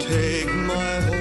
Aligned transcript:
take 0.00 0.48
my 0.54 1.15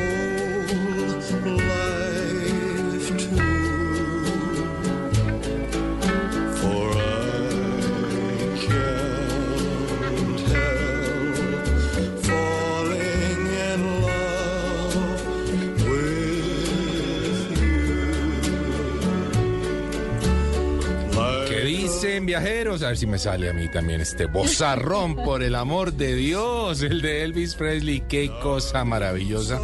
A 22.46 22.48
ver 22.48 22.98
si 22.98 23.07
me 23.07 23.18
sale 23.18 23.50
a 23.50 23.54
mí 23.54 23.70
también 23.70 24.02
este 24.02 24.27
bozarrón, 24.27 25.16
por 25.16 25.41
el 25.41 25.55
amor 25.55 25.94
de 25.94 26.14
Dios, 26.14 26.84
el 26.84 27.02
de 27.02 27.23
Elvis 27.23 27.55
Presley. 27.55 28.04
Qué 28.07 28.30
cosa 28.39 28.86
maravillosa. 28.86 29.59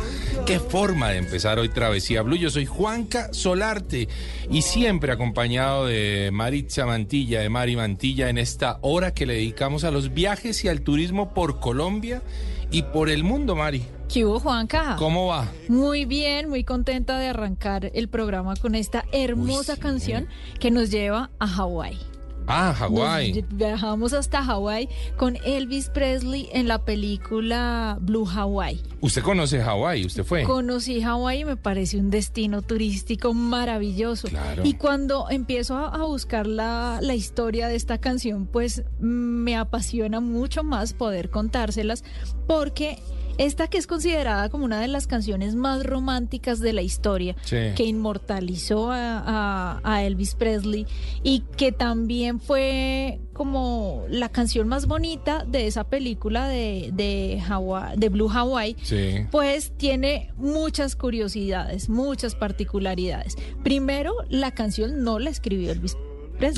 Qué 0.47 0.59
forma 0.59 1.09
de 1.09 1.17
empezar 1.17 1.59
hoy 1.59 1.69
Travesía 1.69 2.23
Blue. 2.23 2.37
Yo 2.37 2.49
soy 2.49 2.65
Juanca 2.65 3.31
Solarte 3.33 4.09
y 4.49 4.63
siempre 4.63 5.11
acompañado 5.11 5.85
de 5.85 6.31
Maritza 6.33 6.87
Mantilla, 6.87 7.41
de 7.41 7.49
Mari 7.49 7.75
Mantilla, 7.75 8.29
en 8.29 8.39
esta 8.39 8.79
hora 8.81 9.13
que 9.13 9.27
le 9.27 9.35
dedicamos 9.35 9.83
a 9.83 9.91
los 9.91 10.15
viajes 10.15 10.65
y 10.65 10.67
al 10.67 10.81
turismo 10.81 11.35
por 11.35 11.59
Colombia 11.59 12.23
y 12.71 12.81
por 12.81 13.11
el 13.11 13.23
mundo, 13.23 13.55
Mari. 13.55 13.85
¿Qué 14.11 14.25
hubo, 14.25 14.39
Juanca? 14.39 14.95
¿Cómo 14.97 15.27
va? 15.27 15.51
Muy 15.67 16.05
bien, 16.05 16.49
muy 16.49 16.63
contenta 16.63 17.19
de 17.19 17.27
arrancar 17.27 17.91
el 17.93 18.09
programa 18.09 18.55
con 18.55 18.73
esta 18.73 19.05
hermosa 19.11 19.73
Uy, 19.73 19.75
sí. 19.75 19.81
canción 19.81 20.27
que 20.59 20.71
nos 20.71 20.89
lleva 20.89 21.29
a 21.37 21.47
Hawái. 21.47 22.10
Ah, 22.47 22.73
Hawái. 22.73 23.45
Viajamos 23.51 24.13
hasta 24.13 24.43
Hawái 24.43 24.89
con 25.17 25.37
Elvis 25.45 25.89
Presley 25.89 26.49
en 26.51 26.67
la 26.67 26.83
película 26.83 27.97
Blue 28.01 28.25
Hawaii. 28.27 28.81
¿Usted 28.99 29.21
conoce 29.23 29.61
Hawái? 29.61 30.05
¿Usted 30.05 30.23
fue? 30.23 30.43
Conocí 30.43 31.01
Hawái 31.01 31.41
y 31.41 31.45
me 31.45 31.55
parece 31.57 31.97
un 31.97 32.09
destino 32.09 32.61
turístico 32.61 33.33
maravilloso. 33.33 34.27
Claro. 34.27 34.63
Y 34.65 34.73
cuando 34.73 35.29
empiezo 35.29 35.75
a, 35.77 35.87
a 35.87 36.03
buscar 36.03 36.47
la, 36.47 36.99
la 37.01 37.15
historia 37.15 37.67
de 37.67 37.75
esta 37.75 37.97
canción, 37.99 38.45
pues 38.45 38.83
mm, 38.99 39.05
me 39.05 39.55
apasiona 39.57 40.19
mucho 40.19 40.63
más 40.63 40.93
poder 40.93 41.29
contárselas 41.29 42.03
porque 42.47 42.99
esta 43.37 43.67
que 43.67 43.77
es 43.77 43.87
considerada 43.87 44.49
como 44.49 44.65
una 44.65 44.79
de 44.81 44.87
las 44.87 45.07
canciones 45.07 45.55
más 45.55 45.83
románticas 45.85 46.59
de 46.59 46.73
la 46.73 46.81
historia, 46.81 47.35
Sí. 47.43 47.57
que 47.75 47.83
inmortalizó 47.85 48.91
a, 48.91 49.19
a- 49.19 49.81
a 49.83 50.03
Elvis 50.03 50.35
Presley 50.35 50.85
y 51.23 51.41
que 51.57 51.71
también 51.71 52.39
fue 52.39 53.19
como 53.33 54.03
la 54.09 54.29
canción 54.29 54.67
más 54.67 54.85
bonita 54.85 55.45
de 55.45 55.65
esa 55.67 55.83
película 55.85 56.47
de, 56.47 56.91
de, 56.93 57.41
Hawa- 57.47 57.93
de 57.95 58.09
Blue 58.09 58.29
Hawaii, 58.29 58.75
Sí. 58.83 59.25
pues 59.31 59.71
tiene 59.77 60.31
muchas 60.37 60.95
curiosidades, 60.95 61.89
muchas 61.89 62.35
particularidades. 62.35 63.37
Primero, 63.63 64.13
la 64.29 64.51
canción 64.51 65.03
no 65.03 65.17
la 65.19 65.29
escribió 65.29 65.71
Elvis 65.71 65.93
Presley. 65.93 66.10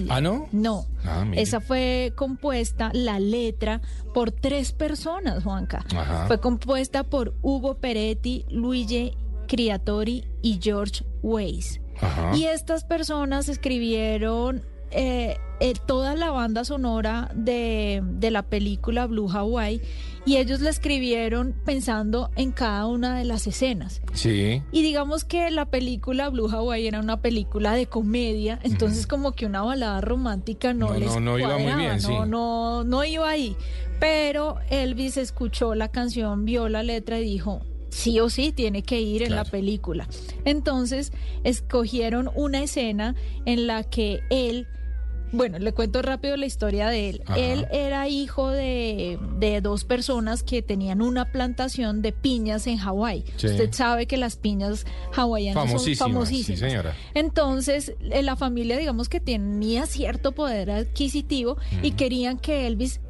¿Ah, 0.10 0.22
no? 0.22 0.48
No. 0.52 0.86
Ah. 1.06 1.26
Esa 1.34 1.60
fue 1.60 2.14
compuesta, 2.16 2.92
la 2.94 3.20
letra, 3.20 3.82
por 4.14 4.32
tres 4.32 4.72
personas, 4.72 5.44
Juanca. 5.44 5.86
Ajá. 5.96 6.28
Fue 6.28 6.40
compuesta 6.40 7.04
por 7.04 7.34
Hugo 7.42 7.76
Peretti, 7.76 8.46
Luigi 8.50 9.14
Criatori 9.48 10.26
y 10.42 10.60
George 10.62 11.04
Weiss. 11.22 11.80
Ajá. 12.02 12.36
Y 12.36 12.46
estas 12.46 12.84
personas 12.84 13.50
escribieron 13.50 14.64
eh, 14.92 15.38
eh, 15.60 15.74
toda 15.86 16.16
la 16.16 16.30
banda 16.30 16.66
sonora 16.66 17.32
de, 17.34 18.02
de 18.04 18.32
la 18.32 18.44
película 18.44 19.08
Blue 19.08 19.30
Hawaii 19.30 19.82
y 20.26 20.38
ellos 20.38 20.62
la 20.62 20.70
escribieron 20.70 21.54
pensando 21.66 22.30
en 22.36 22.52
cada 22.52 22.86
una 22.88 23.18
de 23.18 23.26
las 23.26 23.46
escenas. 23.48 24.02
Sí. 24.14 24.62
Y 24.72 24.82
digamos 24.82 25.26
que 25.26 25.50
la 25.52 25.66
película 25.66 26.30
Blue 26.30 26.50
Hawaii 26.50 26.88
era 26.88 27.00
una 27.00 27.22
película 27.22 27.74
de 27.74 27.88
comedia, 27.88 28.60
entonces 28.64 29.08
como 29.08 29.34
que 29.34 29.46
una 29.46 29.62
balada 29.62 30.02
romántica 30.02 30.74
no, 30.74 30.88
No, 30.88 31.00
les 31.00 31.10
no, 31.16 31.20
no 31.20 31.40
iba 31.40 31.58
muy 31.58 31.74
bien, 31.74 32.02
sí. 32.02 32.08
no, 32.08 32.26
no, 32.26 32.84
no 32.84 33.04
iba 33.04 33.30
ahí. 33.30 33.56
Pero 34.00 34.58
Elvis 34.70 35.18
escuchó 35.18 35.76
la 35.76 35.90
canción, 35.90 36.46
vio 36.46 36.70
la 36.70 36.84
letra 36.84 37.20
y 37.20 37.26
dijo, 37.26 37.62
sí 37.90 38.20
o 38.20 38.30
sí 38.30 38.52
tiene 38.52 38.84
que 38.84 39.00
ir 39.02 39.24
en 39.24 39.36
la 39.36 39.46
película. 39.46 40.08
Entonces 40.46 41.14
escogieron 41.44 42.30
una 42.36 42.64
escena 42.64 43.16
en 43.46 43.68
la 43.68 43.84
que 43.84 44.22
él 44.30 44.68
bueno, 45.34 45.60
le 45.60 45.74
cuento 45.74 46.02
rápido 46.02 46.38
la 46.38 46.46
historia 46.46 46.88
de 46.90 47.10
él. 47.10 47.24
Ajá. 47.26 47.38
Él 47.38 47.68
era 47.72 48.08
hijo 48.08 48.50
de, 48.50 49.20
de 49.40 49.60
dos 49.60 49.84
personas 49.84 50.44
que 50.44 50.62
tenían 50.62 51.02
una 51.02 51.26
plantación 51.32 52.02
de 52.02 52.14
piñas 52.14 52.68
en 52.68 52.78
Hawái. 52.78 53.26
Sí. 53.38 53.48
Usted 53.48 53.74
sabe 53.74 54.06
que 54.06 54.16
las 54.16 54.38
piñas 54.38 54.86
hawaianas 55.14 55.66
Famosísimas, 55.66 55.98
son 55.98 56.08
sí, 56.08 56.14
famosísimas. 56.14 56.60
señora. 56.60 56.96
Entonces, 57.14 57.94
eh, 58.12 58.24
la 58.24 58.36
familia, 58.36 58.78
digamos 58.78 59.10
que 59.10 59.20
tenía 59.20 59.86
cierto 59.88 60.32
poder 60.32 60.72
adquisitivo 60.72 61.58
y 61.82 61.92
querían 61.92 62.38
que 62.38 62.68
Elvis 62.68 63.02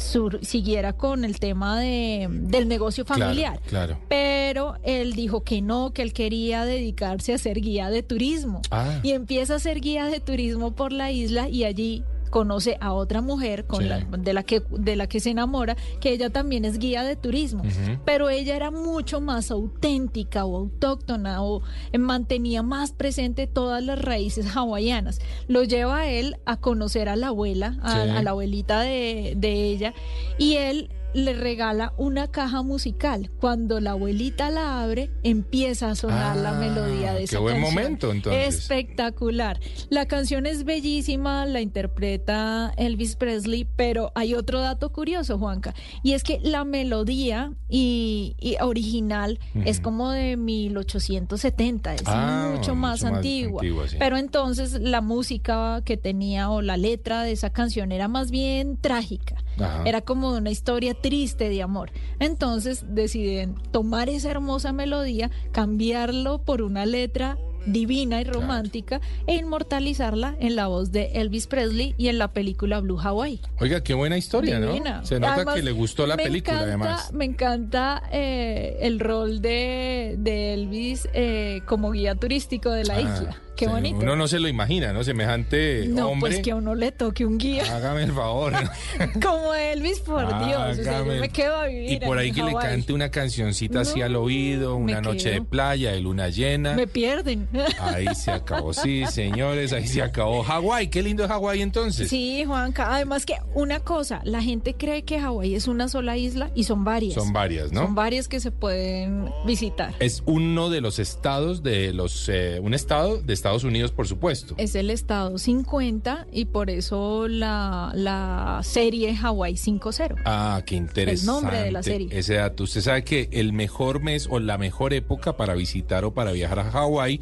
sur- 0.00 0.44
siguiera 0.44 0.92
con 0.94 1.24
el 1.24 1.38
tema 1.38 1.78
de, 1.80 2.26
del 2.30 2.66
negocio 2.68 3.04
Claro, 3.04 3.22
familiar. 3.22 3.60
claro. 3.66 3.98
Pero 4.08 4.74
él 4.82 5.12
dijo 5.14 5.42
que 5.44 5.62
no, 5.62 5.92
que 5.92 6.02
él 6.02 6.12
quería 6.12 6.64
dedicarse 6.64 7.32
a 7.34 7.38
ser 7.38 7.60
guía 7.60 7.90
de 7.90 8.02
turismo. 8.02 8.62
Ah. 8.70 8.98
Y 9.02 9.12
empieza 9.12 9.54
a 9.54 9.58
ser 9.58 9.80
guía 9.80 10.06
de 10.06 10.20
turismo 10.20 10.72
por 10.72 10.92
la 10.92 11.10
isla 11.12 11.48
y 11.48 11.64
allí 11.64 12.02
conoce 12.30 12.78
a 12.80 12.92
otra 12.92 13.20
mujer 13.20 13.66
con 13.66 13.82
Sí. 13.82 13.88
la, 13.88 13.98
de, 14.00 14.32
la 14.32 14.42
que, 14.42 14.62
de 14.70 14.96
la 14.96 15.06
que 15.08 15.20
se 15.20 15.30
enamora, 15.30 15.76
que 16.00 16.10
ella 16.12 16.30
también 16.30 16.64
es 16.64 16.78
guía 16.78 17.02
de 17.02 17.16
turismo. 17.16 17.62
Pero 18.04 18.30
ella 18.30 18.56
era 18.56 18.70
mucho 18.70 19.20
más 19.20 19.50
auténtica 19.50 20.44
o 20.44 20.56
autóctona 20.56 21.42
o 21.42 21.62
eh, 21.92 21.98
mantenía 21.98 22.62
más 22.62 22.92
presente 22.92 23.46
todas 23.46 23.82
las 23.84 24.00
raíces 24.00 24.46
hawaianas. 24.56 25.20
Lo 25.48 25.64
lleva 25.64 25.98
a 25.98 26.08
él 26.10 26.36
a 26.46 26.56
conocer 26.56 27.08
a 27.08 27.16
la 27.16 27.28
abuela, 27.28 27.78
a, 27.82 27.90
Sí. 28.04 28.10
a 28.10 28.22
la 28.22 28.30
abuelita 28.30 28.80
de, 28.80 29.34
de 29.36 29.64
ella, 29.64 29.94
y 30.38 30.54
él 30.56 30.90
le 31.14 31.34
regala 31.34 31.92
una 31.96 32.28
caja 32.28 32.62
musical. 32.62 33.30
Cuando 33.40 33.80
la 33.80 33.92
abuelita 33.92 34.50
la 34.50 34.82
abre, 34.82 35.10
empieza 35.22 35.90
a 35.90 35.94
sonar 35.94 36.36
la 36.36 36.50
Ah, 36.50 36.60
melodía 36.60 37.12
de 37.12 37.18
qué 37.18 37.24
esa 37.24 37.38
buen 37.40 37.56
canción. 37.56 37.74
momento, 37.74 38.10
entonces. 38.12 38.54
Espectacular. 38.56 39.58
La 39.88 40.06
canción 40.06 40.46
es 40.46 40.64
bellísima, 40.64 41.46
la 41.46 41.60
interpreta 41.60 42.72
Elvis 42.76 43.16
Presley, 43.16 43.66
pero 43.76 44.12
hay 44.14 44.34
otro 44.34 44.60
dato 44.60 44.92
curioso, 44.92 45.38
Juanca, 45.38 45.74
y 46.02 46.12
es 46.12 46.22
que 46.22 46.38
la 46.42 46.64
melodía 46.64 47.52
y, 47.68 48.34
y 48.38 48.56
original 48.60 49.38
es 49.64 49.80
como 49.80 50.10
de 50.10 50.36
1870, 50.36 51.94
es 51.94 52.02
Ah, 52.06 52.52
mucho 52.56 52.60
más 52.60 52.70
mucho 52.70 52.74
más 52.76 53.04
antigua. 53.04 53.60
antigua, 53.62 53.88
sí. 53.88 53.96
Pero 53.98 54.16
entonces 54.16 54.72
la 54.80 55.00
música 55.00 55.82
que 55.84 55.96
tenía 55.96 56.50
o 56.50 56.62
la 56.62 56.76
letra 56.76 57.22
de 57.22 57.32
esa 57.32 57.50
canción 57.50 57.92
era 57.92 58.08
más 58.08 58.30
bien 58.30 58.76
trágica. 58.76 59.36
Era 59.84 60.00
como 60.00 60.30
una 60.30 60.50
historia 60.50 60.94
triste 60.94 61.48
de 61.48 61.62
amor. 61.62 61.90
Entonces 62.18 62.84
deciden 62.88 63.54
tomar 63.70 64.08
esa 64.08 64.30
hermosa 64.30 64.72
melodía, 64.72 65.30
cambiarlo 65.52 66.38
por 66.42 66.62
una 66.62 66.86
letra 66.86 67.36
divina 67.66 68.20
y 68.20 68.24
romántica 68.24 69.00
e 69.26 69.34
inmortalizarla 69.36 70.34
en 70.40 70.56
la 70.56 70.66
voz 70.66 70.92
de 70.92 71.06
Elvis 71.14 71.46
Presley 71.46 71.94
y 71.98 72.08
en 72.08 72.18
la 72.18 72.28
película 72.32 72.80
Blue 72.80 72.98
Hawaii. 73.00 73.40
Oiga, 73.58 73.82
qué 73.82 73.94
buena 73.94 74.16
historia, 74.16 74.58
Divina. 74.60 74.98
¿no? 75.00 75.06
Se 75.06 75.20
nota 75.20 75.34
Además, 75.34 75.54
que 75.54 75.62
le 75.62 75.72
gustó 75.72 76.06
la 76.06 76.16
película, 76.16 76.54
encanta- 76.58 76.68
además. 76.68 77.12
Me 77.12 77.24
encanta 77.24 78.02
eh, 78.12 78.78
el 78.80 79.00
rol 79.00 79.40
de, 79.42 80.16
de 80.18 80.54
Elvis 80.54 81.08
eh, 81.12 81.60
como 81.66 81.90
guía 81.92 82.14
turístico 82.14 82.70
de 82.70 82.84
la 82.84 82.94
Ah, 82.96 83.00
isla. 83.00 83.36
Qué 83.56 83.66
sí, 83.66 83.70
bonito. 83.72 83.98
Uno 83.98 84.16
no 84.16 84.26
se 84.26 84.40
lo 84.40 84.48
imagina, 84.48 84.92
¿no? 84.94 85.04
Semejante 85.04 85.84
no, 85.88 86.08
hombre. 86.08 86.30
pues 86.30 86.42
que 86.42 86.50
a 86.52 86.56
uno 86.56 86.74
le 86.74 86.92
toque 86.92 87.26
un 87.26 87.36
guía 87.36 87.62
Hágame 87.76 88.04
el 88.04 88.12
favor. 88.12 88.54
como 89.22 89.52
Elvis, 89.52 90.00
por 90.00 90.26
Dios. 90.46 90.78
O 90.78 90.82
sea, 90.82 90.98
yo 91.00 91.04
me 91.04 91.28
quedo 91.28 91.56
a 91.56 91.66
vivir. 91.66 91.92
Y 92.02 92.06
por 92.06 92.16
ahí 92.16 92.32
que 92.32 92.42
le 92.42 92.54
cante 92.54 92.94
una 92.94 93.10
cancioncita 93.10 93.80
así 93.80 93.98
No, 93.98 94.06
al 94.06 94.16
oído, 94.16 94.76
una 94.76 95.02
noche 95.02 95.30
de 95.32 95.42
playa, 95.42 95.92
de 95.92 96.00
luna 96.00 96.30
llena. 96.30 96.72
Me 96.72 96.86
pierden. 96.86 97.48
Ahí 97.80 98.14
se 98.14 98.30
acabó. 98.30 98.72
Sí, 98.72 99.04
señores, 99.10 99.72
ahí 99.72 99.86
se 99.86 100.02
acabó. 100.02 100.42
Hawái, 100.42 100.88
qué 100.88 101.02
lindo 101.02 101.24
es 101.24 101.30
Hawái 101.30 101.62
entonces. 101.62 102.08
Sí, 102.08 102.44
Juanca. 102.44 102.94
Además 102.94 103.26
que 103.26 103.36
una 103.54 103.80
cosa, 103.80 104.20
la 104.24 104.42
gente 104.42 104.74
cree 104.74 105.02
que 105.02 105.20
Hawái 105.20 105.54
es 105.54 105.68
una 105.68 105.88
sola 105.88 106.16
isla 106.16 106.50
y 106.54 106.64
son 106.64 106.84
varias. 106.84 107.14
Son 107.14 107.32
varias, 107.32 107.72
¿no? 107.72 107.82
Son 107.82 107.94
varias 107.94 108.28
que 108.28 108.40
se 108.40 108.50
pueden 108.50 109.30
visitar. 109.46 109.94
Es 109.98 110.22
uno 110.26 110.70
de 110.70 110.80
los 110.80 110.98
estados 110.98 111.62
de 111.62 111.92
los, 111.92 112.28
eh, 112.28 112.60
un 112.62 112.74
estado 112.74 113.18
de 113.18 113.32
Estados 113.32 113.64
Unidos, 113.64 113.92
por 113.92 114.06
supuesto. 114.06 114.54
Es 114.56 114.74
el 114.74 114.90
estado 114.90 115.38
50 115.38 116.26
y 116.32 116.46
por 116.46 116.70
eso 116.70 117.28
la, 117.28 117.92
la 117.94 118.60
serie 118.62 119.14
Hawái 119.16 119.54
5-0. 119.54 120.16
Ah, 120.24 120.62
qué 120.64 120.76
interesante. 120.76 121.26
nombre 121.26 121.62
de 121.62 121.72
la 121.72 121.82
serie. 121.82 122.08
Ese 122.10 122.34
dato. 122.34 122.64
Usted 122.64 122.80
sabe 122.80 123.04
que 123.04 123.28
el 123.32 123.52
mejor 123.52 124.00
mes 124.00 124.28
o 124.30 124.38
la 124.38 124.58
mejor 124.58 124.92
época 124.94 125.36
para 125.36 125.54
visitar 125.54 126.04
o 126.04 126.12
para 126.14 126.32
viajar 126.32 126.60
a 126.60 126.70
Hawái, 126.70 127.20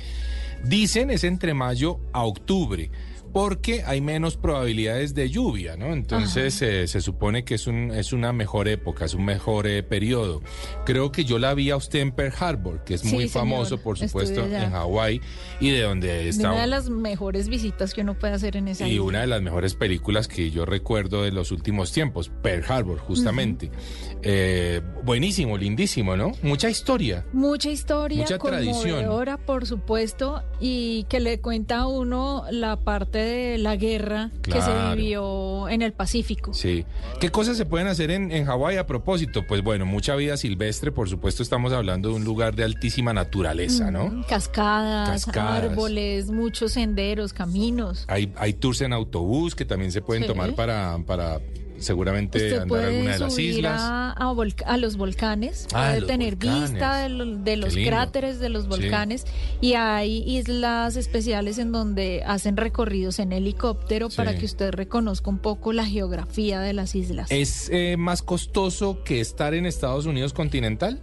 dicen, 0.62 1.10
es 1.10 1.24
entre 1.24 1.54
mayo 1.54 2.00
a 2.12 2.24
octubre. 2.24 2.90
Porque 3.32 3.82
hay 3.84 4.00
menos 4.00 4.36
probabilidades 4.36 5.14
de 5.14 5.30
lluvia, 5.30 5.76
¿no? 5.76 5.92
Entonces 5.92 6.60
eh, 6.62 6.86
se 6.86 7.00
supone 7.00 7.44
que 7.44 7.54
es, 7.54 7.66
un, 7.66 7.90
es 7.92 8.12
una 8.12 8.32
mejor 8.32 8.68
época, 8.68 9.04
es 9.04 9.14
un 9.14 9.24
mejor 9.24 9.66
eh, 9.66 9.82
periodo. 9.82 10.42
Creo 10.84 11.12
que 11.12 11.24
yo 11.24 11.38
la 11.38 11.54
vi 11.54 11.70
a 11.70 11.76
usted 11.76 12.00
en 12.00 12.12
Pearl 12.12 12.32
Harbor, 12.38 12.84
que 12.84 12.94
es 12.94 13.02
Sí, 13.02 13.08
muy 13.08 13.28
señor. 13.28 13.30
famoso, 13.48 13.78
por 13.78 13.98
supuesto, 13.98 14.44
en 14.44 14.70
Hawái, 14.70 15.20
y 15.60 15.70
de 15.70 15.82
donde 15.82 16.08
De 16.08 16.28
está... 16.28 16.52
una 16.52 16.62
de 16.62 16.66
las 16.66 16.90
mejores 16.90 17.48
visitas 17.48 17.94
que 17.94 18.00
uno 18.02 18.18
puede 18.18 18.34
hacer 18.34 18.56
en 18.56 18.68
esa 18.68 18.86
Y 18.86 18.92
isla. 18.92 19.02
una 19.04 19.20
de 19.20 19.26
las 19.26 19.42
mejores 19.42 19.74
películas 19.74 20.28
que 20.28 20.50
yo 20.50 20.64
recuerdo 20.64 21.22
de 21.22 21.30
los 21.32 21.52
últimos 21.52 21.92
tiempos, 21.92 22.30
Pearl 22.42 22.64
Harbor, 22.68 22.98
justamente. 22.98 23.70
Eh, 24.22 24.80
buenísimo, 25.04 25.56
lindísimo, 25.56 26.16
¿no? 26.16 26.32
Mucha 26.42 26.68
historia. 26.68 27.24
Mucha 27.32 27.70
historia, 27.70 28.18
Mucha 28.22 28.38
tradición. 28.38 29.04
por 29.46 29.66
supuesto, 29.66 30.42
y 30.60 31.04
que 31.08 31.20
le 31.20 31.40
cuenta 31.40 31.78
a 31.78 31.86
uno 31.86 32.44
la 32.50 32.76
parte 32.76 33.18
de 33.28 33.58
la 33.58 33.76
guerra 33.76 34.30
que 34.42 34.60
se 34.60 34.70
vivió 34.96 35.68
en 35.68 35.82
el 35.82 35.92
Pacífico. 35.92 36.52
Sí. 36.54 36.84
¿Qué 37.20 37.30
cosas 37.30 37.56
se 37.56 37.66
pueden 37.66 37.86
hacer 37.88 38.10
en, 38.10 38.30
en 38.32 38.44
Hawái 38.46 38.76
a 38.76 38.86
propósito? 38.86 39.46
Pues 39.46 39.62
bueno, 39.62 39.86
mucha 39.86 40.14
vida 40.16 40.36
silvestre, 40.36 40.92
por 40.92 41.08
supuesto 41.08 41.42
estamos 41.42 41.72
hablando 41.72 42.08
de 42.10 42.14
un 42.16 42.24
lugar 42.24 42.54
de 42.54 42.64
altísima 42.64 43.12
naturaleza, 43.12 43.90
¿no? 43.90 44.06
Mm, 44.08 44.22
Cascadas, 44.24 45.24
Cascadas. 45.26 45.64
árboles, 45.64 46.30
muchos 46.30 46.72
senderos, 46.72 47.32
caminos. 47.32 48.04
Hay, 48.08 48.32
hay 48.36 48.54
tours 48.54 48.80
en 48.80 48.92
autobús 48.92 49.54
que 49.54 49.64
también 49.64 49.92
se 49.92 50.00
pueden 50.02 50.22
Sí. 50.24 50.28
tomar 50.28 50.54
para, 50.54 50.98
para 51.06 51.40
seguramente 51.80 52.58
andar 52.58 52.84
a 52.84 52.88
alguna 52.88 53.12
de 53.12 53.18
las 53.18 53.38
islas. 53.38 53.80
a, 53.82 54.12
a 54.66 54.76
los 54.76 54.96
volcanes, 54.96 55.66
Ah, 55.72 55.88
puede 55.88 56.00
los 56.00 56.08
tener 56.08 56.36
volcanes. 56.36 56.70
vista 56.72 56.96
de, 57.02 57.08
lo- 57.08 57.36
de 57.36 57.56
los 57.56 57.74
cráteres 57.74 58.40
de 58.40 58.48
los 58.48 58.64
Sí. 58.64 58.68
volcanes 58.68 59.24
y 59.60 59.74
hay 59.74 60.22
islas 60.26 60.96
especiales 60.96 61.58
en 61.58 61.72
donde 61.72 62.22
hacen 62.26 62.56
recorridos 62.56 63.18
en 63.18 63.32
helicóptero 63.32 64.10
Sí. 64.10 64.16
para 64.16 64.36
que 64.38 64.44
usted 64.44 64.70
reconozca 64.72 65.30
un 65.30 65.38
poco 65.38 65.72
la 65.72 65.84
geografía 65.86 66.60
de 66.60 66.72
las 66.72 66.94
islas. 66.94 67.30
¿Es 67.30 67.68
eh, 67.72 67.96
más 67.98 68.22
costoso 68.22 69.02
que 69.04 69.20
estar 69.20 69.54
en 69.54 69.66
Estados 69.66 70.06
Unidos 70.06 70.32
continental? 70.32 71.00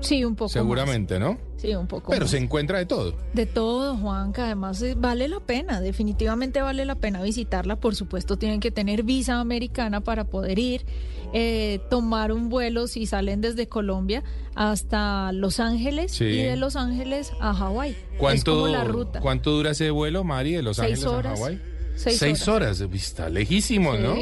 Sí, 0.00 0.24
un 0.24 0.36
poco 0.36 0.48
Seguramente, 0.50 1.18
¿no? 1.18 1.38
Sí, 1.56 1.74
un 1.74 1.86
poco 1.86 2.10
Pero 2.10 2.22
más. 2.24 2.30
se 2.30 2.38
encuentra 2.38 2.78
de 2.78 2.86
todo. 2.86 3.14
De 3.34 3.44
todo, 3.44 3.96
Juan, 3.96 4.32
que 4.32 4.40
además 4.40 4.80
eh, 4.82 4.94
vale 4.96 5.28
la 5.28 5.40
pena, 5.40 5.80
definitivamente 5.80 6.62
vale 6.62 6.84
la 6.86 6.94
pena 6.94 7.20
visitarla. 7.22 7.76
Por 7.76 7.94
supuesto, 7.94 8.36
tienen 8.38 8.60
que 8.60 8.70
tener 8.70 9.02
visa 9.02 9.40
americana 9.40 10.00
para 10.00 10.24
poder 10.24 10.58
ir, 10.58 10.86
eh, 11.34 11.80
tomar 11.90 12.32
un 12.32 12.48
vuelo 12.48 12.86
si 12.86 13.04
salen 13.04 13.40
desde 13.42 13.68
Colombia 13.68 14.22
hasta 14.54 15.32
Los 15.32 15.60
Ángeles 15.60 16.12
Sí. 16.12 16.24
y 16.24 16.42
de 16.44 16.56
Los 16.56 16.76
Ángeles 16.76 17.32
a 17.40 17.52
Hawái. 17.52 17.90
Es 17.90 17.96
¿Cuánto, 18.18 18.54
como 18.54 18.68
la 18.68 18.84
ruta. 18.84 19.20
¿Cuánto 19.20 19.50
dura 19.50 19.72
ese 19.72 19.90
vuelo, 19.90 20.24
Mari, 20.24 20.52
de 20.52 20.62
Los 20.62 20.76
Seis 20.78 20.92
Ángeles 21.04 21.06
horas. 21.06 21.32
a 21.32 21.36
Hawái? 21.36 21.60
Seis, 21.96 22.48
horas. 22.48 22.80
Uy, 22.80 22.96
Está 22.96 23.28
lejísimo, 23.28 23.94
¿no? 23.96 24.14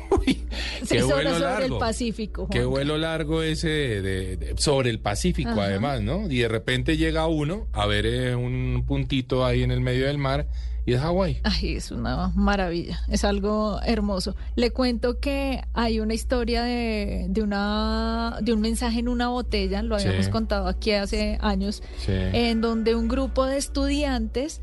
Uy, 0.10 0.42
Seis 0.84 1.04
vuelo 1.04 1.16
horas 1.16 1.32
sobre 1.38 1.46
el 1.54 1.60
largo. 1.60 1.78
Pacífico. 1.78 2.48
Qué 2.48 2.64
vuelo 2.64 2.98
largo 2.98 3.42
ese 3.42 3.68
de- 3.68 4.36
de- 4.36 4.54
sobre 4.58 4.90
el 4.90 4.98
Pacífico, 5.00 5.50
Ajá. 5.50 5.64
además, 5.64 6.00
¿no? 6.02 6.30
Y 6.30 6.38
de 6.38 6.48
repente 6.48 6.96
llega 6.96 7.26
uno 7.26 7.66
a 7.72 7.86
ver 7.86 8.06
eh, 8.06 8.34
un 8.34 8.84
puntito 8.86 9.44
ahí 9.44 9.62
en 9.62 9.70
el 9.70 9.80
medio 9.80 10.06
del 10.06 10.18
mar 10.18 10.46
y 10.84 10.94
es 10.94 11.00
Hawái. 11.00 11.38
Ay, 11.44 11.76
es 11.76 11.92
una 11.92 12.32
maravilla, 12.34 13.00
es 13.08 13.22
algo 13.24 13.78
hermoso. 13.86 14.34
Le 14.56 14.70
cuento 14.72 15.20
que 15.20 15.62
hay 15.74 16.00
una 16.00 16.12
historia 16.14 16.64
de, 16.64 17.26
de 17.28 17.42
una 17.42 18.38
de 18.42 18.52
un 18.52 18.60
mensaje 18.60 18.98
en 18.98 19.08
una 19.08 19.28
botella, 19.28 19.82
lo 19.82 19.98
Sí. 20.00 20.08
habíamos 20.08 20.28
contado 20.28 20.66
aquí 20.66 20.90
hace 20.92 21.38
años, 21.40 21.82
Sí. 22.04 22.12
en 22.12 22.60
donde 22.60 22.96
un 22.96 23.06
grupo 23.06 23.46
de 23.46 23.58
estudiantes 23.58 24.60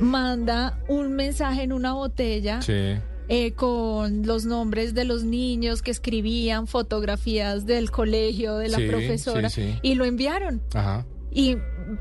manda 0.00 0.78
un 0.88 1.14
mensaje 1.14 1.62
en 1.62 1.72
una 1.72 1.92
botella 1.92 2.60
sí. 2.62 2.96
Eh, 3.28 3.52
con 3.52 4.26
los 4.26 4.44
nombres 4.44 4.94
de 4.94 5.04
los 5.04 5.24
niños 5.24 5.82
que 5.82 5.90
escribían, 5.90 6.66
fotografías 6.66 7.66
del 7.66 7.90
colegio, 7.90 8.56
de 8.56 8.68
la 8.68 8.78
Sí, 8.78 8.86
profesora, 8.86 9.50
sí, 9.50 9.62
sí. 9.72 9.78
y 9.82 9.94
lo 9.94 10.04
enviaron. 10.04 10.62
Ajá. 10.74 11.04
Y 11.32 11.56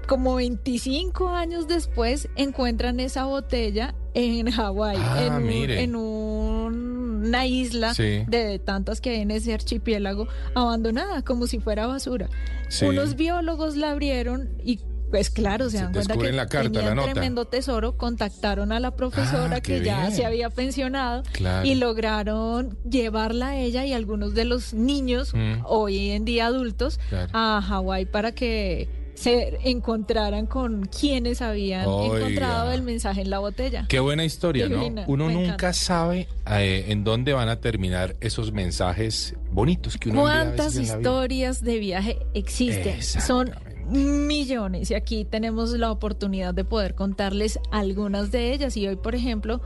como 0.08 0.36
25 0.36 1.28
años 1.30 1.68
después 1.68 2.30
encuentran 2.36 3.00
esa 3.00 3.26
botella 3.26 3.94
en 4.14 4.50
Hawái, 4.50 4.98
Ah, 5.00 5.26
en, 5.26 5.34
un- 5.34 5.44
mire. 5.48 5.82
en 5.84 5.96
un- 5.96 6.96
una 7.26 7.46
isla 7.48 7.94
Sí. 7.96 8.24
de 8.28 8.60
tantas 8.60 9.02
que 9.02 9.10
hay 9.10 9.22
en 9.22 9.32
ese 9.32 9.54
archipiélago, 9.54 10.28
abandonada, 10.54 11.22
como 11.24 11.48
si 11.48 11.60
fuera 11.60 11.88
basura. 11.88 12.30
Sí. 12.70 12.86
Unos 12.86 13.16
biólogos 13.16 13.76
la 13.78 13.92
abrieron 13.92 14.50
y 14.64 14.80
pues 15.16 15.30
claro, 15.30 15.70
se 15.70 15.78
Se 15.78 15.84
dan 15.84 15.94
cuenta 15.94 16.02
que 16.02 16.08
descubren 16.14 16.36
la 16.36 16.48
carta, 16.48 16.70
la 16.70 16.80
tenían 16.80 16.96
nota. 16.98 17.12
tremendo 17.14 17.46
tesoro, 17.46 17.96
contactaron 17.98 18.72
a 18.74 18.80
la 18.82 18.92
profesora 18.96 19.56
Ah, 19.58 19.62
qué 19.62 19.80
que 19.80 19.86
ya 19.86 20.02
bien. 20.02 20.12
se 20.16 20.26
había 20.26 20.50
pensionado 20.50 21.24
Claro. 21.32 21.66
y 21.66 21.76
lograron 21.76 22.78
llevarla 22.90 23.50
a 23.50 23.58
ella 23.60 23.86
y 23.86 23.94
algunos 23.94 24.34
de 24.34 24.44
los 24.46 24.74
niños, 24.74 25.34
Mm. 25.34 25.62
hoy 25.66 26.10
en 26.12 26.26
día 26.26 26.48
adultos, 26.48 27.00
Claro. 27.10 27.30
a 27.34 27.62
Hawái 27.62 28.06
para 28.08 28.34
que 28.34 28.90
se 29.16 29.58
encontraran 29.64 30.46
con 30.46 30.88
quienes 30.88 31.42
habían 31.42 31.86
Oiga. 31.88 32.18
encontrado 32.18 32.74
el 32.74 32.82
mensaje 32.82 33.22
en 33.22 33.30
la 33.30 33.40
botella. 33.40 33.86
Qué 33.88 34.02
buena 34.02 34.26
historia, 34.26 34.68
¿no? 34.68 34.86
Uno 35.08 35.30
nunca 35.30 35.46
encanta. 35.54 35.72
sabe 35.74 36.28
eh, 36.52 36.86
en 36.90 37.06
dónde 37.06 37.32
van 37.32 37.48
a 37.48 37.56
terminar 37.62 38.18
esos 38.20 38.52
mensajes 38.52 39.34
bonitos 39.52 39.96
que 39.98 40.10
uno 40.10 40.28
a 40.28 40.32
¿Cuántas 40.34 40.76
historias 40.76 41.64
de 41.64 41.80
viaje 41.80 42.18
existen? 42.34 43.02
Son. 43.02 43.52
Millones 43.88 44.92
y 44.92 44.94
aquí 44.96 45.26
tenemos 45.26 45.72
la 45.72 45.92
oportunidad 45.92 46.54
de 46.54 46.64
poder 46.66 46.96
contarles 46.96 47.60
algunas 47.72 48.32
de 48.32 48.54
ellas 48.54 48.78
y 48.78 48.88
hoy, 48.88 48.96
por 48.96 49.16
ejemplo, 49.16 49.62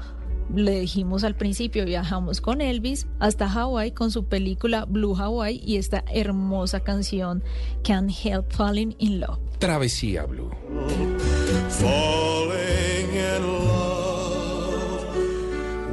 le 0.53 0.79
dijimos 0.79 1.23
al 1.23 1.35
principio, 1.35 1.85
viajamos 1.85 2.41
con 2.41 2.61
Elvis 2.61 3.07
hasta 3.19 3.47
Hawái 3.47 3.91
con 3.91 4.09
su 4.11 4.25
película 4.25 4.85
Blue 4.85 5.15
Hawaii 5.15 5.61
y 5.63 5.77
esta 5.77 6.03
hermosa 6.11 6.79
canción 6.79 7.43
Can't 7.83 8.11
Help 8.23 8.51
Falling 8.51 8.95
in 8.97 9.19
Love. 9.19 9.39
Travesía 9.59 10.25
Blue. 10.25 10.49
falling 11.69 13.13
in 13.13 13.43
love 13.67 15.05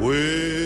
with 0.01 0.66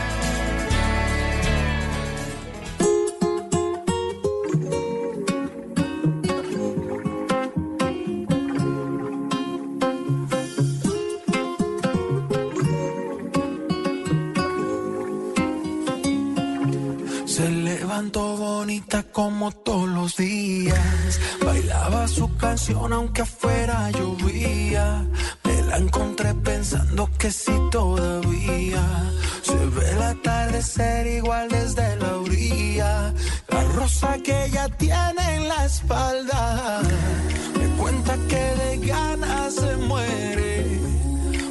Aunque 22.79 23.21
afuera 23.21 23.91
llovía. 23.91 25.05
Me 25.43 25.61
la 25.63 25.77
encontré 25.77 26.33
pensando 26.33 27.09
que 27.17 27.31
sí 27.31 27.51
todavía. 27.71 28.83
Se 29.41 29.55
ve 29.55 29.91
el 29.91 30.01
atardecer 30.01 31.07
igual 31.07 31.49
desde 31.49 31.95
la 31.97 32.17
orilla. 32.17 33.13
La 33.49 33.63
rosa 33.75 34.17
que 34.23 34.45
ella 34.45 34.67
tiene 34.77 35.35
en 35.35 35.47
la 35.47 35.65
espalda. 35.65 36.81
Me 37.59 37.67
cuenta 37.81 38.15
que 38.29 38.43
de 38.61 38.87
ganas 38.87 39.55
se 39.55 39.75
muere 39.77 40.79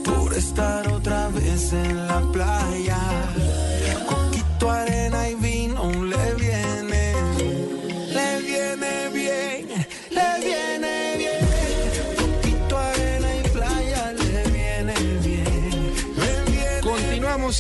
por 0.05 0.35
estar 0.35 0.89
otra 0.89 1.29
vez 1.29 1.73
en 1.73 2.07
la 2.07 2.21
playa. 2.33 2.90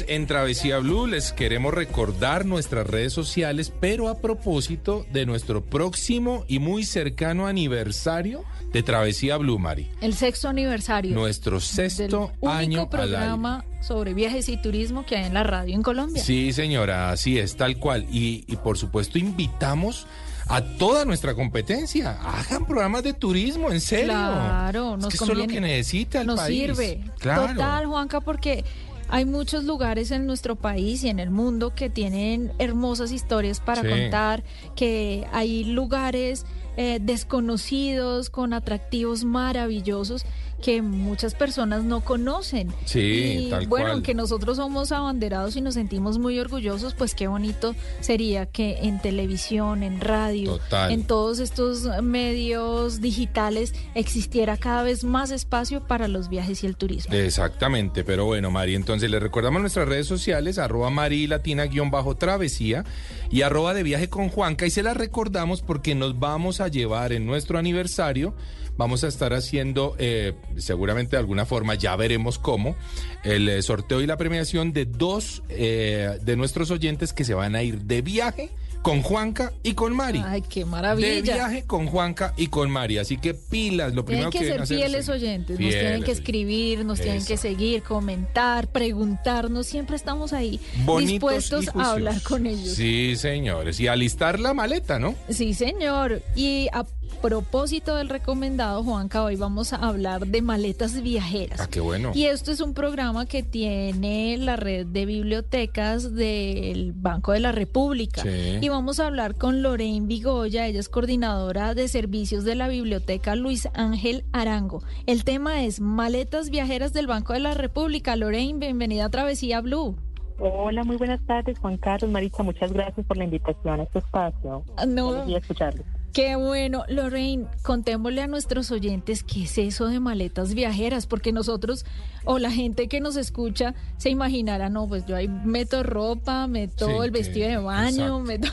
En 0.06 0.28
Travesía 0.28 0.78
Blue. 0.78 1.09
Les 1.09 1.32
queremos 1.32 1.75
recordar 1.75 2.47
nuestras 2.47 2.87
redes 2.87 3.12
sociales, 3.12 3.73
pero 3.80 4.09
a 4.09 4.18
propósito 4.20 5.04
de 5.12 5.26
nuestro 5.26 5.64
próximo 5.64 6.44
y 6.47 6.61
muy 6.61 6.85
cercano 6.85 7.49
aniversario 7.49 8.44
de 8.73 8.85
Travesía 8.85 9.37
Blue, 9.37 9.59
Mari. 9.59 9.90
El 10.00 10.14
sexto 10.14 10.49
aniversario. 10.49 11.12
Nuestro 11.12 11.54
del 11.54 11.62
sexto 11.62 12.30
único 12.40 12.49
año 12.49 12.80
al 12.82 12.88
programa 12.88 13.64
sobre 13.80 14.14
viajes 14.14 14.49
y 14.49 14.62
turismo 14.62 15.04
que 15.04 15.16
hay 15.16 15.25
en 15.26 15.35
la 15.35 15.42
radio 15.42 15.75
en 15.75 15.82
Colombia. 15.82 16.23
Sí, 16.23 16.52
señora, 16.52 17.11
así 17.11 17.38
es, 17.40 17.56
tal 17.56 17.76
cual. 17.78 18.06
Y, 18.12 18.44
y 18.47 18.56
por 18.56 18.78
supuesto 18.78 19.18
invitamos 19.18 20.06
a 20.47 20.62
toda 20.62 21.04
nuestra 21.04 21.35
competencia. 21.35 22.12
Hagan 22.23 22.64
programas 22.64 23.02
de 23.02 23.12
turismo, 23.12 23.73
en 23.73 23.80
serio. 23.80 24.12
Claro, 24.12 24.94
Es 24.94 25.00
nos 25.02 25.09
que 25.11 25.16
eso 25.16 25.32
es 25.32 25.38
lo 25.38 25.47
que 25.49 25.61
necesita 25.61 26.20
el 26.20 26.28
nos 26.28 26.38
país. 26.38 26.61
sirve. 26.61 27.00
Claro. 27.18 27.49
Total, 27.54 27.87
Juanca, 27.87 28.20
porque 28.20 28.64
hay 29.11 29.25
muchos 29.25 29.64
lugares 29.64 30.11
en 30.11 30.26
nuestro 30.26 30.57
país 30.57 31.02
y 31.05 31.09
en 31.09 31.19
el 31.19 31.31
mundo 31.31 31.75
que 31.75 31.90
tienen 31.90 32.52
hermosas 32.59 33.12
historias 33.12 33.61
para 33.61 33.83
Sí. 33.83 33.88
contar, 33.88 34.43
que 34.76 35.26
hay 35.33 35.64
lugares 35.64 36.47
eh, 36.76 36.99
desconocidos 37.02 38.31
con 38.31 38.52
atractivos 38.55 39.25
maravillosos 39.25 40.25
que 40.61 40.83
muchas 40.83 41.35
personas 41.35 41.85
no 41.85 42.02
conocen. 42.02 42.73
Sí, 42.85 43.47
y 43.47 43.50
tal 43.50 43.67
bueno, 43.67 43.85
cual. 43.85 43.93
aunque 43.93 44.14
nosotros 44.14 44.57
somos 44.57 44.93
abanderados 44.93 45.57
y 45.57 45.61
nos 45.61 45.75
sentimos 45.75 46.19
muy 46.19 46.38
orgullosos, 46.38 46.95
pues 46.95 47.14
qué 47.14 47.26
bonito 47.26 47.75
sería 48.00 48.47
que 48.47 48.79
en 48.83 49.00
televisión, 49.00 49.83
en 49.83 50.00
radio, 50.00 50.59
Total. 50.59 50.93
en 50.93 51.05
todos 51.05 51.38
estos 51.38 52.02
medios 52.02 53.00
digitales 53.00 53.75
existiera 53.95 54.57
cada 54.57 54.83
vez 54.83 55.05
más 55.05 55.31
espacio 55.31 55.87
para 55.87 56.09
los 56.09 56.29
viajes 56.29 56.62
y 56.62 56.67
el 56.67 56.76
turismo. 56.76 57.14
Exactamente, 57.14 58.05
pero 58.05 58.25
bueno, 58.25 58.50
Mari, 58.50 58.75
entonces 58.75 59.11
le 59.11 59.21
recordamos 59.21 59.61
nuestras 59.61 59.88
redes 59.88 60.07
sociales, 60.07 60.59
arroba 60.59 60.90
Mari 60.90 61.26
Latina 61.26 61.64
guion 61.64 61.90
bajo 61.90 62.17
travesía 62.17 62.85
y 63.31 63.43
arroba 63.43 63.75
de 63.75 63.83
viaje 63.83 64.09
con 64.09 64.29
Juanca 64.29 64.67
y 64.67 64.71
se 64.71 64.83
las 64.83 64.97
recordamos 64.97 65.62
porque 65.62 65.95
nos 65.95 66.19
vamos 66.19 66.61
a 66.61 66.69
llevar 66.69 67.12
en 67.12 67.26
nuestro 67.26 67.59
aniversario, 67.59 68.35
vamos 68.76 69.05
a 69.05 69.09
estar 69.09 69.33
haciendo 69.33 69.95
eh, 69.99 70.35
seguramente 70.57 71.16
de 71.16 71.21
alguna 71.21 71.47
forma, 71.47 71.75
ya 71.75 71.97
veremos 71.97 72.38
cómo, 72.38 72.76
el 73.25 73.49
eh, 73.49 73.62
sorteo 73.62 74.00
y 74.00 74.07
la 74.07 74.16
premiación 74.16 74.73
de 74.73 74.85
dos 74.85 75.42
eh, 75.49 76.19
de 76.23 76.37
nuestros 76.37 76.71
oyentes 76.71 77.12
que 77.12 77.25
se 77.25 77.35
van 77.35 77.54
a 77.54 77.62
ir 77.62 77.83
de 77.83 78.02
viaje 78.02 78.50
con 78.83 79.02
Juanca 79.02 79.52
y 79.62 79.75
con 79.75 79.95
Mari. 79.95 80.23
Ay, 80.25 80.42
qué 80.42 80.61
De 80.61 80.66
maravilla. 80.66 81.21
viaje 81.21 81.64
con 81.64 81.87
Juanca 81.87 82.33
y 82.37 82.47
con 82.47 82.71
Mari. 82.71 82.99
Así 82.99 83.19
que 83.19 83.35
pilas, 83.35 83.95
lo 83.95 84.04
primero 84.04 84.30
Tienen 84.30 84.49
que 84.49 84.50
que 84.50 84.52
ser 84.52 84.62
hacer 84.62 84.76
fieles 84.78 85.09
oyentes, 85.09 85.61
nos 85.61 85.71
tienen 85.71 86.02
que 86.02 86.12
escribir, 86.12 86.85
nos 86.85 87.00
tienen 87.00 87.25
que 87.25 87.37
seguir, 87.37 87.83
comentar, 87.83 88.69
preguntarnos, 88.69 89.66
siempre 89.66 89.97
estamos 89.97 90.33
ahí 90.33 90.61
Bonitos 90.85 91.11
dispuestos 91.11 91.69
a 91.76 91.92
hablar 91.92 92.23
con 92.23 92.47
ellos. 92.47 92.75
Sí, 92.75 93.16
señores. 93.16 93.78
Y 93.80 93.88
alistar 93.88 94.40
la 94.40 94.54
maleta, 94.54 94.99
¿no? 94.99 95.14
Sí, 95.28 95.54
señor. 95.54 96.23
Y 96.35 96.69
a 96.73 96.85
propósito 97.11 97.97
del 97.97 98.09
recomendado, 98.09 98.83
Juanca, 98.83 99.23
hoy 99.23 99.37
vamos 99.37 99.73
a 99.73 99.76
hablar 99.76 100.26
de 100.26 100.43
maletas 100.43 101.02
viajeras. 101.02 101.61
Ah, 101.61 101.69
qué 101.71 101.81
bueno. 101.81 102.12
Y 102.14 102.25
esto 102.26 102.52
es 102.52 102.61
un 102.61 102.75
programa 102.75 103.26
que 103.26 103.43
tiene 103.43 104.37
la 104.38 104.57
red 104.57 104.87
de 104.87 105.07
bibliotecas 105.07 106.14
del 106.14 106.93
Banco 106.93 107.33
de 107.33 107.40
la 107.40 107.52
República. 107.52 108.23
Sí. 108.23 108.59
Y 108.61 108.69
vamos 108.69 109.00
a 109.00 109.07
hablar 109.07 109.37
con 109.37 109.62
Lorraine 109.62 110.07
Vigoya, 110.07 110.67
ella 110.67 110.81
es 110.81 110.88
coordinadora 110.88 111.75
de 111.75 111.88
servicios 111.88 112.45
de 112.45 112.55
la 112.55 112.69
biblioteca 112.69 113.35
Luis 113.35 113.69
Ángel 113.75 114.25
Arango. 114.33 114.83
El 115.07 115.25
tema 115.25 115.62
es 115.64 115.81
maletas 115.81 116.50
viajeras 116.50 116.93
del 116.93 117.07
Banco 117.07 117.33
de 117.33 117.40
la 117.40 117.55
República. 117.55 118.17
Lorraine, 118.17 118.59
bienvenida 118.59 119.07
a 119.07 119.11
Travesía 119.11 119.61
Blue. 119.61 119.97
Hola, 120.43 120.85
muy 120.85 120.97
buenas 120.97 121.21
tardes, 121.26 121.59
Juan 121.59 121.76
Carlos, 121.76 122.11
Maritza, 122.11 122.43
muchas 122.43 122.73
gracias 122.73 123.05
por 123.07 123.19
la 123.19 123.25
invitación 123.25 123.81
a 123.81 123.83
este 123.83 123.99
espacio. 123.99 124.64
Ah, 124.79 124.87
no. 124.87 125.09
Buenos 125.09 125.26
días, 125.26 125.43
escucharlos. 125.43 125.85
Qué 126.12 126.35
bueno, 126.35 126.83
Lorraine, 126.88 127.47
contémosle 127.62 128.23
a 128.23 128.26
nuestros 128.26 128.73
oyentes 128.73 129.23
qué 129.23 129.45
es 129.45 129.57
eso 129.59 129.87
de 129.87 130.00
maletas 130.00 130.55
viajeras, 130.55 131.07
porque 131.07 131.31
nosotros 131.33 131.87
o 132.25 132.40
la 132.40 132.50
gente 132.50 132.88
que 132.88 132.99
nos 133.00 133.17
escucha 133.17 133.75
se 133.97 134.11
imaginará, 134.11 134.69
no, 134.71 134.88
pues 134.88 135.07
yo 135.07 135.14
ahí 135.14 135.29
meto 135.29 135.85
ropa, 135.85 136.49
meto 136.49 136.87
Sí, 136.87 136.93
el 136.97 137.12
que- 137.12 137.19
vestido 137.19 137.49
de 137.49 137.57
baño, 137.59 138.21
exacto. 138.21 138.21
meto... 138.21 138.49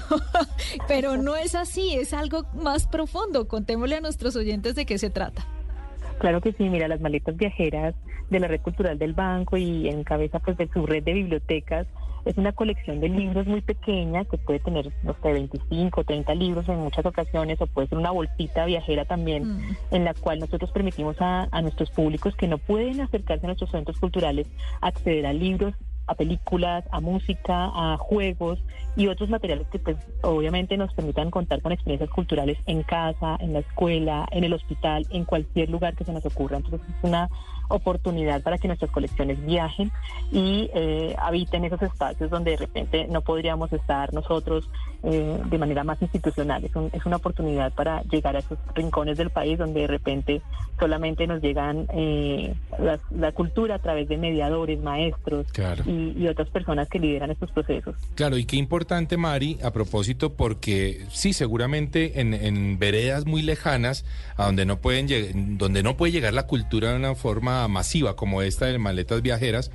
pero 0.87 1.17
no 1.17 1.35
es 1.35 1.55
así, 1.55 1.95
es 1.95 2.13
algo 2.13 2.45
más 2.53 2.85
profundo. 2.85 3.47
Contémosle 3.47 3.95
a 3.95 4.01
nuestros 4.01 4.35
oyentes 4.35 4.75
de 4.75 4.85
qué 4.85 4.99
se 4.99 5.09
trata. 5.09 5.47
Claro 6.19 6.41
que 6.41 6.53
sí, 6.53 6.69
mira, 6.69 6.87
las 6.87 7.01
maletas 7.01 7.35
viajeras 7.37 7.95
de 8.29 8.39
la 8.39 8.47
Red 8.47 8.61
Cultural 8.61 8.99
del 8.99 9.13
Banco 9.13 9.57
y 9.57 9.87
en 9.89 10.03
cabeza 10.03 10.37
pues 10.39 10.57
de 10.57 10.67
su 10.71 10.85
red 10.85 11.03
de 11.03 11.13
bibliotecas 11.13 11.87
es 12.27 12.37
una 12.37 12.51
colección 12.51 12.99
de 12.99 13.09
libros 13.09 13.47
muy 13.47 13.61
pequeña 13.61 14.25
que 14.25 14.37
puede 14.37 14.59
tener, 14.59 14.91
no 15.03 15.15
sé, 15.21 15.33
25, 15.33 16.03
30 16.03 16.35
libros 16.35 16.67
en 16.69 16.79
muchas 16.79 17.05
ocasiones 17.05 17.59
o 17.61 17.67
puede 17.67 17.87
ser 17.87 17.97
una 17.97 18.11
bolsita 18.11 18.65
viajera 18.65 19.05
también 19.05 19.37
Mm. 19.47 19.77
en 19.91 20.03
la 20.05 20.13
cual 20.13 20.39
nosotros 20.39 20.71
permitimos 20.71 21.15
a, 21.21 21.47
a 21.51 21.61
nuestros 21.61 21.89
públicos 21.91 22.35
que 22.35 22.47
no 22.47 22.57
pueden 22.57 23.01
acercarse 23.01 23.45
a 23.45 23.47
nuestros 23.47 23.71
centros 23.71 23.99
culturales 23.99 24.47
acceder 24.81 25.25
a 25.25 25.33
libros, 25.33 25.73
a 26.07 26.15
películas, 26.15 26.85
a 26.91 27.01
música, 27.01 27.69
a 27.73 27.97
juegos 27.97 28.59
y 28.95 29.07
otros 29.07 29.29
materiales 29.29 29.67
que 29.67 29.79
pues 29.79 29.97
obviamente 30.21 30.77
nos 30.77 30.93
permitan 30.93 31.29
contar 31.29 31.61
con 31.61 31.71
experiencias 31.71 32.09
culturales 32.09 32.57
en 32.65 32.83
casa, 32.83 33.37
en 33.39 33.53
la 33.53 33.59
escuela, 33.59 34.27
en 34.31 34.43
el 34.43 34.53
hospital, 34.53 35.05
en 35.11 35.25
cualquier 35.25 35.69
lugar 35.69 35.95
que 35.95 36.05
se 36.05 36.13
nos 36.13 36.25
ocurra. 36.25 36.57
Entonces 36.57 36.81
es 36.87 37.03
una 37.03 37.29
oportunidad 37.69 38.41
para 38.41 38.57
que 38.57 38.67
nuestras 38.67 38.91
colecciones 38.91 39.43
viajen 39.45 39.91
y 40.31 40.69
eh, 40.73 41.15
habiten 41.17 41.65
esos 41.65 41.81
espacios 41.81 42.29
donde 42.29 42.51
de 42.51 42.57
repente 42.57 43.07
no 43.09 43.21
podríamos 43.21 43.71
estar 43.73 44.13
nosotros 44.13 44.69
eh, 45.03 45.39
de 45.49 45.57
manera 45.57 45.83
más 45.83 46.01
institucional. 46.01 46.63
Es, 46.63 46.75
un- 46.75 46.89
es 46.93 47.05
una 47.05 47.17
oportunidad 47.17 47.73
para 47.73 48.01
llegar 48.03 48.35
a 48.35 48.39
esos 48.39 48.57
rincones 48.75 49.17
del 49.17 49.29
país 49.29 49.57
donde 49.57 49.81
de 49.81 49.87
repente 49.87 50.41
solamente 50.79 51.25
nos 51.27 51.41
llegan 51.41 51.87
eh, 51.93 52.53
la, 52.79 52.99
la 53.11 53.31
cultura 53.31 53.75
a 53.75 53.79
través 53.79 54.07
de 54.09 54.17
mediadores, 54.17 54.79
maestros 54.79 55.47
Claro. 55.51 55.83
y, 55.85 56.13
y 56.17 56.27
otras 56.27 56.49
personas 56.49 56.87
que 56.89 56.99
lideran 56.99 57.31
estos 57.31 57.51
procesos. 57.51 57.95
Claro, 58.15 58.37
y 58.37 58.45
qué 58.45 58.57
importante, 58.57 59.17
Mari, 59.17 59.57
a 59.63 59.71
propósito, 59.71 60.33
porque 60.33 61.05
sí, 61.09 61.33
seguramente 61.33 62.19
en, 62.21 62.33
en 62.33 62.77
veredas 62.79 63.25
muy 63.25 63.41
lejanas, 63.41 64.05
a 64.35 64.45
donde 64.45 64.65
no 64.65 64.77
pueden 64.77 65.07
donde 65.57 65.83
no 65.83 65.95
puede 65.97 66.11
llegar 66.11 66.33
la 66.33 66.47
cultura 66.47 66.91
de 66.91 66.97
una 66.97 67.15
forma 67.15 67.56
masiva 67.67 68.15
como 68.15 68.41
esta 68.41 68.65
de 68.65 68.77
maletas 68.77 69.21
viajeras, 69.21 69.71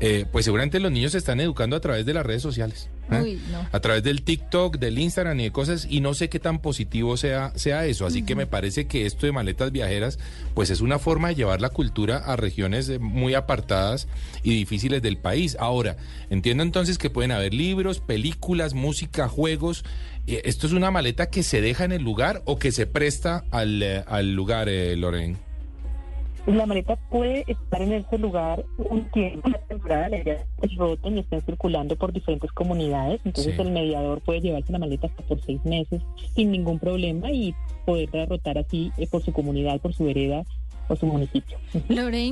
eh, 0.00 0.26
pues 0.30 0.44
seguramente 0.44 0.80
los 0.80 0.92
niños 0.92 1.12
se 1.12 1.18
están 1.18 1.40
educando 1.40 1.76
a 1.76 1.80
través 1.80 2.04
de 2.04 2.12
las 2.12 2.26
redes 2.26 2.42
sociales. 2.42 2.90
¿eh? 3.10 3.20
Uy, 3.22 3.42
no. 3.50 3.66
a 3.70 3.80
través 3.80 4.02
del 4.02 4.22
TikTok, 4.22 4.78
del 4.78 4.98
Instagram 4.98 5.38
y 5.40 5.44
de 5.44 5.52
cosas, 5.52 5.86
y 5.88 6.00
no 6.00 6.14
sé 6.14 6.28
qué 6.28 6.40
tan 6.40 6.60
positivo 6.60 7.16
sea, 7.16 7.52
sea 7.54 7.86
eso. 7.86 8.06
Así 8.06 8.22
que 8.22 8.34
me 8.34 8.46
parece 8.46 8.86
que 8.86 9.06
esto 9.06 9.26
de 9.26 9.32
maletas 9.32 9.72
viajeras, 9.72 10.18
pues 10.54 10.70
es 10.70 10.80
una 10.80 10.98
forma 10.98 11.28
de 11.28 11.36
llevar 11.36 11.60
la 11.60 11.70
cultura 11.70 12.18
a 12.18 12.36
regiones 12.36 12.88
eh, 12.88 12.98
muy 12.98 13.34
apartadas 13.34 14.08
y 14.42 14.54
difíciles 14.54 15.00
del 15.02 15.16
país. 15.16 15.56
Ahora, 15.58 15.96
entiendo 16.30 16.62
entonces 16.62 16.98
que 16.98 17.10
pueden 17.10 17.32
haber 17.32 17.54
libros, 17.54 18.00
películas, 18.00 18.74
música, 18.74 19.28
juegos. 19.28 19.84
¿Esto 20.26 20.66
es 20.66 20.72
una 20.72 20.90
maleta 20.90 21.28
que 21.28 21.42
se 21.42 21.60
deja 21.60 21.84
en 21.84 21.92
el 21.92 22.02
lugar 22.02 22.42
o 22.46 22.58
que 22.58 22.72
se 22.72 22.86
presta 22.86 23.44
al, 23.50 24.04
al 24.06 24.32
lugar, 24.32 24.68
eh, 24.68 24.96
Loren? 24.96 25.38
La 26.46 26.66
maleta 26.66 26.96
puede 27.10 27.44
estar 27.46 27.80
en 27.80 27.92
ese 27.94 28.18
lugar 28.18 28.64
un 28.76 29.10
tiempo, 29.12 29.50
temporada, 29.66 30.10
la 30.10 30.18
idea 30.18 30.44
es 30.60 30.76
roten 30.76 31.16
y 31.16 31.20
estén 31.20 31.40
circulando 31.40 31.96
por 31.96 32.12
diferentes 32.12 32.52
comunidades, 32.52 33.20
entonces 33.24 33.56
Sí. 33.56 33.62
el 33.62 33.70
mediador 33.70 34.20
puede 34.20 34.42
llevarse 34.42 34.70
la 34.70 34.78
maleta 34.78 35.06
hasta 35.06 35.22
por 35.22 35.40
seis 35.40 35.64
meses 35.64 36.02
sin 36.34 36.50
ningún 36.52 36.78
problema 36.78 37.30
y 37.30 37.54
poderla 37.86 38.26
rotar 38.26 38.58
así 38.58 38.92
eh, 38.98 39.06
por 39.10 39.22
su 39.22 39.32
comunidad, 39.32 39.80
por 39.80 39.94
su 39.94 40.04
vereda 40.04 40.44
o 40.88 40.96
su 40.96 41.06
municipio. 41.06 41.58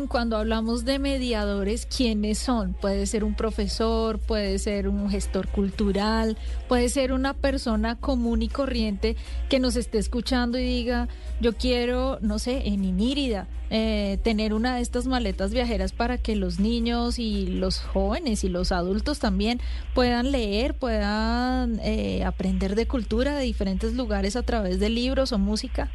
Cuando 0.08 0.36
hablamos 0.36 0.84
de 0.84 0.98
mediadores, 0.98 1.86
¿quiénes 1.86 2.38
son? 2.38 2.74
Puede 2.74 3.06
ser 3.06 3.24
un 3.24 3.34
profesor, 3.34 4.18
puede 4.18 4.58
ser 4.58 4.88
un 4.88 5.10
gestor 5.10 5.48
cultural, 5.48 6.36
puede 6.68 6.88
ser 6.88 7.12
una 7.12 7.34
persona 7.34 7.96
común 7.96 8.42
y 8.42 8.48
corriente 8.48 9.16
que 9.48 9.58
nos 9.58 9.76
esté 9.76 9.98
escuchando 9.98 10.58
y 10.58 10.64
diga, 10.64 11.08
yo 11.40 11.54
quiero, 11.54 12.18
no 12.20 12.38
sé, 12.38 12.68
en 12.68 12.84
Inírida, 12.84 13.48
eh, 13.70 14.18
tener 14.22 14.52
una 14.52 14.76
de 14.76 14.82
estas 14.82 15.06
maletas 15.06 15.52
viajeras 15.52 15.92
para 15.92 16.18
que 16.18 16.36
los 16.36 16.60
niños 16.60 17.18
y 17.18 17.46
los 17.46 17.80
jóvenes 17.80 18.44
y 18.44 18.50
los 18.50 18.70
adultos 18.70 19.18
también 19.18 19.60
puedan 19.94 20.30
leer, 20.30 20.74
puedan 20.74 21.80
eh, 21.80 22.22
aprender 22.24 22.74
de 22.74 22.86
cultura 22.86 23.34
de 23.34 23.44
diferentes 23.44 23.94
lugares 23.94 24.36
a 24.36 24.42
través 24.42 24.78
de 24.78 24.90
libros 24.90 25.32
o 25.32 25.38
música. 25.38 25.90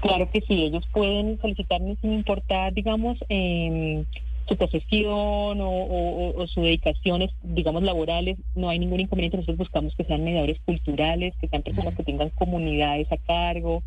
Claro 0.00 0.30
que 0.30 0.40
sí, 0.40 0.64
ellos 0.64 0.86
pueden 0.92 1.38
solicitarnos 1.40 1.98
sin 2.00 2.14
importar, 2.14 2.72
digamos, 2.72 3.18
em, 3.28 4.06
su 4.50 4.56
profesión 4.56 5.60
o, 5.60 5.70
o- 5.70 6.42
o 6.42 6.46
su 6.48 6.60
dedicación, 6.62 7.22
es, 7.22 7.30
digamos, 7.42 7.82
laborales, 7.84 8.36
no 8.56 8.68
hay 8.68 8.78
ningún 8.80 9.00
inconveniente. 9.00 9.36
Nosotros 9.36 9.58
buscamos 9.58 9.94
que 9.94 10.04
sean 10.04 10.24
mediadores 10.24 10.58
culturales, 10.66 11.34
que 11.40 11.48
sean 11.48 11.62
personas 11.62 11.94
que 11.94 12.02
tengan 12.02 12.30
comunidades 12.30 13.10
a 13.12 13.16
cargo, 13.16 13.82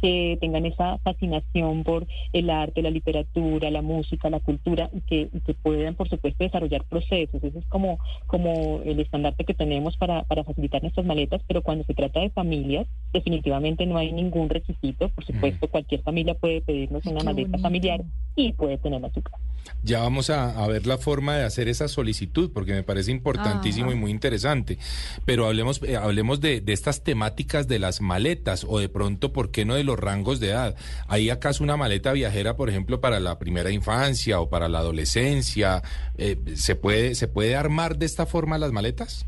que 0.00 0.36
tengan 0.40 0.66
esa 0.66 0.98
fascinación 0.98 1.84
por 1.84 2.06
el 2.32 2.50
arte, 2.50 2.82
la 2.82 2.90
literatura, 2.90 3.70
la 3.70 3.82
música, 3.82 4.30
la 4.30 4.40
cultura, 4.40 4.90
y 4.92 5.00
que, 5.02 5.28
y 5.32 5.40
que 5.40 5.54
puedan, 5.54 5.94
por 5.94 6.08
supuesto, 6.08 6.44
desarrollar 6.44 6.84
procesos. 6.84 7.42
Ese 7.44 7.58
es 7.58 7.64
como, 7.66 7.98
como 8.26 8.80
el 8.84 8.98
estandarte 9.00 9.44
que 9.44 9.54
tenemos 9.54 9.96
para, 9.98 10.22
para 10.24 10.44
facilitar 10.44 10.82
nuestras 10.82 11.04
maletas, 11.06 11.42
pero 11.46 11.62
cuando 11.62 11.84
se 11.84 11.94
trata 11.94 12.20
de 12.20 12.30
familias, 12.30 12.86
definitivamente 13.12 13.84
no 13.86 13.98
hay 13.98 14.12
ningún 14.12 14.48
requisito. 14.48 15.08
Por 15.10 15.24
supuesto, 15.26 15.68
cualquier 15.68 16.02
familia 16.02 16.34
puede 16.34 16.62
pedirnos 16.62 17.04
una 17.04 17.18
qué 17.20 17.24
maleta 17.24 17.48
bonito. 17.50 17.62
familiar 17.62 18.00
y 18.34 18.52
puede 18.52 18.78
tenerla 18.78 19.08
en 19.08 19.14
su 19.14 19.22
casa. 19.22 19.38
Ya 19.82 20.05
vamos 20.06 20.30
a, 20.30 20.62
a 20.62 20.68
ver 20.68 20.86
la 20.86 20.98
forma 20.98 21.36
de 21.36 21.44
hacer 21.44 21.66
esa 21.66 21.88
solicitud, 21.88 22.52
porque 22.52 22.72
me 22.72 22.84
parece 22.84 23.10
importantísimo 23.10 23.88
Ajá. 23.88 23.96
y 23.96 23.98
muy 23.98 24.10
interesante. 24.12 24.78
Pero 25.24 25.46
hablemos, 25.46 25.82
eh, 25.82 25.96
hablemos 25.96 26.40
de, 26.40 26.60
de 26.60 26.72
estas 26.72 27.02
temáticas 27.02 27.66
de 27.66 27.80
las 27.80 28.00
maletas, 28.00 28.64
o 28.68 28.78
de 28.78 28.88
pronto, 28.88 29.32
¿por 29.32 29.50
qué 29.50 29.64
no 29.64 29.74
de 29.74 29.82
los 29.82 29.98
rangos 29.98 30.38
de 30.38 30.50
edad? 30.50 30.76
¿Hay 31.08 31.28
acaso 31.28 31.64
una 31.64 31.76
maleta 31.76 32.12
viajera, 32.12 32.56
por 32.56 32.70
ejemplo, 32.70 33.00
para 33.00 33.18
la 33.18 33.40
primera 33.40 33.72
infancia 33.72 34.38
o 34.38 34.48
para 34.48 34.68
la 34.68 34.78
adolescencia? 34.78 35.82
Eh, 36.16 36.38
¿se, 36.54 36.76
puede, 36.76 37.16
¿Se 37.16 37.26
puede 37.26 37.56
armar 37.56 37.98
de 37.98 38.06
esta 38.06 38.26
forma 38.26 38.58
las 38.58 38.70
maletas? 38.70 39.26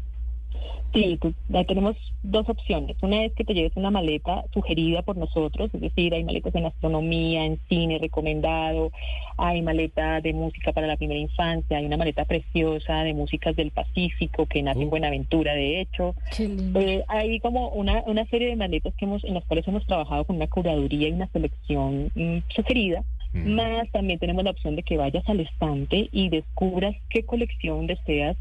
Sí, 0.95 1.19
tú- 1.21 1.35
ya 1.49 1.65
tenemos 1.65 1.97
dos 2.23 2.49
opciones. 2.49 2.97
Una 3.03 3.25
es 3.25 3.35
que 3.35 3.45
te 3.45 3.53
lleves 3.53 3.73
una 3.77 3.91
maleta 3.91 4.45
sugerida 4.55 5.03
por 5.03 5.17
nosotros, 5.19 5.71
es 5.75 5.81
decir, 5.83 6.15
hay 6.15 6.25
maletas 6.25 6.55
en 6.55 6.65
astronomía, 6.65 7.45
en 7.45 7.59
cine 7.69 7.99
recomendado, 7.99 8.91
hay 9.37 9.61
maleta 9.61 10.21
de 10.23 10.33
música 10.33 10.73
para 10.73 10.87
la 10.87 10.97
primera 10.97 11.21
infancia, 11.21 11.77
hay 11.77 11.85
una 11.85 11.99
maleta 11.99 12.25
preciosa 12.25 13.03
de 13.05 13.13
músicas 13.13 13.55
del 13.55 13.71
Pacífico 13.71 14.47
que 14.47 14.63
nace 14.63 14.81
en 14.81 14.87
Uh. 14.87 14.91
Buenaventura, 14.91 15.53
de 15.55 15.81
hecho. 15.83 16.15
Eh, 16.39 17.05
hay 17.09 17.39
como 17.41 17.69
una, 17.69 18.03
una 18.07 18.25
serie 18.27 18.49
de 18.49 18.57
maletas 18.57 18.95
que 18.95 19.05
hemos, 19.05 19.23
en 19.25 19.35
las 19.35 19.45
cuales 19.45 19.69
hemos 19.69 19.85
trabajado 19.87 20.25
con 20.25 20.37
una 20.37 20.47
curaduría 20.47 21.09
y 21.09 21.13
una 21.13 21.29
selección 21.29 22.11
mm, 22.15 22.39
sugerida. 22.49 23.05
Mm. 23.35 23.51
Más 23.57 23.91
también 23.93 24.19
tenemos 24.19 24.43
la 24.43 24.53
opción 24.53 24.75
de 24.75 24.83
que 24.83 24.97
vayas 24.97 25.29
al 25.29 25.41
estante 25.41 26.09
y 26.13 26.31
descubras 26.31 26.97
qué 27.11 27.25
colección 27.25 27.87
deseas 27.87 28.39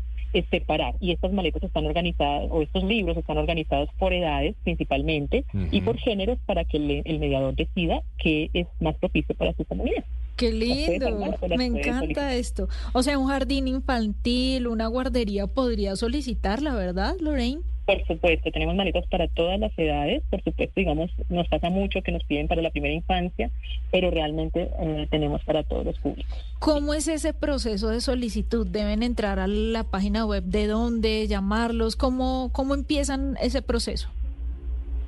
separar. 0.50 0.96
Y 1.00 1.12
estas 1.12 1.31
maletas 1.31 1.63
están 1.63 1.86
organizadas, 1.86 2.48
o 2.50 2.62
estos 2.62 2.84
libros 2.84 3.17
están 3.17 3.38
organizados 3.38 3.89
por 3.98 4.13
edades 4.13 4.55
principalmente 4.63 5.46
y 5.72 5.81
por 5.81 5.98
géneros 5.98 6.38
para 6.46 6.63
que 6.65 6.77
el, 6.77 7.01
el 7.05 7.19
mediador 7.19 7.55
decida 7.55 8.01
qué 8.17 8.50
es 8.53 8.67
más 8.79 8.96
propicio 8.96 9.36
para 9.36 9.53
su 9.53 9.65
comunidad. 9.65 10.03
Qué 10.38 10.53
lindo, 10.53 11.10
me 11.58 11.65
encanta 11.65 12.36
esto. 12.36 12.70
O 12.94 13.01
sea, 13.01 13.17
un 13.17 13.27
jardín 13.27 13.67
infantil, 13.67 14.67
una 14.67 14.86
guardería 14.86 15.48
podría 15.48 15.96
solicitarla, 15.96 16.75
¿verdad, 16.75 17.15
Lorraine? 17.20 17.63
Por 17.88 18.06
supuesto, 18.06 18.51
tenemos 18.51 18.75
maletas 18.75 19.08
para 19.08 19.27
todas 19.29 19.60
las 19.60 19.72
edades. 19.79 20.22
Por 20.29 20.44
supuesto, 20.44 20.74
digamos, 20.75 21.10
nos 21.29 21.48
pasa 21.48 21.70
mucho 21.70 22.01
que 22.03 22.12
nos 22.12 22.24
piden 22.25 22.48
para 22.48 22.62
la 22.62 22.70
primera 22.70 22.94
infancia, 22.94 23.50
pero 23.91 24.12
realmente 24.12 24.70
eh, 24.79 25.08
tenemos 25.10 25.41
para 25.44 25.63
todos 25.63 25.86
los 25.86 25.98
públicos. 26.00 26.38
¿Cómo 26.60 26.94
es 26.94 27.08
ese 27.08 27.34
proceso 27.34 27.88
de 27.88 28.01
solicitud? 28.01 28.67
¿Deben 28.67 29.03
entrar 29.03 29.39
a 29.39 29.48
la 29.48 29.86
página 29.86 30.25
web 30.25 30.44
de 30.44 30.67
dónde, 30.67 31.27
llamarlos? 31.27 31.96
¿Cómo, 31.96 32.50
cómo 32.51 32.75
empiezan 32.75 33.38
ese 33.41 33.62
proceso? 33.62 34.10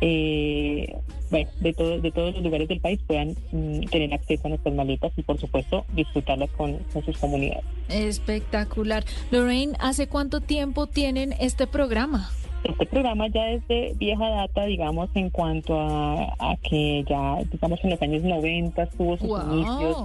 eh, 0.00 0.94
bueno, 1.30 1.48
de, 1.60 1.72
todo- 1.72 1.98
de 2.00 2.10
todos 2.12 2.34
los 2.34 2.42
lugares 2.44 2.68
del 2.68 2.80
país 2.80 3.00
puedan 3.06 3.30
mm, 3.52 3.80
tener 3.90 4.12
acceso 4.14 4.46
a 4.46 4.50
nuestras 4.50 4.74
maletas 4.74 5.12
y 5.16 5.22
por 5.22 5.38
supuesto 5.38 5.84
disfrutarlas 5.94 6.50
con, 6.50 6.74
con 6.92 7.04
sus 7.04 7.16
comunidades. 7.18 7.64
Espectacular. 7.88 9.04
Lorraine, 9.30 9.74
¿hace 9.80 10.06
cuánto 10.08 10.40
tiempo 10.40 10.86
tienen 10.86 11.32
este 11.40 11.66
programa? 11.66 12.30
Este 12.64 12.86
programa 12.86 13.28
ya 13.28 13.50
es 13.50 13.66
de 13.68 13.94
vieja 13.96 14.28
data, 14.28 14.64
digamos, 14.64 15.08
en 15.14 15.30
cuanto 15.30 15.78
a, 15.80 16.34
a 16.38 16.56
que 16.68 17.04
ya, 17.08 17.36
digamos, 17.52 17.78
en 17.84 17.90
los 17.90 18.02
años 18.02 18.22
90 18.24 18.86
tuvo 18.86 19.16
sus 19.16 19.28
inicios, 19.52 19.96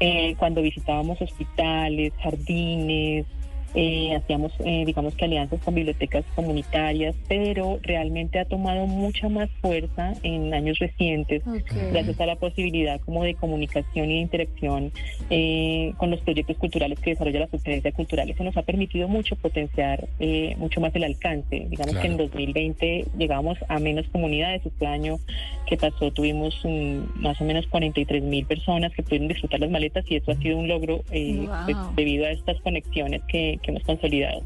eh, 0.00 0.34
cuando 0.36 0.62
visitábamos 0.62 1.20
hospitales, 1.22 2.12
jardines, 2.22 3.26
eh, 3.74 4.14
hacíamos, 4.16 4.52
eh, 4.64 4.84
digamos 4.86 5.14
que 5.14 5.24
alianzas 5.24 5.60
con 5.60 5.74
bibliotecas 5.74 6.24
comunitarias, 6.34 7.14
pero 7.28 7.78
realmente 7.82 8.38
ha 8.38 8.44
tomado 8.44 8.86
mucha 8.86 9.28
más 9.28 9.48
fuerza 9.60 10.12
en 10.22 10.52
años 10.54 10.78
recientes 10.78 11.42
gracias 11.90 12.20
a 12.20 12.26
la 12.26 12.36
posibilidad 12.36 13.00
como 13.00 13.24
de 13.24 13.34
comunicación 13.34 14.10
y 14.10 14.14
de 14.14 14.20
interacción 14.20 14.92
eh, 15.30 15.92
con 15.96 16.10
los 16.10 16.20
proyectos 16.20 16.56
culturales 16.58 16.98
que 17.00 17.10
desarrolla 17.10 17.40
la 17.40 17.48
Subgerencia 17.48 17.92
Cultural. 17.92 18.28
Eso 18.30 18.44
nos 18.44 18.56
ha 18.56 18.62
permitido 18.62 19.08
mucho 19.08 19.36
potenciar 19.36 20.06
eh, 20.20 20.54
mucho 20.58 20.80
más 20.80 20.94
el 20.94 21.04
alcance. 21.04 21.66
Digamos 21.68 21.96
que 21.96 22.06
en 22.06 22.12
Claro. 22.16 22.28
2020 22.30 23.06
llegamos 23.18 23.58
a 23.68 23.78
menos 23.78 24.06
comunidades. 24.08 24.64
Este 24.66 24.86
año 24.86 25.18
que 25.66 25.76
pasó 25.76 26.10
tuvimos 26.12 26.54
mm, 26.64 27.20
más 27.22 27.40
o 27.40 27.44
menos 27.44 27.66
43 27.68 28.22
mil 28.22 28.44
personas 28.46 28.92
que 28.92 29.02
pudieron 29.02 29.28
disfrutar 29.28 29.60
las 29.60 29.70
maletas 29.70 30.04
y 30.10 30.16
eso 30.16 30.30
ha 30.32 30.36
sido 30.36 30.58
un 30.58 30.68
logro 30.68 31.02
eh, 31.10 31.46
Wow. 31.46 31.48
pues, 31.64 31.76
debido 31.96 32.26
a 32.26 32.30
estas 32.30 32.60
conexiones 32.60 33.22
que, 33.28 33.58
que 33.62 33.70
hemos 33.70 33.82
consolidado. 33.84 34.42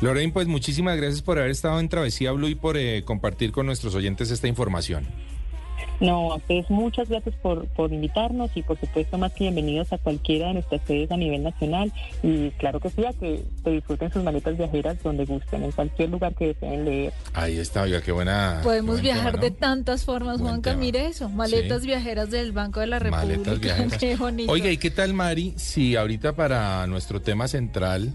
Lorraine, 0.00 0.32
pues 0.32 0.46
muchísimas 0.48 0.96
gracias 0.96 1.22
por 1.22 1.38
haber 1.38 1.50
estado 1.52 1.78
en 1.78 1.88
Travesía 1.88 2.32
Blue 2.32 2.48
y 2.48 2.54
por 2.56 2.76
eh, 2.76 3.04
compartir 3.04 3.52
con 3.52 3.66
nuestros 3.66 3.94
oyentes 3.94 4.30
esta 4.30 4.48
información. 4.48 5.06
No, 6.00 6.32
a 6.32 6.36
ustedes 6.36 6.68
muchas 6.68 7.08
gracias 7.08 7.36
por, 7.36 7.66
por 7.68 7.92
invitarnos 7.92 8.50
y 8.56 8.62
por 8.62 8.78
supuesto 8.80 9.18
más 9.18 9.32
que 9.34 9.44
bienvenidos 9.44 9.92
a 9.92 9.98
cualquiera 9.98 10.48
de 10.48 10.54
nuestras 10.54 10.80
sedes 10.84 11.12
a 11.12 11.16
nivel 11.16 11.44
nacional 11.44 11.92
y 12.24 12.50
claro 12.52 12.80
que 12.80 12.90
sí, 12.90 13.04
a 13.04 13.12
que, 13.12 13.44
que 13.62 13.70
disfruten 13.70 14.12
sus 14.12 14.24
maletas 14.24 14.56
viajeras 14.58 15.00
donde 15.04 15.24
gusten, 15.24 15.62
en 15.62 15.70
cualquier 15.70 16.10
lugar 16.10 16.34
que 16.34 16.48
deseen 16.48 16.84
leer. 16.84 17.12
Ahí 17.34 17.58
está, 17.58 17.82
oiga, 17.82 18.00
qué 18.00 18.10
buena. 18.10 18.60
Podemos 18.64 18.96
qué 18.96 19.02
viajar 19.02 19.32
tema, 19.32 19.44
de 19.44 19.50
tantas 19.52 20.04
formas, 20.04 20.38
Buen 20.40 20.54
Juanca. 20.54 20.70
tema. 20.70 20.80
Mire 20.80 21.06
eso, 21.06 21.28
maletas 21.28 21.82
Sí. 21.82 21.86
viajeras 21.86 22.30
del 22.32 22.50
Banco 22.50 22.80
de 22.80 22.88
la 22.88 22.98
República. 22.98 23.26
Maletas 23.28 23.60
viajeras. 23.60 23.98
Qué 23.98 24.16
bonito. 24.16 24.50
Oiga, 24.50 24.70
¿y 24.70 24.78
qué 24.78 24.90
tal, 24.90 25.14
Mari, 25.14 25.54
si 25.56 25.94
ahorita 25.94 26.34
para 26.34 26.84
nuestro 26.88 27.22
tema 27.22 27.46
central 27.46 28.12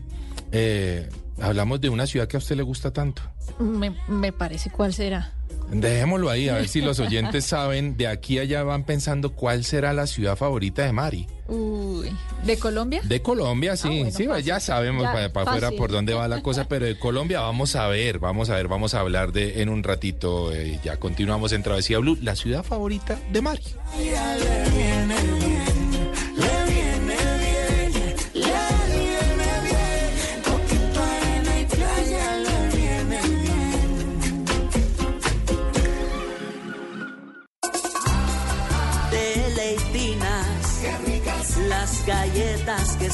eh, 0.51 1.09
hablamos 1.41 1.81
de 1.81 1.89
una 1.89 2.07
ciudad 2.07 2.27
que 2.27 2.37
a 2.37 2.39
usted 2.39 2.55
le 2.55 2.63
gusta 2.63 2.91
tanto? 2.91 3.21
me, 3.59 3.95
me 4.07 4.31
parece, 4.31 4.69
¿cuál 4.69 4.93
será? 4.93 5.33
Dejémoslo 5.71 6.29
ahí, 6.29 6.47
a 6.47 6.55
ver 6.55 6.67
si 6.69 6.79
los 6.79 6.99
oyentes 6.99 7.43
saben, 7.45 7.97
de 7.97 8.07
aquí 8.07 8.39
a 8.39 8.43
allá 8.43 8.63
van 8.63 8.85
pensando 8.85 9.33
cuál 9.33 9.65
será 9.65 9.91
la 9.93 10.07
ciudad 10.07 10.37
favorita 10.37 10.83
de 10.85 10.93
Mari. 10.93 11.27
Uy, 11.49 12.09
¿de 12.45 12.57
Colombia? 12.57 13.01
De 13.03 13.21
Colombia, 13.21 13.75
sí, 13.75 13.87
Ah, 13.87 13.91
bueno, 13.91 14.11
sí, 14.17 14.27
fácil. 14.27 14.45
ya 14.45 14.59
sabemos 14.61 15.03
Ya, 15.03 15.13
para, 15.13 15.33
para 15.33 15.51
afuera 15.51 15.71
por 15.71 15.91
dónde 15.91 16.13
va 16.13 16.27
la 16.29 16.41
cosa, 16.41 16.65
pero 16.69 16.85
de 16.85 16.97
Colombia 16.97 17.41
vamos 17.41 17.75
a 17.75 17.87
ver, 17.87 18.19
vamos 18.19 18.49
a 18.49 18.55
ver, 18.55 18.67
vamos 18.69 18.93
a 18.93 19.01
hablar 19.01 19.31
de 19.33 19.61
en 19.61 19.67
un 19.69 19.83
ratito, 19.83 20.53
eh, 20.53 20.79
ya 20.83 20.97
continuamos 20.97 21.51
en 21.51 21.63
Travesía 21.63 21.99
Blue, 21.99 22.17
la 22.21 22.35
ciudad 22.35 22.63
favorita 22.63 23.19
de 23.31 23.41
Mari. 23.41 23.63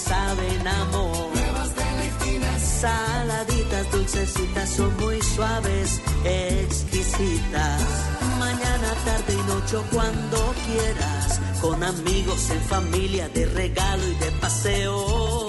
Saben 0.08 0.68
amor. 0.68 1.32
Saladitas, 2.84 3.92
dulcecitas, 3.92 4.70
son 4.70 4.96
muy 4.98 5.22
suaves, 5.22 6.02
exquisitas. 6.26 7.82
Mañana, 8.38 8.90
tarde 9.06 9.34
y 9.34 9.48
noche, 9.48 9.78
cuando 9.92 10.54
quieras. 10.66 11.40
Con 11.62 11.82
amigos, 11.82 12.50
en 12.50 12.62
familia, 12.62 13.30
de 13.30 13.46
regalo 13.46 14.06
y 14.06 14.16
de 14.16 14.32
paseo. 14.42 15.48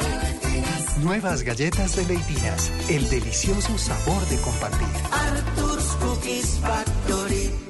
Nuevas 1.03 1.43
galletas 1.43 1.97
de 1.97 2.05
leitinas, 2.07 2.71
el 2.89 3.11
delicioso 3.11 3.77
sabor 3.79 4.25
de 4.29 4.37
compartir. 4.41 4.89
Arthur's 5.11 5.87
Cookies 6.01 6.61
Factory. 6.61 7.64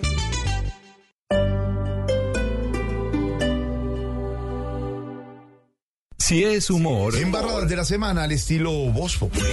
Si 6.34 6.42
es 6.42 6.68
humor, 6.68 7.14
Embarradas 7.14 7.68
de 7.68 7.76
la 7.76 7.84
semana 7.84 8.24
al 8.24 8.32
estilo 8.32 8.72
Voz 8.90 9.18
Populi. 9.18 9.46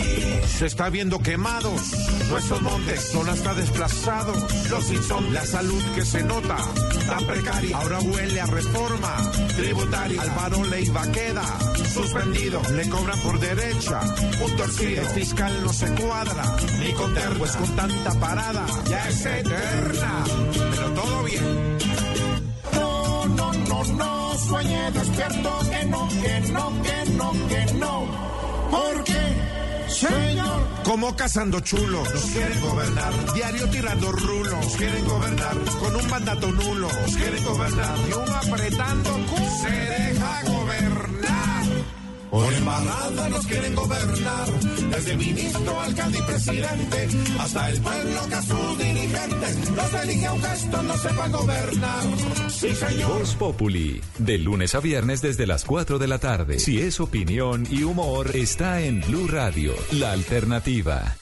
Se 0.57 0.65
está 0.65 0.89
viendo 0.89 1.19
quemados 1.19 1.79
nuestros 2.27 2.59
montes, 2.63 3.01
zona 3.11 3.33
está 3.33 3.53
desplazado, 3.53 4.33
los 4.71 4.83
Simpson, 4.85 5.31
la 5.31 5.45
salud 5.45 5.79
que 5.93 6.03
se 6.03 6.23
nota, 6.23 6.57
tan 7.05 7.27
precaria, 7.27 7.77
ahora 7.77 7.99
huele 7.99 8.41
a 8.41 8.47
reforma 8.47 9.15
tributaria, 9.55 10.23
Álvaro 10.23 10.65
Leiva 10.65 11.05
queda 11.11 11.45
suspendido, 11.93 12.59
le 12.75 12.89
cobran 12.89 13.19
por 13.19 13.39
derecha, 13.39 14.01
un 14.43 14.57
torcido, 14.57 15.03
el 15.03 15.07
fiscal 15.09 15.53
no 15.63 15.71
se 15.71 15.85
cuadra, 15.93 16.57
ni 16.79 16.91
con 16.93 17.13
pues 17.37 17.51
con 17.57 17.75
tanta 17.75 18.11
parada, 18.19 18.65
ya 18.89 19.07
es 19.07 19.23
eterna, 19.23 20.23
pero 20.71 20.93
todo 20.93 21.23
bien. 21.25 21.77
No, 22.73 23.25
no, 23.27 23.53
no, 23.53 23.83
no, 23.83 24.20
sueñe 24.37 24.91
despierto, 24.91 25.59
que 25.69 25.85
no, 25.85 26.07
que 26.09 26.39
no, 26.51 26.71
que 26.83 27.11
no, 27.11 27.31
que 27.47 27.73
no. 27.75 28.05
¿Por 28.71 29.03
qué, 29.03 29.87
señor? 29.89 30.61
Como 30.83 31.15
cazando 31.15 31.59
chulos, 31.59 32.11
nos 32.13 32.23
quieren 32.25 32.61
gobernar. 32.61 33.33
Diario 33.33 33.69
tirando 33.69 34.11
rulos, 34.11 34.53
nos 34.65 34.75
quieren 34.75 35.05
gobernar. 35.07 35.55
Con 35.79 35.95
un 35.95 36.09
mandato 36.09 36.51
nulo, 36.51 36.87
nos 36.91 37.15
quieren 37.15 37.43
gobernar. 37.43 37.97
Y 38.09 38.13
un 38.13 38.29
apretando 38.29 39.11
cu- 39.27 39.61
se 39.61 39.69
deja 39.71 40.41
gobernar. 40.43 40.60
Por 42.31 42.53
embarrada 42.53 43.27
nos 43.27 43.45
quieren 43.45 43.75
gobernar, 43.75 44.47
desde 44.89 45.17
ministro, 45.17 45.81
alcalde 45.81 46.17
y 46.17 46.21
presidente, 46.21 47.09
hasta 47.37 47.69
el 47.69 47.81
pueblo 47.81 48.21
que 48.29 48.35
a 48.35 48.41
sus 48.41 48.77
dirigentes 48.77 49.69
los 49.69 49.93
elige 50.01 50.25
aunque 50.27 50.47
estos 50.53 50.83
no 50.85 50.97
sepan 50.97 51.31
gobernar. 51.33 52.03
Sí, 52.49 52.73
señor. 52.73 53.19
Voz 53.19 53.35
Populi, 53.35 54.01
de 54.17 54.37
lunes 54.37 54.75
a 54.75 54.79
viernes 54.79 55.21
desde 55.21 55.45
las 55.45 55.65
4 55.65 55.99
de 55.99 56.07
la 56.07 56.19
tarde. 56.19 56.59
Si 56.59 56.79
es 56.79 57.01
opinión 57.01 57.67
y 57.69 57.83
humor, 57.83 58.33
está 58.33 58.79
en 58.79 59.01
Blue 59.01 59.27
Radio, 59.27 59.75
la 59.91 60.13
alternativa. 60.13 61.17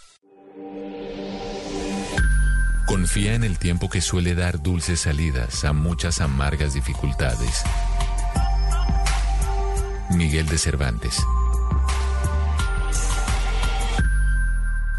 Confía 2.85 3.33
en 3.33 3.43
el 3.43 3.57
tiempo 3.57 3.89
que 3.89 4.01
suele 4.01 4.35
dar 4.35 4.61
dulces 4.61 5.01
salidas 5.01 5.65
a 5.65 5.73
muchas 5.73 6.21
amargas 6.21 6.75
dificultades. 6.75 7.63
Miguel 10.11 10.47
de 10.47 10.57
Cervantes. 10.57 11.15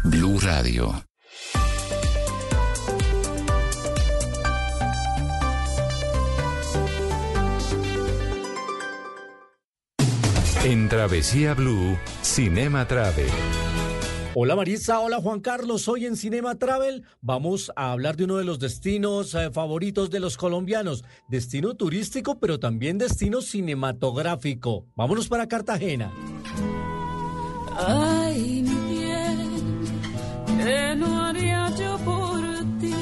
Blue 0.03 0.39
Radio. 0.39 1.03
En 10.63 10.89
Travesía 10.89 11.53
Blue, 11.55 11.97
Cinema 12.21 12.87
Travel. 12.87 13.29
Hola 14.33 14.55
Marisa, 14.55 15.01
hola 15.01 15.19
Juan 15.19 15.41
Carlos, 15.41 15.89
hoy 15.89 16.05
en 16.05 16.15
Cinema 16.15 16.55
Travel 16.55 17.03
vamos 17.19 17.69
a 17.75 17.91
hablar 17.91 18.15
de 18.15 18.23
uno 18.23 18.37
de 18.37 18.45
los 18.45 18.59
destinos 18.59 19.35
eh, 19.35 19.51
favoritos 19.51 20.09
de 20.09 20.21
los 20.21 20.37
colombianos, 20.37 21.03
destino 21.27 21.73
turístico 21.73 22.39
pero 22.39 22.57
también 22.57 22.97
destino 22.97 23.41
cinematográfico. 23.41 24.85
Vámonos 24.95 25.27
para 25.27 25.49
Cartagena. 25.49 26.13
Ay, 27.77 28.63
mi 28.63 28.93
bien, 28.93 29.81
¿qué 30.63 30.95
no 30.95 31.25
haría 31.25 31.69
yo 31.75 31.97
por 31.97 32.39
ti? 32.79 32.95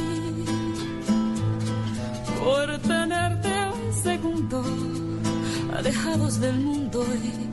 Por 2.44 2.80
tenerte 2.80 3.50
un 3.70 3.94
segundo, 4.02 4.64
alejados 5.78 6.40
del 6.40 6.60
mundo 6.60 7.06
y 7.24 7.50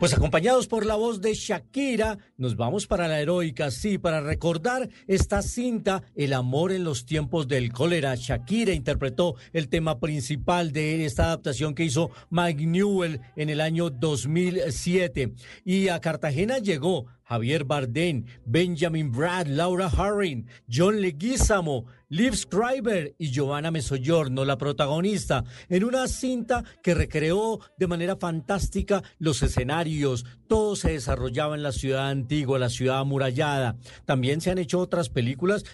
Pues 0.00 0.12
acompañados 0.12 0.66
por 0.66 0.84
la 0.84 0.96
voz 0.96 1.20
de 1.20 1.34
Shakira, 1.34 2.18
nos 2.36 2.56
vamos 2.56 2.86
para 2.86 3.08
la 3.08 3.20
heroica, 3.20 3.70
sí, 3.70 3.96
para 3.96 4.20
recordar 4.20 4.88
esta 5.06 5.40
cinta, 5.40 6.02
El 6.14 6.32
amor 6.34 6.72
en 6.72 6.84
los 6.84 7.06
tiempos 7.06 7.48
del 7.48 7.72
cólera. 7.72 8.14
Shakira 8.14 8.72
interpretó 8.72 9.36
el 9.52 9.68
tema 9.68 10.00
principal 10.00 10.72
de 10.72 11.06
esta 11.06 11.24
adaptación 11.24 11.74
que 11.74 11.84
hizo 11.84 12.10
Mike 12.28 12.66
Newell 12.66 13.20
en 13.36 13.48
el 13.48 13.60
año 13.60 13.88
2007. 13.88 15.32
Y 15.64 15.88
a 15.88 16.00
Cartagena 16.00 16.58
llegó 16.58 17.06
Javier 17.34 17.64
Bardem, 17.64 18.26
Benjamin 18.46 19.10
Brad, 19.10 19.48
Laura 19.48 19.88
Harring, 19.88 20.46
John 20.68 21.00
Leguizamo, 21.00 21.84
Liv 22.08 22.36
Schreiber 22.36 23.16
y 23.18 23.32
Giovanna 23.32 23.72
Mesogiorno, 23.72 24.44
la 24.44 24.56
protagonista, 24.56 25.42
en 25.68 25.82
una 25.82 26.06
cinta 26.06 26.62
que 26.80 26.94
recreó 26.94 27.58
de 27.76 27.88
manera 27.88 28.14
fantástica 28.14 29.02
los 29.18 29.42
escenarios. 29.42 30.24
Todo 30.46 30.76
se 30.76 30.92
desarrollaba 30.92 31.56
en 31.56 31.64
la 31.64 31.72
ciudad 31.72 32.10
antigua, 32.10 32.60
la 32.60 32.68
ciudad 32.68 32.98
amurallada. 32.98 33.78
También 34.04 34.40
se 34.40 34.52
han 34.52 34.58
hecho 34.58 34.78
otras 34.78 35.08
películas, 35.08 35.64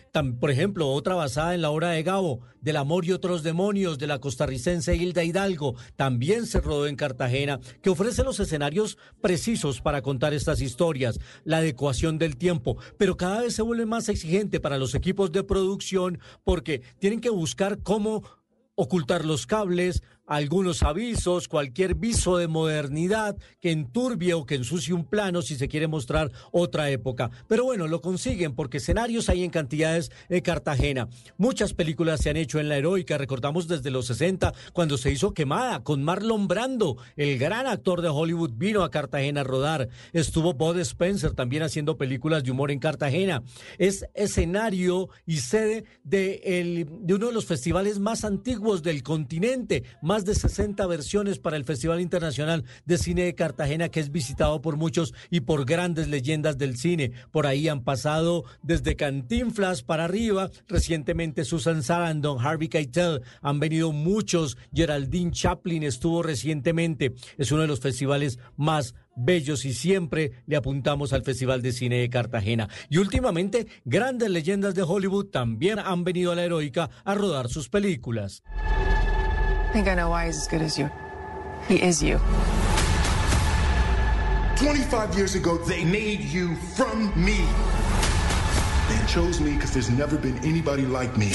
por 0.40 0.50
ejemplo, 0.50 0.88
otra 0.88 1.14
basada 1.14 1.54
en 1.54 1.60
la 1.60 1.70
obra 1.70 1.90
de 1.90 2.02
Gabo, 2.02 2.40
del 2.62 2.76
amor 2.76 3.04
y 3.04 3.12
otros 3.12 3.42
demonios, 3.42 3.98
de 3.98 4.06
la 4.06 4.18
costarricense 4.18 4.96
Hilda 4.96 5.24
Hidalgo. 5.24 5.74
También 5.96 6.46
se 6.46 6.60
rodó 6.60 6.86
en 6.86 6.96
Cartagena, 6.96 7.60
que 7.82 7.90
ofrece 7.90 8.24
los 8.24 8.40
escenarios 8.40 8.96
precisos 9.20 9.82
para 9.82 10.00
contar 10.00 10.32
estas 10.32 10.62
historias, 10.62 11.18
la 11.50 11.58
adecuación 11.58 12.16
del 12.18 12.36
tiempo, 12.36 12.76
pero 12.96 13.16
cada 13.16 13.42
vez 13.42 13.54
se 13.54 13.62
vuelve 13.62 13.84
más 13.84 14.08
exigente 14.08 14.60
para 14.60 14.78
los 14.78 14.94
equipos 14.94 15.32
de 15.32 15.42
producción 15.42 16.18
porque 16.44 16.82
tienen 16.98 17.20
que 17.20 17.30
buscar 17.30 17.82
cómo 17.82 18.22
ocultar 18.76 19.24
los 19.24 19.46
cables, 19.46 20.02
algunos 20.30 20.84
avisos, 20.84 21.48
cualquier 21.48 21.96
viso 21.96 22.36
de 22.36 22.46
modernidad 22.46 23.36
que 23.60 23.72
enturbie 23.72 24.32
o 24.34 24.46
que 24.46 24.54
ensucie 24.54 24.94
un 24.94 25.04
plano 25.04 25.42
si 25.42 25.56
se 25.56 25.66
quiere 25.66 25.88
mostrar 25.88 26.30
otra 26.52 26.88
época. 26.88 27.32
Pero 27.48 27.64
bueno, 27.64 27.88
lo 27.88 28.00
consiguen 28.00 28.54
porque 28.54 28.76
escenarios 28.76 29.28
hay 29.28 29.42
en 29.42 29.50
cantidades 29.50 30.12
en 30.28 30.40
Cartagena. 30.40 31.08
Muchas 31.36 31.74
películas 31.74 32.20
se 32.20 32.30
han 32.30 32.36
hecho 32.36 32.60
en 32.60 32.68
la 32.68 32.76
heroica, 32.76 33.18
recordamos 33.18 33.66
desde 33.66 33.90
los 33.90 34.06
60 34.06 34.54
cuando 34.72 34.96
se 34.98 35.10
hizo 35.10 35.34
Quemada 35.34 35.82
con 35.82 36.04
Marlon 36.04 36.46
Brando, 36.46 36.96
el 37.16 37.36
gran 37.36 37.66
actor 37.66 38.00
de 38.00 38.08
Hollywood 38.08 38.52
vino 38.54 38.84
a 38.84 38.90
Cartagena 38.90 39.40
a 39.40 39.44
rodar. 39.44 39.88
Estuvo 40.12 40.54
Bud 40.54 40.78
Spencer 40.78 41.32
también 41.32 41.64
haciendo 41.64 41.98
películas 41.98 42.44
de 42.44 42.52
humor 42.52 42.70
en 42.70 42.78
Cartagena. 42.78 43.42
Es 43.78 44.06
escenario 44.14 45.08
y 45.26 45.38
sede 45.38 45.84
de, 46.04 46.40
el- 46.44 46.86
de 47.00 47.14
uno 47.14 47.26
de 47.26 47.32
los 47.32 47.46
festivales 47.46 47.98
más 47.98 48.24
antiguos 48.24 48.84
del 48.84 49.02
continente, 49.02 49.82
más 50.02 50.19
de 50.24 50.34
60 50.34 50.86
versiones 50.86 51.38
para 51.38 51.56
el 51.56 51.64
Festival 51.64 52.00
Internacional 52.00 52.64
de 52.84 52.98
Cine 52.98 53.24
de 53.24 53.34
Cartagena, 53.34 53.88
que 53.88 54.00
es 54.00 54.10
visitado 54.10 54.60
por 54.60 54.76
muchos 54.76 55.14
y 55.30 55.40
por 55.40 55.64
grandes 55.64 56.08
leyendas 56.08 56.58
del 56.58 56.76
cine. 56.76 57.12
Por 57.30 57.46
ahí 57.46 57.68
han 57.68 57.84
pasado 57.84 58.44
desde 58.62 58.96
Cantinflas 58.96 59.82
para 59.82 60.04
arriba, 60.04 60.50
recientemente 60.68 61.44
Susan 61.44 61.82
Sarandon, 61.82 62.44
Harvey 62.44 62.68
Keitel, 62.68 63.22
han 63.42 63.60
venido 63.60 63.92
muchos, 63.92 64.56
Geraldine 64.72 65.32
Chaplin 65.32 65.82
estuvo 65.82 66.22
recientemente. 66.22 67.14
Es 67.38 67.52
uno 67.52 67.62
de 67.62 67.68
los 67.68 67.80
festivales 67.80 68.38
más 68.56 68.94
bellos 69.16 69.64
y 69.64 69.74
siempre 69.74 70.32
le 70.46 70.56
apuntamos 70.56 71.12
al 71.12 71.22
Festival 71.22 71.62
de 71.62 71.72
Cine 71.72 71.96
de 71.96 72.10
Cartagena. 72.10 72.68
Y 72.88 72.98
últimamente, 72.98 73.66
grandes 73.84 74.30
leyendas 74.30 74.74
de 74.74 74.82
Hollywood 74.82 75.26
también 75.26 75.78
han 75.78 76.04
venido 76.04 76.32
a 76.32 76.34
la 76.34 76.44
heroica 76.44 76.90
a 77.04 77.14
rodar 77.14 77.48
sus 77.48 77.68
películas. 77.68 78.42
I 79.70 79.72
think 79.72 79.86
I 79.86 79.94
know 79.94 80.10
why 80.10 80.26
he's 80.26 80.36
as 80.36 80.48
good 80.48 80.62
as 80.62 80.76
you. 80.76 80.90
He 81.68 81.76
is 81.76 82.02
you. 82.02 82.18
25 84.56 85.14
years 85.14 85.36
ago, 85.36 85.58
they 85.58 85.84
made 85.84 86.22
you 86.22 86.56
from 86.74 87.12
me. 87.14 87.38
They 88.88 89.06
chose 89.06 89.40
me 89.40 89.52
because 89.52 89.70
there's 89.72 89.88
never 89.88 90.18
been 90.18 90.36
anybody 90.38 90.82
like 90.82 91.16
me. 91.16 91.30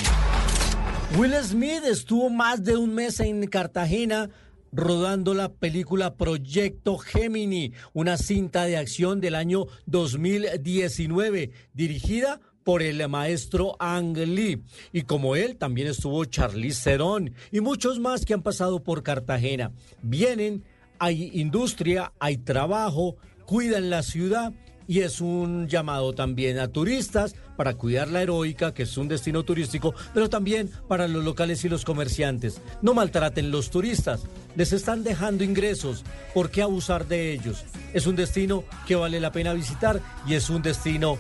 Will 1.18 1.32
Smith 1.44 1.86
estuvo 1.86 2.30
más 2.30 2.62
de 2.62 2.76
un 2.76 2.94
mes 2.94 3.22
en 3.22 3.48
Cartagena 3.48 4.30
rodando 4.74 5.34
la 5.34 5.54
película 5.54 6.18
Proyecto 6.18 6.98
Gemini, 6.98 7.72
una 7.94 8.18
cinta 8.18 8.66
de 8.66 8.76
acción 8.76 9.22
del 9.22 9.36
año 9.36 9.68
2019, 9.86 11.52
dirigida 11.74 12.42
por 12.66 12.82
el 12.82 13.08
maestro 13.08 13.78
Ang 13.80 14.18
Lee. 14.18 14.62
Y 14.92 15.04
como 15.04 15.38
él, 15.38 15.56
también 15.56 15.88
estuvo 15.88 16.26
Charlize 16.26 16.84
Theron 16.84 17.34
y 17.52 17.62
muchos 17.62 18.00
más 18.00 18.26
que 18.26 18.34
han 18.34 18.42
pasado 18.42 18.84
por 18.84 19.04
Cartagena. 19.04 19.72
Vienen, 20.02 20.64
hay 21.00 21.30
industria, 21.36 22.12
hay 22.20 22.38
trabajo, 22.38 23.18
cuidan 23.46 23.92
la 23.92 24.02
ciudad 24.02 24.52
y 24.88 25.02
es 25.02 25.22
un 25.22 25.68
llamado 25.68 26.14
también 26.14 26.60
a 26.60 26.68
turistas 26.68 27.36
para 27.58 27.76
cuidar 27.76 28.10
la 28.10 28.22
heroica, 28.22 28.74
que 28.74 28.84
es 28.84 28.98
un 28.98 29.08
destino 29.08 29.44
turístico, 29.44 29.94
pero 30.14 30.30
también 30.30 30.70
para 30.88 31.08
los 31.08 31.24
locales 31.24 31.64
y 31.66 31.70
los 31.70 31.86
comerciantes. 31.86 32.62
No 32.82 32.94
maltraten 32.94 33.52
los 33.52 33.70
turistas, 33.70 34.24
les 34.56 34.74
están 34.74 35.04
dejando 35.04 35.44
ingresos, 35.44 36.04
¿por 36.34 36.50
qué 36.50 36.62
abusar 36.62 37.08
de 37.08 37.34
ellos? 37.34 37.64
Es 37.94 38.08
un 38.08 38.16
destino 38.16 38.64
que 38.88 38.96
vale 38.96 39.20
la 39.20 39.32
pena 39.32 39.54
visitar 39.54 40.02
y 40.28 40.34
es 40.34 40.50
un 40.50 40.62
destino 40.62 41.18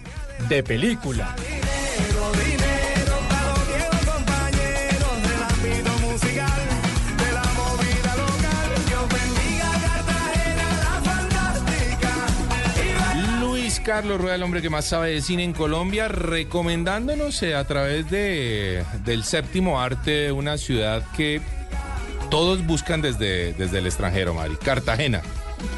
de 0.49 0.63
película. 0.63 1.35
Carlos 13.85 14.19
Rueda, 14.19 14.35
el 14.35 14.41
hombre 14.43 14.63
que 14.63 14.69
más 14.71 14.85
sabe 14.85 15.11
de 15.11 15.21
cine 15.21 15.43
en 15.43 15.53
Colombia, 15.53 16.07
recomendándonos 16.07 17.41
eh, 17.43 17.53
a 17.55 17.63
través 17.65 18.09
de, 18.09 18.83
del 19.05 19.23
séptimo 19.23 19.79
arte 19.79 20.31
una 20.31 20.57
ciudad 20.57 21.03
que 21.15 21.39
todos 22.31 22.65
buscan 22.65 23.01
desde, 23.03 23.53
desde 23.53 23.77
el 23.77 23.85
extranjero, 23.85 24.33
Mari. 24.33 24.55
Cartagena. 24.55 25.21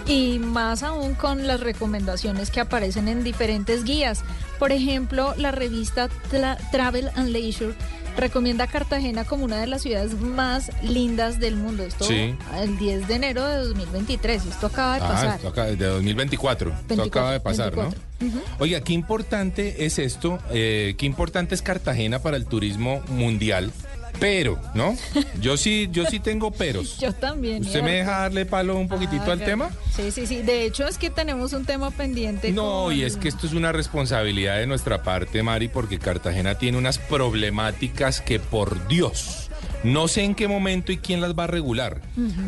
Y 0.05 0.39
más 0.39 0.83
aún 0.83 1.15
con 1.15 1.47
las 1.47 1.59
recomendaciones 1.59 2.49
que 2.49 2.61
aparecen 2.61 3.09
en 3.09 3.23
diferentes 3.25 3.83
guías. 3.83 4.23
Por 4.57 4.71
ejemplo, 4.71 5.33
la 5.37 5.51
revista 5.51 6.07
Tra- 6.31 6.57
Travel 6.71 7.11
and 7.15 7.29
Leisure 7.29 7.73
recomienda 8.17 8.67
Cartagena 8.67 9.23
como 9.25 9.45
una 9.45 9.57
de 9.61 9.67
las 9.67 9.83
ciudades 9.83 10.19
más 10.19 10.71
lindas 10.83 11.39
del 11.39 11.55
mundo. 11.55 11.83
Esto 11.83 12.05
Sí. 12.05 12.35
el 12.61 12.77
10 12.77 13.07
de 13.07 13.15
enero 13.15 13.45
de 13.47 13.57
2023. 13.57 14.45
Esto 14.45 14.67
acaba 14.67 14.95
de 14.95 15.01
Ah, 15.03 15.07
pasar. 15.07 15.35
esto 15.35 15.47
acaba- 15.49 15.67
de 15.67 15.85
2024. 15.85 16.71
esto 16.71 16.83
24, 16.87 17.19
acaba 17.21 17.31
de 17.33 17.39
pasar, 17.39 17.71
24. 17.75 18.01
¿no? 18.19 18.27
Ujú. 18.27 18.39
Oiga, 18.59 18.81
qué 18.81 18.93
importante 18.93 19.85
es 19.85 19.99
esto, 19.99 20.39
eh, 20.51 20.95
qué 20.97 21.05
importante 21.05 21.53
es 21.55 21.61
Cartagena 21.61 22.19
para 22.19 22.35
el 22.37 22.45
turismo 22.45 23.01
mundial. 23.09 23.71
Pero, 24.19 24.59
¿no? 24.73 24.95
Yo 25.39 25.57
sí, 25.57 25.89
yo 25.91 26.05
sí 26.05 26.19
tengo 26.19 26.51
peros. 26.51 26.97
Yo 26.99 27.13
también. 27.13 27.61
¿Usted 27.63 27.83
me 27.83 27.91
deja 27.91 28.19
darle 28.21 28.45
palo 28.45 28.75
un 28.77 28.87
poquitito 28.87 29.25
al 29.25 29.33
Haga. 29.39 29.45
tema? 29.45 29.69
Sí, 29.95 30.11
sí, 30.11 30.25
sí. 30.25 30.41
De 30.41 30.63
hecho, 30.65 30.87
es 30.87 30.97
que 30.97 31.09
tenemos 31.09 31.53
un 31.53 31.65
tema 31.65 31.91
pendiente. 31.91 32.51
No, 32.51 32.85
con- 32.85 32.93
y 32.95 33.03
es 33.03 33.15
que 33.17 33.27
esto 33.27 33.45
es 33.45 33.53
una 33.53 33.71
responsabilidad 33.71 34.57
de 34.57 34.65
nuestra 34.67 35.03
parte, 35.03 35.43
Mari, 35.43 35.67
porque 35.67 35.99
Cartagena 35.99 36.55
tiene 36.55 36.77
unas 36.79 36.97
problemáticas 36.97 38.21
que, 38.21 38.39
por 38.39 38.87
Dios, 38.87 39.49
no 39.83 40.07
sé 40.07 40.23
en 40.23 40.33
qué 40.33 40.47
momento 40.47 40.91
y 40.91 40.97
quién 40.97 41.21
las 41.21 41.35
va 41.35 41.43
a 41.43 41.47
regular. 41.47 42.01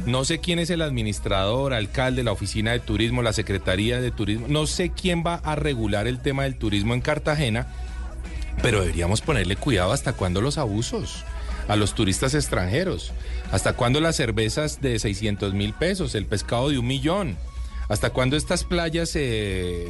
No 0.08 0.25
sé 0.25 0.39
quién 0.39 0.58
es 0.58 0.71
el 0.71 0.82
administrador, 0.82 1.73
alcalde, 1.75 2.23
la 2.23 2.32
oficina 2.32 2.71
de 2.71 2.79
turismo, 2.79 3.21
la 3.21 3.34
secretaría 3.34 4.01
de 4.01 4.10
turismo. 4.10 4.47
No 4.49 4.65
sé 4.65 4.89
quién 4.89 5.23
va 5.25 5.36
a 5.36 5.55
regular 5.55 6.08
el 6.08 6.19
tema 6.19 6.43
del 6.43 6.55
turismo 6.55 6.95
en 6.95 7.01
Cartagena, 7.01 7.67
pero 8.63 8.82
deberíamos 8.82 9.21
ponerle 9.21 9.55
cuidado 9.55 9.91
hasta 9.93 10.13
cuándo 10.13 10.41
los 10.41 10.58
abusos 10.58 11.23
a 11.69 11.75
los 11.75 11.93
turistas 11.93 12.34
extranjeros. 12.34 13.13
¿Hasta 13.51 13.73
cuándo 13.73 14.01
las 14.01 14.17
cervezas 14.17 14.82
de 14.82 14.99
600 14.99 15.53
mil 15.53 15.73
pesos, 15.73 16.15
el 16.15 16.25
pescado 16.25 16.69
de 16.69 16.79
un 16.79 16.88
millón? 16.88 17.38
¿Hasta 17.88 18.10
cuándo 18.10 18.36
estas 18.36 18.63
playas, 18.63 19.15
eh, 19.15 19.88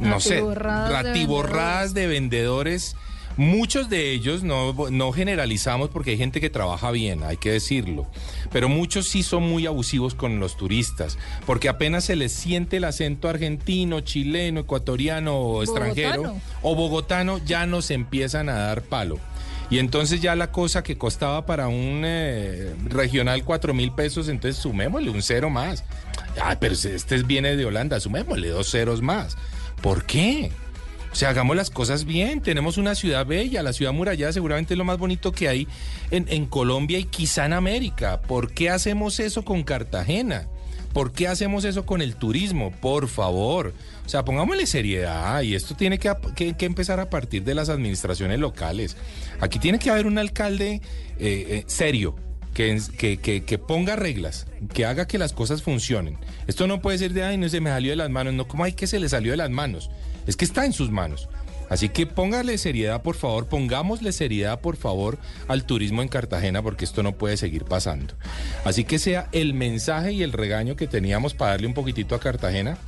no 0.00 0.20
sé, 0.20 0.42
Ratiborradas 0.54 1.94
de 1.94 2.06
vendedores? 2.06 2.96
Muchos 3.36 3.90
de 3.90 4.12
ellos, 4.12 4.44
no, 4.44 4.74
no 4.90 5.12
generalizamos 5.12 5.90
porque 5.90 6.12
hay 6.12 6.16
gente 6.16 6.40
que 6.40 6.48
trabaja 6.48 6.90
bien, 6.90 7.22
hay 7.22 7.36
que 7.36 7.50
decirlo, 7.50 8.06
pero 8.50 8.70
muchos 8.70 9.08
sí 9.08 9.22
son 9.22 9.42
muy 9.42 9.66
abusivos 9.66 10.14
con 10.14 10.40
los 10.40 10.56
turistas, 10.56 11.18
porque 11.44 11.68
apenas 11.68 12.04
se 12.04 12.16
les 12.16 12.32
siente 12.32 12.78
el 12.78 12.84
acento 12.84 13.28
argentino, 13.28 14.00
chileno, 14.00 14.60
ecuatoriano 14.60 15.36
o 15.36 15.62
extranjero 15.62 16.34
o 16.62 16.74
bogotano, 16.74 17.38
ya 17.44 17.66
nos 17.66 17.90
empiezan 17.90 18.48
a 18.48 18.54
dar 18.54 18.80
palo. 18.80 19.18
Y 19.68 19.78
entonces 19.78 20.20
ya 20.20 20.36
la 20.36 20.52
cosa 20.52 20.82
que 20.82 20.96
costaba 20.96 21.44
para 21.44 21.68
un 21.68 22.02
eh, 22.04 22.72
regional 22.84 23.42
cuatro 23.44 23.74
mil 23.74 23.92
pesos, 23.92 24.28
entonces 24.28 24.60
sumémosle 24.62 25.10
un 25.10 25.22
cero 25.22 25.50
más. 25.50 25.84
Ay, 26.40 26.56
pero 26.60 26.74
este 26.74 27.22
viene 27.22 27.56
de 27.56 27.64
Holanda, 27.64 27.98
sumémosle 27.98 28.48
dos 28.48 28.70
ceros 28.70 29.02
más. 29.02 29.36
¿Por 29.82 30.04
qué? 30.04 30.52
O 31.10 31.16
sea, 31.16 31.30
hagamos 31.30 31.56
las 31.56 31.70
cosas 31.70 32.04
bien. 32.04 32.42
Tenemos 32.42 32.76
una 32.76 32.94
ciudad 32.94 33.26
bella, 33.26 33.62
la 33.62 33.72
ciudad 33.72 33.92
murallada 33.92 34.32
seguramente 34.32 34.74
es 34.74 34.78
lo 34.78 34.84
más 34.84 34.98
bonito 34.98 35.32
que 35.32 35.48
hay 35.48 35.66
en 36.10 36.46
Colombia 36.46 36.98
y 36.98 37.04
quizá 37.04 37.46
en 37.46 37.54
América. 37.54 38.20
¿Por 38.22 38.52
qué 38.52 38.70
hacemos 38.70 39.18
eso 39.18 39.44
con 39.44 39.64
Cartagena? 39.64 40.46
¿Por 40.96 41.12
qué 41.12 41.28
hacemos 41.28 41.66
eso 41.66 41.84
con 41.84 42.00
el 42.00 42.16
turismo? 42.16 42.70
Por 42.70 43.06
favor. 43.06 43.74
O 44.06 44.08
sea, 44.08 44.24
pongámosle 44.24 44.64
seriedad 44.64 45.42
y 45.42 45.54
esto 45.54 45.74
tiene 45.76 45.98
que, 45.98 46.08
empezar 46.64 47.00
a 47.00 47.10
partir 47.10 47.44
de 47.44 47.54
las 47.54 47.68
administraciones 47.68 48.40
locales. 48.40 48.96
Aquí 49.38 49.58
tiene 49.58 49.78
que 49.78 49.90
haber 49.90 50.06
un 50.06 50.16
alcalde 50.16 50.76
eh, 50.76 50.80
eh, 51.18 51.64
serio, 51.66 52.16
que, 52.54 52.80
que, 52.96 53.18
que- 53.44 53.58
ponga 53.58 53.94
reglas, 53.94 54.46
que 54.72 54.86
haga 54.86 55.06
que 55.06 55.18
las 55.18 55.34
cosas 55.34 55.62
funcionen. 55.62 56.16
Esto 56.46 56.66
no 56.66 56.80
puede 56.80 56.96
ser 56.96 57.12
de, 57.12 57.24
ay, 57.24 57.36
no 57.36 57.50
se 57.50 57.60
me 57.60 57.68
salió 57.68 57.90
de 57.90 57.96
las 57.96 58.08
manos. 58.08 58.32
No, 58.32 58.48
¿cómo 58.48 58.64
hay 58.64 58.72
que 58.72 58.86
se 58.86 58.98
le 58.98 59.10
salió 59.10 59.32
de 59.32 59.36
las 59.36 59.50
manos? 59.50 59.90
Es 60.26 60.34
que 60.34 60.46
está 60.46 60.64
en 60.64 60.72
sus 60.72 60.90
manos. 60.90 61.28
Así 61.68 61.88
que 61.88 62.06
póngale 62.06 62.58
seriedad, 62.58 63.02
por 63.02 63.16
favor, 63.16 63.46
pongámosle 63.48 64.12
seriedad, 64.12 64.60
por 64.60 64.76
favor, 64.76 65.18
al 65.48 65.64
turismo 65.64 66.02
en 66.02 66.08
Cartagena, 66.08 66.62
porque 66.62 66.84
esto 66.84 67.02
no 67.02 67.12
puede 67.12 67.36
seguir 67.36 67.64
pasando. 67.64 68.14
Así 68.64 68.84
que 68.84 68.98
sea 68.98 69.28
el 69.32 69.52
mensaje 69.54 70.12
y 70.12 70.22
el 70.22 70.32
regaño 70.32 70.76
que 70.76 70.86
teníamos 70.86 71.34
para 71.34 71.52
darle 71.52 71.66
un 71.66 71.74
poquitito 71.74 72.14
a 72.14 72.20
Cartagena. 72.20 72.78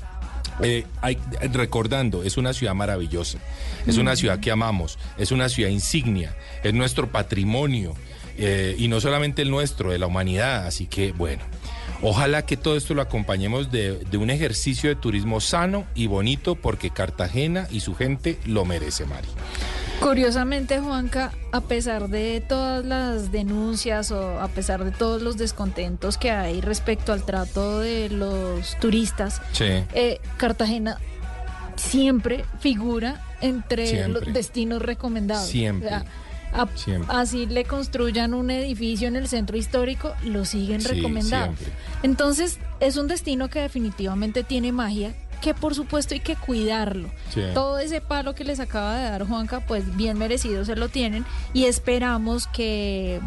Eh, 0.62 0.84
hay- 1.02 1.18
recordando, 1.52 2.24
es 2.24 2.36
una 2.36 2.52
ciudad 2.52 2.74
maravillosa, 2.74 3.38
es 3.86 3.96
una 3.96 4.16
ciudad 4.16 4.40
que 4.40 4.50
amamos, 4.50 4.98
es 5.16 5.30
una 5.30 5.48
ciudad 5.48 5.70
insignia, 5.70 6.34
es 6.64 6.74
nuestro 6.74 7.10
patrimonio, 7.12 7.94
eh, 8.38 8.74
y 8.78 8.88
no 8.88 9.00
solamente 9.00 9.42
el 9.42 9.50
nuestro, 9.50 9.92
de 9.92 9.98
la 9.98 10.06
humanidad. 10.06 10.66
Así 10.66 10.86
que, 10.86 11.12
bueno, 11.12 11.42
ojalá 12.02 12.44
que 12.46 12.56
todo 12.56 12.76
esto 12.76 12.94
lo 12.94 13.02
acompañemos 13.02 13.70
de, 13.70 13.98
de 13.98 14.16
un 14.16 14.30
ejercicio 14.30 14.88
de 14.90 14.96
turismo 14.96 15.40
sano 15.40 15.84
y 15.94 16.06
bonito, 16.06 16.54
porque 16.54 16.90
Cartagena 16.90 17.66
y 17.70 17.80
su 17.80 17.94
gente 17.94 18.38
lo 18.46 18.64
merece, 18.64 19.04
Mari. 19.06 19.28
Curiosamente, 20.00 20.78
Juanca, 20.78 21.32
a 21.50 21.60
pesar 21.60 22.08
de 22.08 22.40
todas 22.48 22.84
las 22.84 23.32
denuncias 23.32 24.12
o 24.12 24.40
a 24.40 24.46
pesar 24.46 24.84
de 24.84 24.92
todos 24.92 25.22
los 25.22 25.36
descontentos 25.38 26.18
que 26.18 26.30
hay 26.30 26.60
respecto 26.60 27.12
al 27.12 27.24
trato 27.24 27.80
de 27.80 28.08
los 28.08 28.76
turistas, 28.78 29.42
Sí. 29.52 29.64
eh, 29.94 30.20
Cartagena 30.36 30.98
siempre 31.74 32.44
figura 32.60 33.22
entre 33.40 33.86
Siempre. 33.88 34.24
los 34.26 34.34
destinos 34.34 34.82
recomendados. 34.82 35.48
Siempre. 35.48 35.86
O 35.88 35.90
sea, 35.90 36.04
a- 36.52 36.68
así 37.20 37.46
le 37.46 37.64
construyan 37.64 38.34
un 38.34 38.50
edificio 38.50 39.08
en 39.08 39.16
el 39.16 39.28
centro 39.28 39.56
histórico, 39.56 40.14
lo 40.24 40.44
siguen 40.44 40.80
Sí, 40.80 40.88
recomendando. 40.88 41.56
siempre. 41.56 41.78
Entonces, 42.02 42.58
es 42.80 42.96
un 42.96 43.06
destino 43.08 43.48
que 43.48 43.60
definitivamente 43.60 44.42
tiene 44.44 44.72
magia, 44.72 45.14
que 45.40 45.54
por 45.54 45.74
supuesto 45.74 46.14
hay 46.14 46.20
que 46.20 46.34
cuidarlo. 46.34 47.10
Sí. 47.32 47.42
Todo 47.54 47.78
ese 47.78 48.00
palo 48.00 48.34
que 48.34 48.42
les 48.44 48.58
acaba 48.60 48.96
de 48.96 49.04
dar 49.10 49.24
Juanca, 49.26 49.60
pues 49.60 49.96
bien 49.96 50.18
merecido 50.18 50.64
se 50.64 50.74
lo 50.74 50.88
tienen 50.88 51.24
y 51.52 51.66
esperamos 51.66 52.48
que 52.48 53.20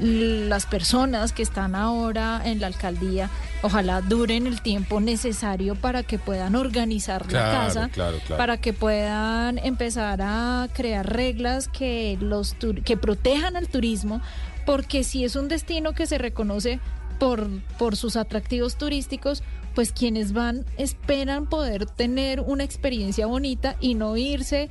las 0.00 0.66
personas 0.66 1.32
que 1.32 1.42
están 1.42 1.74
ahora 1.74 2.40
en 2.44 2.60
la 2.60 2.66
alcaldía, 2.66 3.30
ojalá 3.62 4.00
duren 4.00 4.46
el 4.46 4.60
tiempo 4.60 5.00
necesario 5.00 5.74
para 5.74 6.02
que 6.02 6.18
puedan 6.18 6.54
organizar 6.56 7.30
la 7.32 7.50
casa, 7.50 7.88
claro, 7.92 8.18
claro. 8.26 8.36
para 8.36 8.56
que 8.56 8.72
puedan 8.72 9.58
empezar 9.58 10.20
a 10.22 10.68
crear 10.72 11.10
reglas 11.10 11.68
que 11.68 12.18
los 12.20 12.56
tur- 12.58 12.82
que 12.82 12.96
protejan 12.96 13.56
al 13.56 13.68
turismo, 13.68 14.20
porque 14.66 15.04
si 15.04 15.24
es 15.24 15.36
un 15.36 15.48
destino 15.48 15.92
que 15.92 16.06
se 16.06 16.18
reconoce 16.18 16.80
por, 17.18 17.48
por 17.78 17.96
sus 17.96 18.16
atractivos 18.16 18.76
turísticos, 18.76 19.42
pues 19.74 19.92
quienes 19.92 20.32
van 20.32 20.64
esperan 20.76 21.46
poder 21.46 21.86
tener 21.86 22.40
una 22.40 22.64
experiencia 22.64 23.26
bonita 23.26 23.76
y 23.80 23.94
no 23.94 24.16
irse 24.16 24.68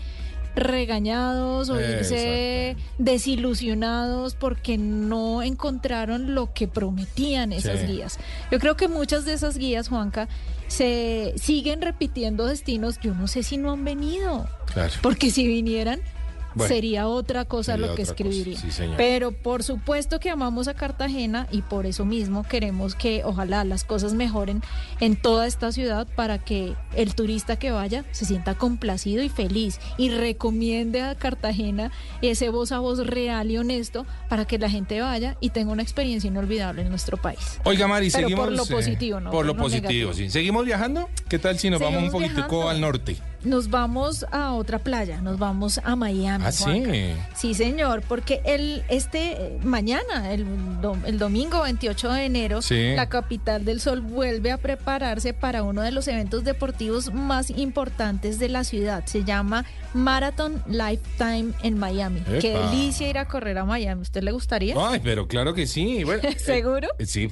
regañados 0.55 1.69
o 1.69 1.79
irse 1.79 2.75
desilusionados 2.99 4.35
porque 4.35 4.77
no 4.77 5.41
encontraron 5.41 6.35
lo 6.35 6.53
que 6.53 6.67
prometían 6.67 7.51
esas 7.53 7.79
Sí. 7.81 7.87
guías. 7.87 8.19
Yo 8.51 8.59
creo 8.59 8.75
que 8.77 8.87
muchas 8.87 9.25
de 9.25 9.33
esas 9.33 9.57
guías, 9.57 9.89
Juanca, 9.89 10.27
se 10.67 11.33
siguen 11.37 11.81
repitiendo 11.81 12.45
destinos. 12.45 12.99
Yo 13.01 13.13
no 13.13 13.27
sé 13.27 13.43
si 13.43 13.57
no 13.57 13.71
han 13.71 13.83
venido. 13.83 14.47
Claro. 14.73 14.93
Porque 15.01 15.31
si 15.31 15.45
vinieran, 15.47 15.99
Bueno, 16.55 16.73
sería 16.73 17.07
otra 17.07 17.45
cosa 17.45 17.73
sería 17.73 17.87
lo 17.87 17.95
que 17.95 18.01
escribiría. 18.03 18.57
sí. 18.59 18.83
Pero 18.97 19.31
por 19.31 19.63
supuesto 19.63 20.19
que 20.19 20.29
amamos 20.29 20.67
a 20.67 20.73
Cartagena 20.73 21.47
y 21.51 21.61
por 21.61 21.85
eso 21.85 22.05
mismo 22.05 22.43
queremos 22.43 22.95
que 22.95 23.23
ojalá 23.25 23.63
las 23.63 23.83
cosas 23.83 24.13
mejoren 24.13 24.61
en 24.99 25.15
toda 25.15 25.47
esta 25.47 25.71
ciudad 25.71 26.07
para 26.15 26.37
que 26.39 26.73
el 26.95 27.15
turista 27.15 27.57
que 27.57 27.71
vaya 27.71 28.05
se 28.11 28.25
sienta 28.25 28.55
complacido 28.55 29.23
y 29.23 29.29
feliz 29.29 29.79
y 29.97 30.09
recomiende 30.09 31.01
a 31.01 31.15
Cartagena 31.15 31.91
ese 32.21 32.49
voz 32.49 32.71
a 32.71 32.79
voz 32.79 33.05
real 33.05 33.51
y 33.51 33.57
honesto 33.57 34.05
para 34.29 34.45
que 34.45 34.57
la 34.59 34.69
gente 34.69 35.01
vaya 35.01 35.37
y 35.39 35.49
tenga 35.49 35.71
una 35.71 35.83
experiencia 35.83 36.27
inolvidable 36.27 36.81
en 36.83 36.89
nuestro 36.89 37.17
país. 37.17 37.59
Oiga, 37.63 37.87
Mari, 37.87 38.09
Pero 38.11 38.27
seguimos. 38.27 38.45
por 38.45 38.53
lo 38.55 38.63
eh, 38.63 38.67
positivo, 38.69 39.19
¿no? 39.19 39.31
Por 39.31 39.45
lo 39.45 39.53
Por 39.53 39.57
lo 39.57 39.63
positivo, 39.63 40.09
negativo. 40.09 40.13
sí. 40.13 40.29
¿Seguimos 40.29 40.65
viajando? 40.65 41.09
¿Qué 41.29 41.39
tal 41.39 41.57
si 41.59 41.69
nos 41.69 41.79
vamos 41.81 42.03
un 42.03 42.11
poquitico 42.11 42.41
viajando. 42.41 42.69
al 42.69 42.81
norte? 42.81 43.17
Nos 43.43 43.69
vamos 43.69 44.25
a 44.31 44.53
otra 44.53 44.79
playa, 44.79 45.19
nos 45.21 45.37
vamos 45.37 45.79
a 45.83 45.95
Miami. 45.95 46.45
Ah, 46.47 46.51
Juanca. 46.57 46.91
sí. 46.91 47.13
Sí, 47.35 47.53
señor, 47.53 48.01
porque 48.07 48.41
el 48.45 48.83
este 48.87 49.33
eh, 49.33 49.59
mañana, 49.63 50.31
el, 50.31 50.45
dom- 50.81 51.01
el 51.05 51.19
domingo 51.19 51.61
28 51.63 52.09
de 52.13 52.25
enero, 52.25 52.61
Sí. 52.61 52.93
la 52.95 53.09
capital 53.09 53.65
del 53.65 53.81
sol 53.81 53.99
vuelve 54.01 54.51
a 54.51 54.57
prepararse 54.57 55.33
para 55.33 55.63
uno 55.63 55.81
de 55.81 55.91
los 55.91 56.07
eventos 56.07 56.43
deportivos 56.45 57.13
más 57.13 57.49
importantes 57.49 58.39
de 58.39 58.47
la 58.49 58.63
ciudad. 58.63 59.03
Se 59.07 59.23
llama 59.25 59.65
Marathon 59.93 60.61
Lifetime 60.67 61.53
en 61.61 61.77
Miami. 61.77 62.21
Qué 62.41 62.53
delicia 62.57 63.09
ir 63.09 63.17
a 63.17 63.25
correr 63.27 63.57
a 63.57 63.65
Miami. 63.65 64.01
¿Usted 64.01 64.23
le 64.23 64.31
gustaría? 64.31 64.75
Ay, 64.77 64.99
pero 65.03 65.27
claro 65.27 65.53
que 65.53 65.67
sí. 65.67 66.03
Bueno, 66.03 66.21
eh, 66.27 66.37
¿Seguro? 66.37 66.87
eh, 66.99 67.05
sí, 67.05 67.29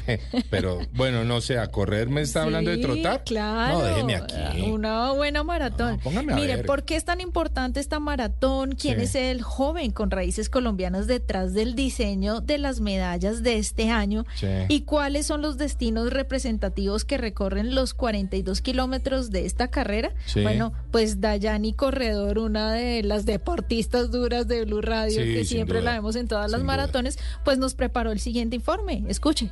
pero 0.50 0.80
bueno, 0.94 1.24
no 1.24 1.42
sé, 1.42 1.58
a 1.60 1.68
correr 1.68 2.10
me 2.10 2.22
está 2.22 2.44
hablando 2.44 2.72
de 2.72 2.78
trotar. 2.78 3.24
Claro. 3.24 3.80
No, 3.80 3.84
déjeme 3.86 4.16
aquí. 4.16 4.62
Una 4.70 5.12
buena 5.12 5.44
maratón. 5.44 6.00
póngame 6.00 6.34
a 6.34 6.36
Mire, 6.36 6.56
ver. 6.58 6.66
¿por 6.66 6.84
qué 6.84 6.96
es 6.96 7.06
tan 7.06 7.22
importante 7.22 7.80
esta 7.80 8.00
maratón? 8.00 8.74
¿Quién 8.74 8.98
Sí. 9.00 9.04
es 9.06 9.16
el 9.16 9.42
joven 9.42 9.92
con 9.92 10.12
raíces 10.12 10.50
colombianas 10.50 11.08
detrás 11.08 11.54
del 11.54 11.76
diseño 11.76 12.42
de 12.42 12.58
las 12.58 12.80
medallas 12.80 13.44
de 13.44 13.58
este 13.58 13.90
año? 13.90 14.26
Sí. 14.36 14.48
¿Y 14.70 14.82
cuáles 14.82 15.26
son 15.26 15.42
los 15.42 15.58
destinos 15.58 16.12
representativos 16.12 17.06
que 17.06 17.18
recorren 17.18 17.74
los 17.76 17.94
42 17.94 18.62
kilómetros 18.62 19.32
de 19.32 19.46
esta 19.46 19.70
carrera? 19.70 20.12
Sí. 20.26 20.42
Bueno, 20.42 20.74
pues 20.92 21.22
Dayani 21.22 21.74
Corredor, 21.74 22.40
una 22.52 22.74
de 22.74 23.02
las 23.02 23.26
deportistas 23.26 24.12
duras 24.12 24.46
de 24.46 24.66
Blue 24.66 24.82
Radio, 24.82 25.22
Sí, 25.24 25.34
que 25.34 25.46
siempre 25.46 25.80
duda, 25.80 25.92
la 25.92 25.98
vemos 25.98 26.18
en 26.18 26.28
todas 26.28 26.52
las 26.52 26.60
sin 26.60 26.68
duda. 26.68 26.78
maratones, 26.78 27.18
pues 27.46 27.58
nos 27.58 27.76
preparó 27.76 28.12
el 28.12 28.20
siguiente 28.20 28.58
informe. 28.58 29.06
Escuche. 29.08 29.52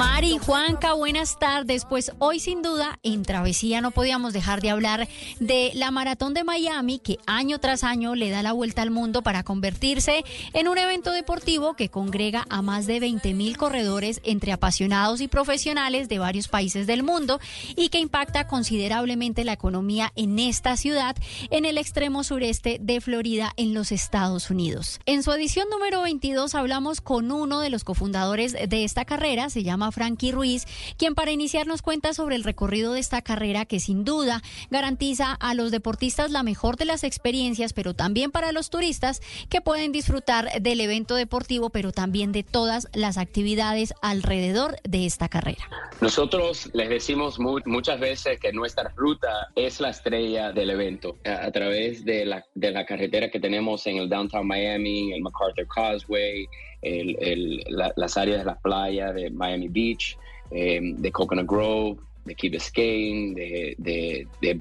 Mari, 0.00 0.38
Juanca, 0.38 0.94
buenas 0.94 1.38
tardes. 1.38 1.84
Pues 1.84 2.10
hoy 2.20 2.40
sin 2.40 2.62
duda 2.62 2.98
en 3.02 3.22
Travesía 3.22 3.82
no 3.82 3.90
podíamos 3.90 4.32
dejar 4.32 4.62
de 4.62 4.70
hablar 4.70 5.06
de 5.40 5.72
la 5.74 5.90
Maratón 5.90 6.32
de 6.32 6.42
Miami 6.42 6.98
que 7.00 7.18
año 7.26 7.58
tras 7.58 7.84
año 7.84 8.14
le 8.14 8.30
da 8.30 8.42
la 8.42 8.52
vuelta 8.52 8.80
al 8.80 8.90
mundo 8.90 9.20
para 9.20 9.42
convertirse 9.42 10.24
en 10.54 10.68
un 10.68 10.78
evento 10.78 11.12
deportivo 11.12 11.74
que 11.74 11.90
congrega 11.90 12.46
a 12.48 12.62
más 12.62 12.86
de 12.86 12.98
20 12.98 13.34
mil 13.34 13.58
corredores 13.58 14.22
entre 14.24 14.52
apasionados 14.52 15.20
y 15.20 15.28
profesionales 15.28 16.08
de 16.08 16.18
varios 16.18 16.48
países 16.48 16.86
del 16.86 17.02
mundo 17.02 17.38
y 17.76 17.90
que 17.90 17.98
impacta 17.98 18.46
considerablemente 18.46 19.44
la 19.44 19.52
economía 19.52 20.14
en 20.16 20.38
esta 20.38 20.78
ciudad 20.78 21.14
en 21.50 21.66
el 21.66 21.76
extremo 21.76 22.24
sureste 22.24 22.78
de 22.80 23.02
Florida 23.02 23.52
en 23.58 23.74
los 23.74 23.92
Estados 23.92 24.48
Unidos. 24.48 24.98
En 25.04 25.22
su 25.22 25.30
edición 25.30 25.68
número 25.70 26.00
22 26.00 26.54
hablamos 26.54 27.02
con 27.02 27.30
uno 27.30 27.60
de 27.60 27.68
los 27.68 27.84
cofundadores 27.84 28.54
de 28.54 28.84
esta 28.84 29.04
carrera, 29.04 29.50
se 29.50 29.62
llama 29.62 29.89
Frankie 29.92 30.32
Ruiz, 30.32 30.66
quien 30.96 31.14
para 31.14 31.32
iniciar 31.32 31.66
nos 31.66 31.82
cuenta 31.82 32.14
sobre 32.14 32.36
el 32.36 32.44
recorrido 32.44 32.92
de 32.92 33.00
esta 33.00 33.22
carrera 33.22 33.64
que 33.64 33.80
sin 33.80 34.04
duda 34.04 34.42
garantiza 34.70 35.32
a 35.32 35.54
los 35.54 35.70
deportistas 35.70 36.30
la 36.30 36.42
mejor 36.42 36.76
de 36.76 36.84
las 36.84 37.04
experiencias, 37.04 37.72
pero 37.72 37.94
también 37.94 38.30
para 38.30 38.52
los 38.52 38.70
turistas 38.70 39.20
que 39.48 39.60
pueden 39.60 39.92
disfrutar 39.92 40.50
del 40.60 40.80
evento 40.80 41.14
deportivo, 41.14 41.70
pero 41.70 41.92
también 41.92 42.32
de 42.32 42.42
todas 42.42 42.88
las 42.92 43.18
actividades 43.18 43.94
alrededor 44.02 44.76
de 44.84 45.06
esta 45.06 45.28
carrera. 45.28 45.68
Nosotros 46.00 46.70
les 46.72 46.88
decimos 46.88 47.38
mu- 47.38 47.60
muchas 47.66 48.00
veces 48.00 48.38
que 48.40 48.52
nuestra 48.52 48.92
ruta 48.96 49.48
es 49.54 49.80
la 49.80 49.90
estrella 49.90 50.52
del 50.52 50.70
evento. 50.70 51.16
A, 51.24 51.44
a 51.46 51.50
través 51.52 52.04
de 52.04 52.24
la, 52.24 52.44
de 52.54 52.70
la 52.70 52.86
carretera 52.86 53.30
que 53.30 53.38
tenemos 53.40 53.86
en 53.86 53.98
el 53.98 54.08
downtown 54.08 54.46
Miami, 54.46 55.12
el 55.12 55.20
MacArthur 55.22 55.66
Causeway, 55.68 56.46
el- 56.82 57.16
el- 57.20 57.64
la- 57.68 57.92
las 57.96 58.16
áreas 58.16 58.38
de 58.38 58.44
la 58.44 58.58
playa 58.58 59.12
de 59.12 59.30
Miami 59.30 59.68
Beach, 59.68 60.18
eh, 60.50 60.80
de 60.82 61.12
Coconut 61.12 61.46
Grove, 61.48 61.98
de 62.24 62.34
Key 62.34 62.50
Biscayne, 62.50 63.34
de, 63.34 63.74
de, 63.78 64.28
de 64.40 64.54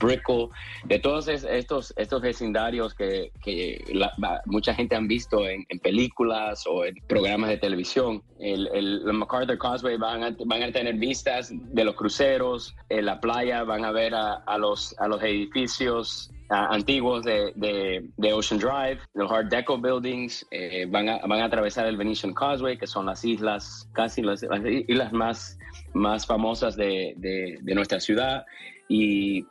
de 0.86 1.00
todos 1.00 1.28
es- 1.28 1.43
estos, 1.43 1.93
estos 1.98 2.22
vecindarios 2.22 2.93
que, 2.95 3.32
que 3.43 3.84
la- 3.93 4.13
mucha 4.45 4.74
gente 4.74 4.95
han 4.95 5.08
visto 5.08 5.48
en, 5.48 5.65
películas 5.80 6.65
o 6.67 6.86
en 6.86 6.95
programas 7.08 7.50
de 7.50 7.58
televisión. 7.58 8.24
El, 8.39 8.67
el, 8.74 9.04
MacArthur 9.13 9.58
Causeway 9.58 9.98
van 9.98 10.24
a, 10.24 10.36
van 10.45 10.63
a 10.63 10.72
tener 10.72 10.95
vistas 10.95 11.52
de 11.52 11.84
los 11.84 11.95
cruceros, 11.95 12.76
en 12.89 13.06
la 13.06 13.19
playa 13.19 13.63
van 13.63 13.84
a 13.86 13.91
ver 13.91 14.15
a, 14.15 14.36
a 14.36 14.58
los, 14.58 14.95
a 15.00 15.08
los 15.08 15.22
edificios 15.22 16.32
antiguos 16.52 17.24
de, 17.26 17.52
de, 17.58 18.10
de 18.17 18.34
Ocean 18.34 18.60
Drive, 18.60 19.00
los 19.13 19.32
Art 19.32 19.52
Deco 19.52 19.78
buildings, 19.78 20.48
eh, 20.50 20.88
van, 20.89 21.08
a, 21.08 21.19
van 21.19 21.41
a 21.41 21.45
atravesar 21.45 21.86
el 21.86 21.95
Venetian 21.95 22.34
Causeway, 22.34 22.76
que 22.76 22.88
son 22.88 23.06
las 23.06 23.24
islas, 23.24 23.88
casi 23.93 24.24
las 24.24 24.43
islas 24.88 25.13
más, 25.13 25.59
más 25.93 26.25
famosas 26.25 26.75
de, 26.75 27.13
de- 27.17 27.75
nuestra 27.75 27.99
ciudad. 27.99 28.45
Y, 28.88 29.45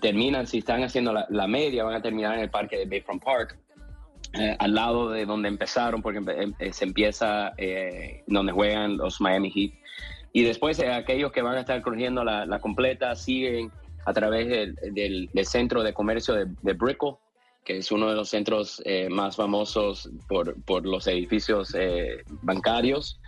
terminan, 0.00 0.46
si 0.46 0.58
están 0.58 0.82
haciendo 0.82 1.12
la, 1.12 1.46
media, 1.46 1.84
van 1.84 1.96
a 1.96 2.02
terminar 2.02 2.34
en 2.34 2.40
el 2.40 2.50
parque 2.50 2.78
de 2.78 2.86
Bayfront 2.86 3.22
Park, 3.22 3.58
eh, 4.32 4.56
al 4.58 4.74
lado 4.74 5.10
de 5.10 5.26
donde 5.26 5.48
empezaron, 5.48 6.00
porque 6.00 6.18
em- 6.18 6.54
se 6.72 6.84
empieza 6.84 7.52
eh, 7.58 8.22
donde 8.26 8.52
juegan 8.52 8.96
los 8.96 9.20
Miami 9.20 9.50
Heat. 9.50 9.72
Y 10.32 10.42
después 10.42 10.78
eh, 10.78 10.92
aquellos 10.92 11.32
que 11.32 11.42
van 11.42 11.56
a 11.56 11.60
estar 11.60 11.80
corriendo 11.82 12.24
la, 12.24 12.58
completa 12.60 13.14
siguen 13.14 13.70
a 14.06 14.12
través 14.12 14.48
del, 14.48 15.30
centro 15.44 15.82
de 15.82 15.92
comercio 15.92 16.34
de, 16.34 16.46
de 16.62 16.74
que 17.68 17.76
es 17.76 17.92
uno 17.92 18.08
de 18.08 18.16
los 18.16 18.30
centros 18.30 18.80
eh, 18.86 19.08
más 19.10 19.36
famosos 19.36 20.08
por, 20.26 20.60
por 20.62 20.86
los 20.86 21.06
edificios 21.06 21.74
eh, 21.74 22.24
bancarios, 22.40 23.20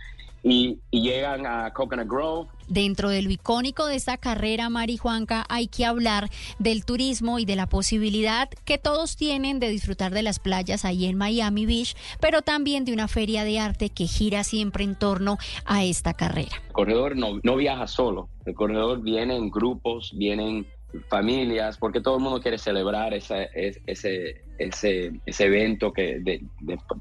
y, 0.43 0.79
y 0.89 1.01
llegan 1.01 1.45
a 1.45 1.71
Coconut 1.73 2.07
Grove, 2.07 2.49
Dentro 2.67 3.09
de 3.09 3.21
lo 3.21 3.29
icónico 3.29 3.85
de 3.85 3.95
esta 3.97 4.15
carrera, 4.15 4.69
Mari 4.69 4.95
Juanca, 4.95 5.45
hay 5.49 5.67
que 5.67 5.83
hablar 5.83 6.29
del 6.57 6.85
turismo 6.85 7.37
y 7.37 7.43
de 7.43 7.57
la 7.57 7.67
posibilidad 7.67 8.47
que 8.63 8.77
todos 8.77 9.17
tienen 9.17 9.59
de 9.59 9.67
disfrutar 9.67 10.13
de 10.13 10.21
las 10.23 10.39
playas 10.39 10.85
ahí 10.85 11.05
en 11.05 11.17
Miami 11.17 11.65
Beach, 11.65 11.97
pero 12.21 12.41
también 12.43 12.85
de 12.85 12.93
una 12.93 13.09
feria 13.09 13.43
de 13.43 13.59
arte 13.59 13.89
que 13.89 14.07
gira 14.07 14.45
siempre 14.45 14.85
en 14.85 14.95
torno 14.95 15.37
a 15.65 15.83
esta 15.83 16.13
carrera. 16.13 16.61
El 16.67 16.71
corredor 16.71 17.17
no, 17.17 17.41
no 17.43 17.57
viaja 17.57 17.87
solo, 17.87 18.29
el 18.45 18.53
corredor 18.53 19.01
viene 19.01 19.35
en 19.35 19.49
grupos, 19.51 20.13
vienen 20.15 20.65
familias, 21.09 21.77
porque 21.77 21.99
todo 21.99 22.17
el 22.17 22.23
mundo 22.23 22.39
quiere 22.41 22.57
celebrar 22.57 23.13
esa- 23.13 23.43
ese, 23.43 24.43
ese, 24.63 25.11
ese 25.25 25.45
evento 25.45 25.91
que 25.91 26.19
de- 26.19 26.41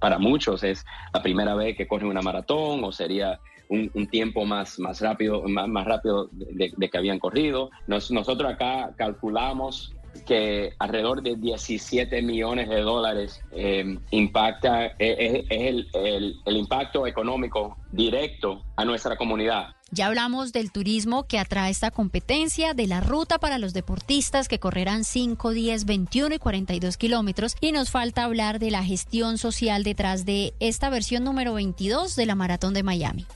para 0.01 0.19
muchos 0.19 0.63
es 0.65 0.85
la 1.13 1.23
primera 1.23 1.55
vez 1.55 1.77
que 1.77 1.87
corren 1.87 2.09
una 2.11 2.23
maratón 2.23 2.83
o 2.85 2.93
sería 2.93 3.41
un, 3.69 3.91
un 3.95 4.07
tiempo 4.09 4.45
más, 4.45 4.79
más 4.79 5.01
rápido, 5.01 5.43
más, 5.49 5.69
más 5.69 5.87
rápido 5.87 6.29
de, 6.33 6.91
que 6.91 6.99
habían 6.99 7.19
corrido. 7.19 7.71
Nos- 7.87 8.11
nosotros 8.11 8.53
acá 8.53 8.95
calculamos 8.97 9.95
que 10.27 10.73
alrededor 10.79 11.23
de 11.23 11.37
17 11.37 12.23
millones 12.23 12.69
de 12.69 12.81
dólares 12.81 13.41
eh, 13.53 13.99
impacta, 14.11 14.87
eh, 14.87 14.95
es, 14.99 15.33
es 15.51 15.69
el, 15.69 15.89
el- 15.95 16.37
el 16.45 16.57
impacto 16.57 17.07
económico 17.07 17.77
directo 17.93 18.63
a 18.77 18.85
nuestra 18.85 19.17
comunidad. 19.17 19.71
Ya 19.93 20.07
hablamos 20.07 20.53
del 20.53 20.71
turismo 20.71 21.25
que 21.25 21.41
atrae 21.41 21.69
esta 21.73 21.91
competencia, 21.91 22.75
de 22.75 22.87
la 22.87 23.01
ruta 23.01 23.39
para 23.39 23.59
los 23.59 23.73
deportistas 23.73 24.47
que 24.47 24.61
correrán 24.61 25.03
5, 25.03 25.51
10, 25.51 25.85
21 25.85 26.35
y 26.37 26.39
42 26.39 26.97
kilómetros. 26.97 27.57
Y 27.61 27.73
nos 27.73 27.91
falta 27.91 28.23
hablar 28.23 28.61
de 28.61 28.71
la 28.71 28.85
gestión 28.85 29.37
social 29.37 29.83
detrás 29.83 30.25
de 30.25 30.55
esta 30.61 30.91
versión 30.91 31.25
número 31.25 31.55
22 31.55 32.15
de 32.15 32.27
la 32.27 32.37
Maratón 32.37 32.73
de 32.73 32.85
Miami. 32.85 33.27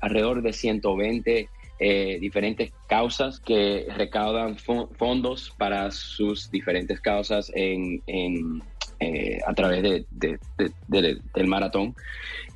alrededor 0.00 0.42
de 0.42 0.52
120 0.52 1.48
eh, 1.80 2.18
diferentes 2.20 2.72
causas 2.86 3.40
que 3.40 3.86
recaudan 3.96 4.56
fo- 4.58 4.88
fondos 4.96 5.50
para 5.56 5.90
sus 5.90 6.50
diferentes 6.50 7.00
causas 7.00 7.50
en, 7.54 8.02
en, 8.06 8.62
eh, 9.00 9.38
a 9.46 9.54
través 9.54 9.82
de, 9.82 10.04
de- 10.10 10.38
de- 10.58 10.72
de- 10.88 11.18
del 11.34 11.46
maratón, 11.46 11.96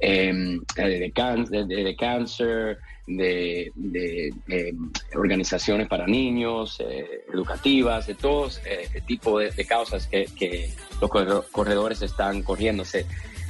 eh, 0.00 0.30
de, 0.76 0.98
de 1.00 1.10
can- 1.12 1.46
de- 1.46 1.96
cáncer, 1.96 2.78
de, 3.06 3.70
eh, 4.48 4.72
organizaciones 5.14 5.88
para 5.88 6.06
niños, 6.06 6.78
eh, 6.80 7.24
educativas, 7.32 8.06
de 8.06 8.14
todos 8.14 8.60
eh, 8.66 8.88
tipo 9.06 9.38
de, 9.38 9.50
de 9.50 9.64
causas 9.64 10.06
que, 10.06 10.26
que 10.38 10.68
los 11.00 11.10
corredor- 11.10 11.46
corredores 11.50 12.02
están 12.02 12.42
corriéndose. 12.42 13.06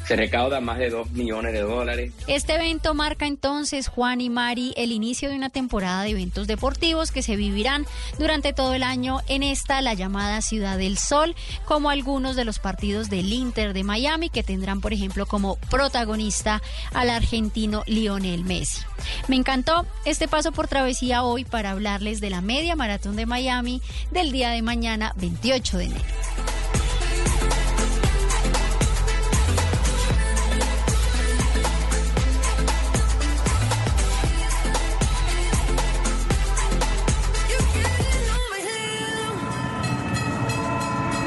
Se 0.07 0.17
recauda 0.17 0.61
más 0.61 0.79
de 0.79 0.91
2 0.91 1.13
millones 1.13 1.53
de 1.53 1.61
dólares 1.61 2.13
Este 2.27 2.55
evento 2.55 2.95
marca 2.95 3.27
entonces, 3.27 3.89
Juan 3.89 4.21
y 4.21 4.29
Mari, 4.29 4.75
el 4.77 4.93
inicio 4.93 5.31
de 5.31 5.37
una 5.37 5.51
temporada 5.51 6.03
de 6.03 6.11
eventos 6.11 6.47
deportivos 6.47 7.11
que 7.11 7.23
se 7.23 7.37
vivirán 7.37 7.87
durante 8.19 8.53
todo 8.53 8.75
el 8.75 8.83
año 8.83 9.21
en 9.29 9.43
esta, 9.43 9.81
la 9.81 9.95
llamada 9.95 10.43
Ciudad 10.43 10.79
del 10.79 10.99
Sol, 10.99 11.35
como 11.65 11.91
algunos 11.91 12.37
de 12.37 12.45
los 12.45 12.59
partidos 12.59 13.09
del 13.11 13.33
Inter 13.33 13.73
de 13.73 13.85
Miami, 13.85 14.29
que 14.29 14.43
tendrán, 14.43 14.81
por 14.81 14.93
ejemplo, 14.93 15.27
como 15.27 15.57
protagonista 15.71 16.63
al 16.93 17.11
argentino 17.11 17.83
Lionel 17.87 18.45
Messi. 18.45 18.83
Me 19.29 19.37
encantó 19.37 19.87
este 20.05 20.29
paso 20.29 20.53
por 20.53 20.69
travesía 20.69 21.23
hoy 21.23 21.45
para 21.45 21.71
hablarles 21.71 22.21
de 22.21 22.31
la 22.31 22.41
media 22.41 22.77
maratón 22.77 23.17
de 23.17 23.27
Miami 23.27 23.81
del 24.11 24.33
día 24.33 24.51
de 24.51 24.63
mañana, 24.63 25.13
28 25.17 25.79
de 25.79 25.85
enero. 25.85 26.05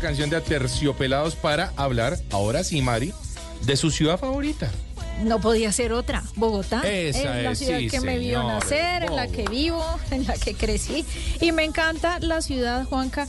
Canción, 0.00 0.30
de 0.30 0.36
Aterciopelados 0.36 1.34
para 1.34 1.72
hablar, 1.76 2.18
ahora 2.30 2.64
sí, 2.64 2.82
Mari, 2.82 3.12
de 3.62 3.76
su 3.76 3.90
ciudad 3.90 4.18
favorita. 4.18 4.70
No 5.22 5.40
podía 5.40 5.72
ser 5.72 5.92
otra. 5.92 6.22
Bogotá 6.36 6.82
Esa 6.88 7.38
es 7.38 7.44
la 7.44 7.50
es, 7.50 7.58
ciudad 7.58 7.78
sí, 7.78 7.88
que 7.88 8.00
me 8.00 8.18
vio 8.18 8.42
nacer, 8.44 9.04
en 9.04 9.16
la 9.16 9.26
que 9.26 9.44
vivo, 9.48 9.84
en 10.10 10.26
la 10.26 10.34
que 10.34 10.54
crecí. 10.54 11.04
Y 11.40 11.52
me 11.52 11.64
encanta 11.64 12.18
la 12.20 12.40
ciudad, 12.40 12.84
Juanca. 12.84 13.26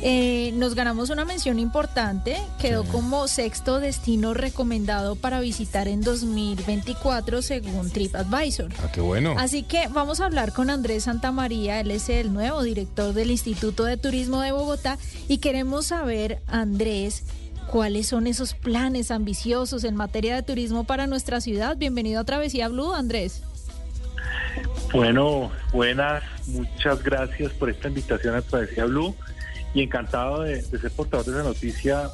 Eh, 0.00 0.52
nos 0.54 0.76
ganamos 0.76 1.10
una 1.10 1.24
mención 1.24 1.58
importante, 1.58 2.36
quedó 2.60 2.84
como 2.84 3.26
sexto 3.26 3.80
destino 3.80 4.32
recomendado 4.32 5.16
para 5.16 5.40
visitar 5.40 5.88
en 5.88 6.02
2024 6.02 7.42
según 7.42 7.90
TripAdvisor. 7.90 8.70
Ah, 8.80 8.92
qué 8.92 9.00
bueno. 9.00 9.34
Así 9.36 9.64
que 9.64 9.88
vamos 9.88 10.20
a 10.20 10.26
hablar 10.26 10.52
con 10.52 10.70
Andrés 10.70 11.04
Santamaría, 11.04 11.80
él 11.80 11.90
es 11.90 12.08
el 12.10 12.32
nuevo 12.32 12.62
director 12.62 13.12
del 13.12 13.32
Instituto 13.32 13.84
de 13.84 13.96
Turismo 13.96 14.40
de 14.40 14.52
Bogotá 14.52 14.98
y 15.26 15.38
queremos 15.38 15.86
saber, 15.86 16.42
Andrés, 16.46 17.24
cuáles 17.68 18.06
son 18.06 18.28
esos 18.28 18.54
planes 18.54 19.10
ambiciosos 19.10 19.82
en 19.82 19.96
materia 19.96 20.36
de 20.36 20.44
turismo 20.44 20.84
para 20.84 21.08
nuestra 21.08 21.40
ciudad. 21.40 21.76
Bienvenido 21.76 22.20
a 22.20 22.24
Travesía 22.24 22.68
Blue, 22.68 22.94
Andrés. 22.94 23.42
Bueno, 24.92 25.50
buenas, 25.72 26.22
muchas 26.46 27.02
gracias 27.02 27.52
por 27.52 27.68
esta 27.68 27.88
invitación 27.88 28.36
a 28.36 28.42
Travesía 28.42 28.84
Blue 28.84 29.14
y 29.74 29.82
encantado 29.82 30.42
de, 30.42 30.62
de 30.62 30.78
ser 30.78 30.90
portador 30.92 31.26
de 31.26 31.32
esa 31.32 31.42
noticia 31.42 32.10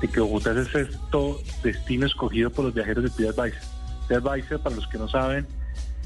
de 0.00 0.08
que 0.08 0.20
Bogotá 0.20 0.50
es 0.52 0.58
el 0.58 0.68
sexto 0.68 1.40
destino 1.62 2.06
escogido 2.06 2.50
por 2.50 2.66
los 2.66 2.74
viajeros 2.74 3.04
de 3.04 3.10
TripAdvisor. 3.10 3.60
TripAdvisor, 4.08 4.60
para 4.62 4.76
los 4.76 4.86
que 4.88 4.98
no 4.98 5.08
saben, 5.08 5.46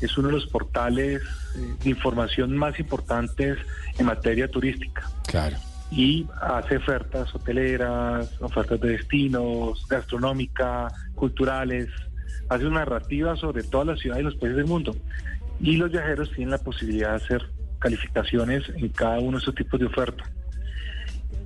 es 0.01 0.17
uno 0.17 0.29
de 0.29 0.35
los 0.35 0.47
portales 0.47 1.23
eh, 1.57 1.75
de 1.83 1.91
información 1.91 2.57
más 2.57 2.79
importantes 2.79 3.59
en 3.99 4.07
materia 4.07 4.49
turística 4.49 5.03
Claro. 5.27 5.57
y 5.91 6.27
hace 6.41 6.77
ofertas 6.77 7.35
hoteleras, 7.35 8.31
ofertas 8.41 8.81
de 8.81 8.91
destinos, 8.93 9.85
gastronómica, 9.89 10.89
culturales, 11.17 11.89
hace 12.49 12.67
una 12.67 12.81
narrativa 12.81 13.37
sobre 13.37 13.63
todas 13.65 13.89
las 13.89 13.99
ciudades 14.01 14.23
y 14.23 14.25
los 14.25 14.35
países 14.37 14.57
del 14.57 14.67
mundo. 14.67 14.97
Y 15.61 15.77
los 15.77 15.91
viajeros 15.91 16.31
tienen 16.31 16.51
la 16.53 16.59
posibilidad 16.59 17.11
de 17.11 17.17
hacer 17.17 17.43
calificaciones 17.81 18.65
en 18.77 18.89
cada 18.89 19.19
uno 19.19 19.33
de 19.33 19.43
esos 19.43 19.55
tipos 19.55 19.79
de 19.79 19.87
ofertas. 19.87 20.29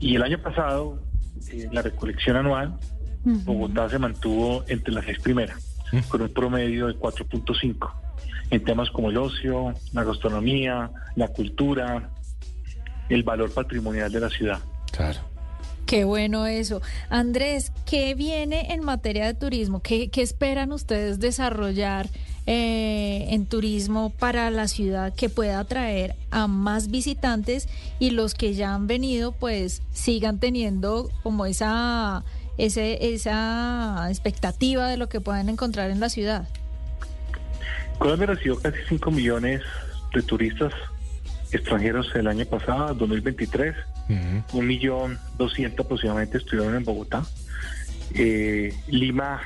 Y 0.05 0.17
el 0.17 0.23
año 0.23 0.37
pasado, 0.37 0.99
eh, 1.51 1.67
la 1.73 1.81
recolección 1.81 2.37
anual, 2.37 2.79
Bogotá 3.25 3.89
se 3.89 3.99
mantuvo 3.99 4.63
entre 4.69 4.93
las 4.93 5.07
seis 5.07 5.19
primeras, 5.19 5.79
con 6.09 6.21
un 6.21 6.29
promedio 6.29 6.89
de 6.89 6.95
4.5 6.97 7.91
en 8.51 8.63
temas 8.65 8.91
como 8.91 9.09
el 9.09 9.17
ocio, 9.17 9.73
la 9.95 10.05
gastronomía, 10.05 10.91
la 11.17 11.29
cultura, 11.29 12.11
el 13.09 13.23
valor 13.23 13.51
patrimonial 13.55 14.13
de 14.13 14.21
la 14.21 14.29
ciudad. 14.29 14.59
Claro. 14.93 15.21
Qué 15.87 16.05
bueno 16.05 16.45
eso. 16.45 16.83
Andrés, 17.09 17.73
¿qué 17.87 18.15
viene 18.15 18.75
en 18.75 18.85
materia 18.85 19.25
de 19.25 19.33
turismo? 19.33 19.81
¿Qué, 19.81 20.11
qué 20.11 20.21
esperan 20.21 20.71
ustedes 20.73 21.19
desarrollar 21.19 22.11
eh, 22.47 23.27
en 23.31 23.47
turismo 23.47 24.11
para 24.11 24.51
la 24.51 24.69
ciudad 24.69 25.15
que 25.15 25.29
pueda 25.31 25.61
atraer 25.61 26.15
a 26.31 26.47
más 26.47 26.91
visitantes 26.91 27.69
y 27.99 28.11
los 28.11 28.35
que 28.35 28.55
ya 28.55 28.75
han 28.75 28.87
venido 28.87 29.33
pues 29.33 29.83
sigan 29.93 30.39
teniendo 30.39 31.11
como 31.23 31.47
esa, 31.47 32.23
ese, 32.59 33.15
esa 33.15 34.07
expectativa 34.11 34.89
de 34.89 34.99
lo 34.99 35.09
que 35.09 35.21
puedan 35.21 35.49
encontrar 35.49 35.91
en 35.91 36.01
la 36.01 36.11
ciudad? 36.11 36.47
Colombia 37.99 38.27
recibió 38.27 38.59
casi 38.61 38.79
5 38.89 39.11
millones 39.11 39.63
de 40.15 40.23
turistas 40.23 40.75
extranjeros 41.51 42.11
el 42.15 42.27
año 42.27 42.45
pasado, 42.45 42.95
2023. 42.95 43.75
Un 44.53 44.67
millón 44.67 45.19
doscientos 45.39 45.87
aproximadamente 45.87 46.37
estuvieron 46.39 46.75
en 46.75 46.85
Bogotá. 46.85 47.25
Eh, 48.15 48.75
Lima 48.89 49.41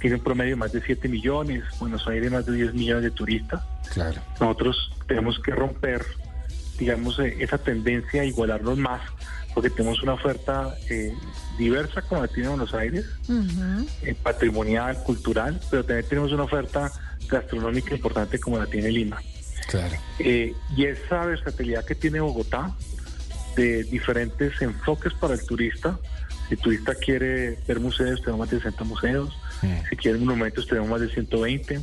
tiene 0.00 0.16
un 0.16 0.22
promedio 0.22 0.50
de 0.50 0.56
más 0.56 0.72
de 0.72 0.82
7 0.82 1.08
millones, 1.08 1.64
Buenos 1.78 2.06
Aires 2.08 2.30
más 2.30 2.46
de 2.46 2.52
10 2.52 2.74
millones 2.74 3.04
de 3.04 3.10
turistas. 3.10 3.62
Claro. 3.92 4.20
Nosotros 4.40 4.92
tenemos 5.06 5.38
que 5.38 5.52
romper, 5.52 6.04
digamos, 6.78 7.18
eh, 7.18 7.36
esa 7.40 7.58
tendencia 7.58 8.22
a 8.22 8.24
igualarnos 8.24 8.78
más, 8.78 9.02
porque 9.54 9.70
tenemos 9.70 10.02
una 10.02 10.14
oferta 10.14 10.74
eh, 10.88 11.12
diversa 11.58 12.02
como 12.02 12.22
la 12.22 12.28
tiene 12.28 12.48
Buenos 12.48 12.74
Aires, 12.74 13.04
eh, 14.02 14.14
patrimonial, 14.22 15.02
cultural, 15.04 15.60
pero 15.70 15.84
también 15.84 16.08
tenemos 16.08 16.32
una 16.32 16.44
oferta 16.44 16.90
gastronómica 17.28 17.94
importante 17.94 18.38
como 18.38 18.58
la 18.58 18.66
tiene 18.66 18.90
Lima. 18.90 19.20
Claro. 19.68 19.96
Eh, 20.18 20.54
y 20.76 20.84
esa 20.84 21.24
versatilidad 21.26 21.84
que 21.84 21.94
tiene 21.94 22.20
Bogotá 22.20 22.74
de 23.56 23.84
diferentes 23.84 24.60
enfoques 24.62 25.12
para 25.14 25.34
el 25.34 25.44
turista 25.44 25.98
Si 26.48 26.54
el 26.54 26.60
turista 26.60 26.94
quiere 26.94 27.58
ver 27.66 27.80
museos, 27.80 28.20
tenemos 28.20 28.40
más 28.40 28.50
de 28.50 28.56
60 28.58 28.84
museos. 28.84 29.36
Si 29.88 29.96
quiere 29.96 30.18
monumentos, 30.18 30.66
tenemos 30.66 30.88
más 30.90 31.00
de 31.00 31.08
120. 31.08 31.80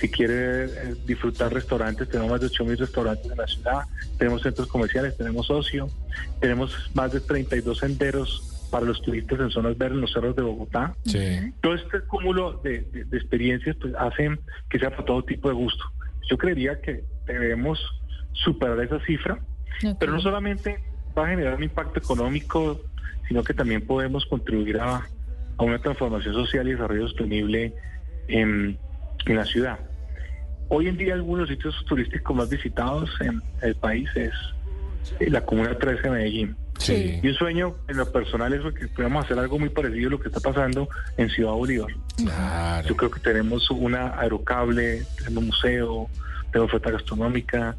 Si 0.00 0.08
quiere 0.08 0.64
eh, 0.66 0.94
disfrutar 1.06 1.52
restaurantes, 1.52 2.08
tenemos 2.08 2.30
más 2.32 2.40
de 2.40 2.46
8.000 2.48 2.76
restaurantes 2.78 3.30
en 3.30 3.36
la 3.38 3.46
ciudad. 3.46 3.82
Tenemos 4.18 4.42
centros 4.42 4.68
comerciales, 4.68 5.16
tenemos 5.16 5.50
ocio. 5.50 5.88
Tenemos 6.40 6.74
más 6.94 7.12
de 7.12 7.20
32 7.20 7.78
senderos 7.78 8.52
para 8.70 8.84
los 8.84 9.00
turistas 9.02 9.38
en 9.40 9.50
zonas 9.50 9.76
verdes 9.78 9.96
en 9.96 10.00
los 10.02 10.12
cerros 10.12 10.34
de 10.36 10.42
Bogotá. 10.42 10.94
Sí. 11.04 11.52
Todo 11.60 11.74
este 11.74 12.00
cúmulo 12.00 12.60
de, 12.64 12.80
de- 12.92 13.04
de 13.04 13.16
experiencias 13.16 13.76
pues, 13.80 13.94
hacen 13.98 14.38
que 14.68 14.78
sea 14.78 14.90
para 14.90 15.04
todo 15.04 15.22
tipo 15.24 15.48
de 15.48 15.54
gusto. 15.54 15.84
Yo 16.28 16.36
creería 16.36 16.80
que 16.80 17.04
debemos 17.26 17.78
superar 18.32 18.80
esa 18.80 18.98
cifra, 19.06 19.38
pero 19.98 20.12
no 20.12 20.20
solamente 20.20 20.80
va 21.16 21.26
a 21.26 21.28
generar 21.30 21.54
un 21.56 21.62
impacto 21.62 21.98
económico, 21.98 22.80
sino 23.28 23.42
que 23.44 23.54
también 23.54 23.86
podemos 23.86 24.26
contribuir 24.26 24.78
a, 24.80 25.06
a 25.58 25.64
una 25.64 25.78
transformación 25.78 26.34
social 26.34 26.68
y 26.68 26.72
desarrollo 26.72 27.08
sostenible 27.08 27.74
en, 28.28 28.78
en 29.26 29.36
la 29.36 29.44
ciudad. 29.44 29.78
Hoy 30.68 30.88
en 30.88 30.96
día 30.96 31.14
algunos 31.14 31.48
sitios 31.48 31.74
turísticos 31.86 32.36
más 32.36 32.48
visitados 32.48 33.10
en 33.20 33.40
el 33.62 33.74
país 33.76 34.08
es 34.16 34.32
eh, 35.20 35.30
la 35.30 35.40
Comuna 35.42 35.76
13 35.78 36.02
de 36.02 36.10
Medellín. 36.10 36.56
Sí. 36.78 37.20
Y 37.22 37.28
un 37.28 37.34
sueño 37.34 37.76
en 37.88 37.96
lo 37.96 38.12
personal 38.12 38.52
es 38.52 38.74
que 38.74 38.88
podamos 38.88 39.24
hacer 39.24 39.38
algo 39.38 39.58
muy 39.58 39.70
parecido 39.70 40.08
a 40.08 40.10
lo 40.10 40.20
que 40.20 40.28
está 40.28 40.40
pasando 40.40 40.88
en 41.16 41.30
Ciudad 41.30 41.52
Bolívar. 41.52 41.90
Claro. 42.16 42.88
Yo 42.88 42.96
creo 42.96 43.10
que 43.10 43.20
tenemos 43.20 43.70
una 43.70 44.18
aerocable, 44.18 45.04
tenemos 45.18 45.44
museo, 45.44 46.10
tenemos 46.50 46.70
oferta 46.70 46.90
gastronómica, 46.90 47.76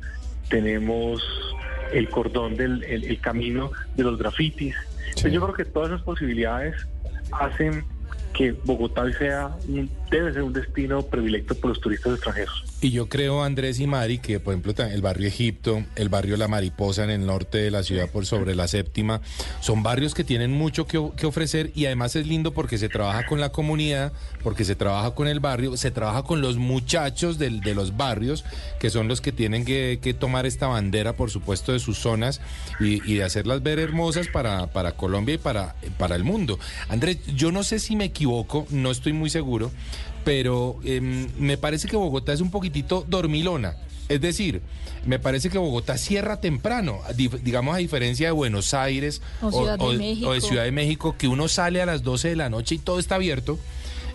tenemos 0.49 1.21
el 1.93 2.09
cordón 2.09 2.55
del 2.55 2.83
el, 2.83 3.03
el 3.03 3.19
camino 3.19 3.71
de 3.95 4.03
los 4.03 4.17
grafitis. 4.17 4.75
Entonces, 5.09 5.31
yo 5.31 5.41
creo 5.41 5.53
que 5.53 5.65
todas 5.65 5.89
esas 5.89 6.01
posibilidades 6.03 6.87
hacen 7.31 7.85
que 8.33 8.51
Bogotá 8.51 9.01
hoy 9.01 9.13
sea 9.13 9.55
debe 10.11 10.31
ser 10.31 10.43
un 10.43 10.53
destino 10.53 11.01
predilecto 11.01 11.53
por 11.55 11.69
los 11.71 11.81
turistas 11.81 12.13
extranjeros. 12.13 12.63
Y 12.79 12.91
yo 12.91 13.09
creo, 13.09 13.43
Andrés 13.43 13.79
y 13.79 13.87
Mari, 13.87 14.19
que 14.19 14.39
por 14.39 14.53
ejemplo 14.53 14.73
el 14.85 15.01
barrio 15.01 15.27
Egipto, 15.27 15.83
el 15.95 16.07
barrio 16.09 16.37
La 16.37 16.47
Mariposa 16.47 17.03
en 17.03 17.09
el 17.09 17.25
norte 17.25 17.57
de 17.57 17.71
la 17.71 17.81
ciudad 17.83 18.09
por 18.09 18.25
sobre 18.25 18.55
la 18.55 18.67
séptima, 18.67 19.21
son 19.59 19.81
barrios 19.83 20.13
que 20.13 20.23
tienen 20.23 20.51
mucho 20.51 20.85
que 20.85 21.25
ofrecer 21.25 21.71
y 21.75 21.87
además 21.87 22.15
es 22.15 22.27
lindo 22.27 22.53
porque 22.53 22.77
se 22.77 22.87
trabaja 22.89 23.25
con 23.25 23.39
la 23.41 23.49
comunidad, 23.49 24.13
porque 24.43 24.63
se 24.63 24.75
trabaja 24.75 25.11
con 25.15 25.27
el 25.27 25.39
barrio, 25.39 25.75
se 25.75 25.91
trabaja 25.91 26.23
con 26.23 26.39
los 26.41 26.57
muchachos 26.57 27.37
del- 27.39 27.59
de 27.61 27.73
los 27.75 27.97
barrios, 27.97 28.45
que 28.79 28.89
son 28.91 29.07
los 29.07 29.19
que 29.19 29.31
tienen 29.31 29.65
que, 29.65 29.99
que 30.01 30.13
tomar 30.13 30.45
esta 30.45 30.67
bandera, 30.67 31.13
por 31.13 31.31
supuesto, 31.31 31.73
de 31.73 31.79
sus 31.79 31.97
zonas 31.97 32.39
y, 32.79 33.01
y 33.11 33.15
de 33.15 33.23
hacerlas 33.23 33.63
ver 33.63 33.79
hermosas 33.79 34.27
para, 34.27 34.67
para 34.67 34.91
Colombia 34.93 35.35
y 35.35 35.39
para, 35.39 35.75
para 35.97 36.15
el 36.15 36.23
mundo. 36.23 36.59
Andrés, 36.87 37.17
yo 37.35 37.51
no 37.51 37.63
sé 37.63 37.79
si 37.79 37.95
me 37.95 38.11
equivoco, 38.21 38.65
no 38.71 38.89
estoy 38.91 39.13
muy 39.13 39.29
seguro, 39.29 39.71
pero 40.25 40.77
em, 40.83 41.27
me 41.39 41.57
parece 41.57 41.87
que 41.87 41.95
Bogotá 41.95 42.33
es 42.33 42.41
un 42.41 42.49
poquitito 42.51 43.05
dormilona. 43.07 43.75
Es 44.09 44.21
decir, 44.21 44.61
me 45.05 45.19
parece 45.19 45.49
que 45.49 45.57
Bogotá 45.57 45.97
cierra 45.97 46.39
temprano, 46.41 46.99
di- 47.15 47.29
digamos 47.43 47.75
a 47.75 47.77
diferencia 47.79 48.27
de 48.27 48.31
Buenos 48.31 48.73
Aires 48.73 49.21
O 49.41 49.51
Ciudad 49.51 49.77
de 49.77 49.85
o 49.85 49.93
México. 49.93 50.33
de 50.33 50.41
Ciudad 50.41 50.63
de 50.63 50.71
México, 50.71 51.15
que 51.17 51.27
uno 51.27 51.47
sale 51.47 51.81
a 51.81 51.85
las 51.85 52.03
12 52.03 52.29
de 52.29 52.35
la 52.37 52.49
noche 52.49 52.75
y 52.75 52.77
todo 52.79 52.99
está 52.99 53.15
abierto. 53.15 53.59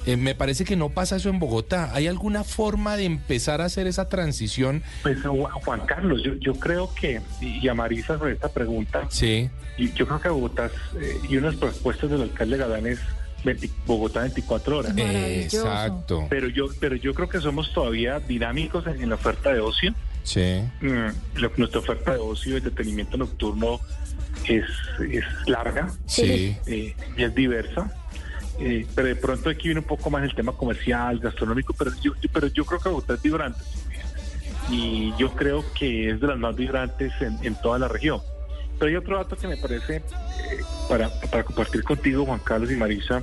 Eh, 0.05 0.17
me 0.17 0.35
parece 0.35 0.65
que 0.65 0.75
no 0.75 0.89
pasa 0.89 1.15
eso 1.17 1.29
en 1.29 1.39
Bogotá. 1.39 1.91
¿Hay 1.95 2.09
alguna 2.09 2.43
forma 2.43 2.97
de 2.97 3.05
empezar 3.05 3.61
a 3.61 3.67
hacer 3.67 3.87
esa 3.87 4.09
transición? 4.09 4.83
Pues 5.03 5.19
Ju- 5.23 5.49
Juan 5.65 5.83
Carlos, 5.87 6.23
yo, 6.25 6.35
yo 6.41 6.55
creo 6.55 6.93
que, 6.95 7.21
y 7.41 7.69
a 7.69 7.75
Marisa 7.75 8.19
sobre 8.19 8.33
esta 8.33 8.49
pregunta, 8.49 9.07
Sí. 9.11 9.49
y 9.79 9.93
yo 9.93 10.07
creo 10.09 10.21
que 10.21 10.29
Bogotá, 10.31 10.71
eh, 11.01 11.19
y 11.29 11.37
unas 11.37 11.55
propuestas 11.55 12.11
del 12.11 12.23
alcalde 12.23 12.57
Galán 12.57 12.87
es 12.89 12.99
20 13.45 13.71
Bogotá 13.87 14.21
24 14.21 14.79
horas. 14.79 14.95
Exacto. 14.97 16.27
Pero 16.31 16.49
yo, 16.49 16.67
pero 16.81 16.97
yo 16.97 17.15
creo 17.15 17.29
que 17.29 17.41
somos 17.41 17.73
todavía 17.73 18.21
dinámicos 18.21 18.87
en, 18.87 19.03
en 19.03 19.09
la 19.09 19.15
oferta 19.17 19.53
de 19.53 19.61
ocio. 19.61 19.95
Sí. 20.23 20.63
Mm, 20.81 21.41
lo- 21.41 21.53
nuestra 21.57 21.81
oferta 21.81 22.13
de 22.13 22.19
ocio 22.19 22.55
y 22.55 22.57
entretenimiento 22.59 23.17
nocturno 23.17 23.81
es, 24.49 24.65
es 25.11 25.25
larga 25.47 25.93
Sí. 26.07 26.57
eh, 26.67 26.95
y 27.17 27.23
es 27.23 27.35
diversa. 27.35 27.91
Eh, 28.61 28.87
pero 28.95 29.09
de 29.09 29.17
pronto 29.17 29.51
aquí 29.51 29.65
viene 29.69 29.81
un 29.81 29.87
poco 29.87 30.11
más 30.11 30.23
el 30.23 30.35
tema 30.35 30.53
comercial, 30.53 31.19
gastronómico, 31.19 31.73
pero 31.77 31.91
yo, 32.01 32.13
yo- 32.21 32.31
pero 32.33 32.47
yo 32.49 32.65
creo 32.65 32.81
que 32.81 32.89
Bogotá 32.91 33.15
es 33.15 33.23
vibrante. 33.23 33.61
Y 34.71 35.13
yo 35.19 35.33
creo 35.35 35.65
que 35.79 36.11
es 36.11 36.21
de 36.21 36.27
las 36.29 36.39
más 36.39 36.55
vibrantes 36.55 37.13
en, 37.21 37.37
en 37.43 37.55
toda 37.57 37.79
la 37.79 37.89
región. 37.89 38.21
Pero 38.83 38.91
hay 38.91 38.97
otro 38.97 39.17
dato 39.17 39.37
que 39.37 39.47
me 39.47 39.57
parece 39.57 39.97
eh, 39.99 40.03
para, 40.89 41.09
para 41.31 41.45
compartir 41.45 41.85
contigo, 41.85 42.27
Juan 42.27 42.41
Carlos 42.41 42.69
y 42.69 42.75
Marisa, 42.75 43.23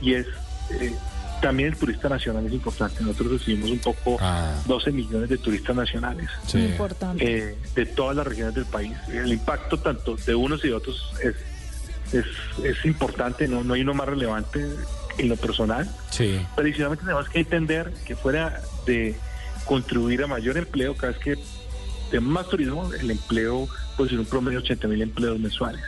y 0.00 0.14
es 0.14 0.24
eh, 0.70 0.94
también 1.42 1.70
el 1.70 1.76
turista 1.76 2.08
nacional 2.08 2.46
es 2.46 2.52
importante. 2.52 3.02
Nosotros 3.02 3.32
recibimos 3.40 3.72
un 3.72 3.80
poco 3.80 4.20
12 4.66 4.92
millones 4.92 5.28
de 5.28 5.36
turistas 5.38 5.74
nacionales 5.74 6.30
Sí. 6.46 6.58
Importante. 6.60 7.24
eh, 7.50 7.56
de 7.74 7.86
todas 7.86 8.14
las 8.14 8.24
regiones 8.24 8.54
del 8.54 8.66
país. 8.66 8.96
El 9.12 9.32
impacto 9.32 9.80
tanto 9.80 10.14
de 10.14 10.32
unos 10.36 10.64
y 10.64 10.68
de 10.68 10.74
otros 10.74 11.12
es, 11.24 11.34
es, 12.14 12.26
es 12.64 12.84
importante, 12.84 13.48
no, 13.48 13.64
no 13.64 13.74
hay 13.74 13.80
uno 13.80 13.94
más 13.94 14.06
relevante 14.08 14.64
en 15.18 15.28
lo 15.28 15.34
personal. 15.36 15.90
Sí. 16.10 16.40
Pero 16.54 16.66
adicionalmente 16.68 17.04
tenemos 17.04 17.28
que 17.28 17.40
entender 17.40 17.92
que 18.06 18.14
fuera 18.14 18.60
de 18.86 19.16
contribuir 19.64 20.22
a 20.22 20.28
mayor 20.28 20.56
empleo, 20.56 20.94
cada 20.94 21.14
vez 21.14 21.20
que 21.20 21.36
tenemos 22.10 22.32
más 22.32 22.48
turismo, 22.48 22.90
el 22.92 23.10
empleo 23.10 23.68
puede 23.96 24.10
ser 24.10 24.18
un 24.20 24.26
promedio 24.26 24.60
de 24.60 24.64
80 24.64 24.88
mil 24.88 25.02
empleos 25.02 25.38
mensuales. 25.38 25.82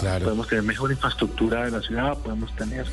Claro. 0.00 0.24
Podemos 0.24 0.48
tener 0.48 0.64
mejor 0.64 0.90
infraestructura 0.90 1.64
de 1.64 1.70
la 1.70 1.80
ciudad, 1.80 2.18
podemos 2.18 2.54
tener. 2.56 2.86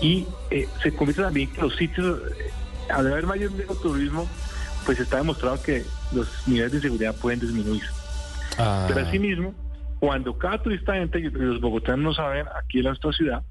Y 0.00 0.26
eh, 0.50 0.68
se 0.82 0.94
convierte 0.94 1.22
también 1.22 1.50
que 1.50 1.60
los 1.60 1.74
sitios, 1.74 2.20
eh, 2.38 2.50
al 2.90 3.06
haber 3.08 3.26
mayor 3.26 3.50
turismo, 3.82 4.28
pues 4.84 5.00
está 5.00 5.16
demostrado 5.16 5.60
que 5.60 5.84
los 6.12 6.28
niveles 6.46 6.72
de 6.72 6.80
seguridad 6.82 7.14
pueden 7.16 7.40
disminuir. 7.40 7.82
Ah. 8.58 8.84
Pero 8.86 9.06
asimismo, 9.06 9.54
cuando 9.98 10.38
cada 10.38 10.62
turista 10.62 10.96
entra, 10.96 11.18
y 11.18 11.24
los 11.24 11.60
bogotanos 11.60 12.00
no 12.00 12.14
saben, 12.14 12.46
aquí 12.62 12.78
en 12.78 12.84
nuestra 12.84 13.12
ciudad, 13.12 13.42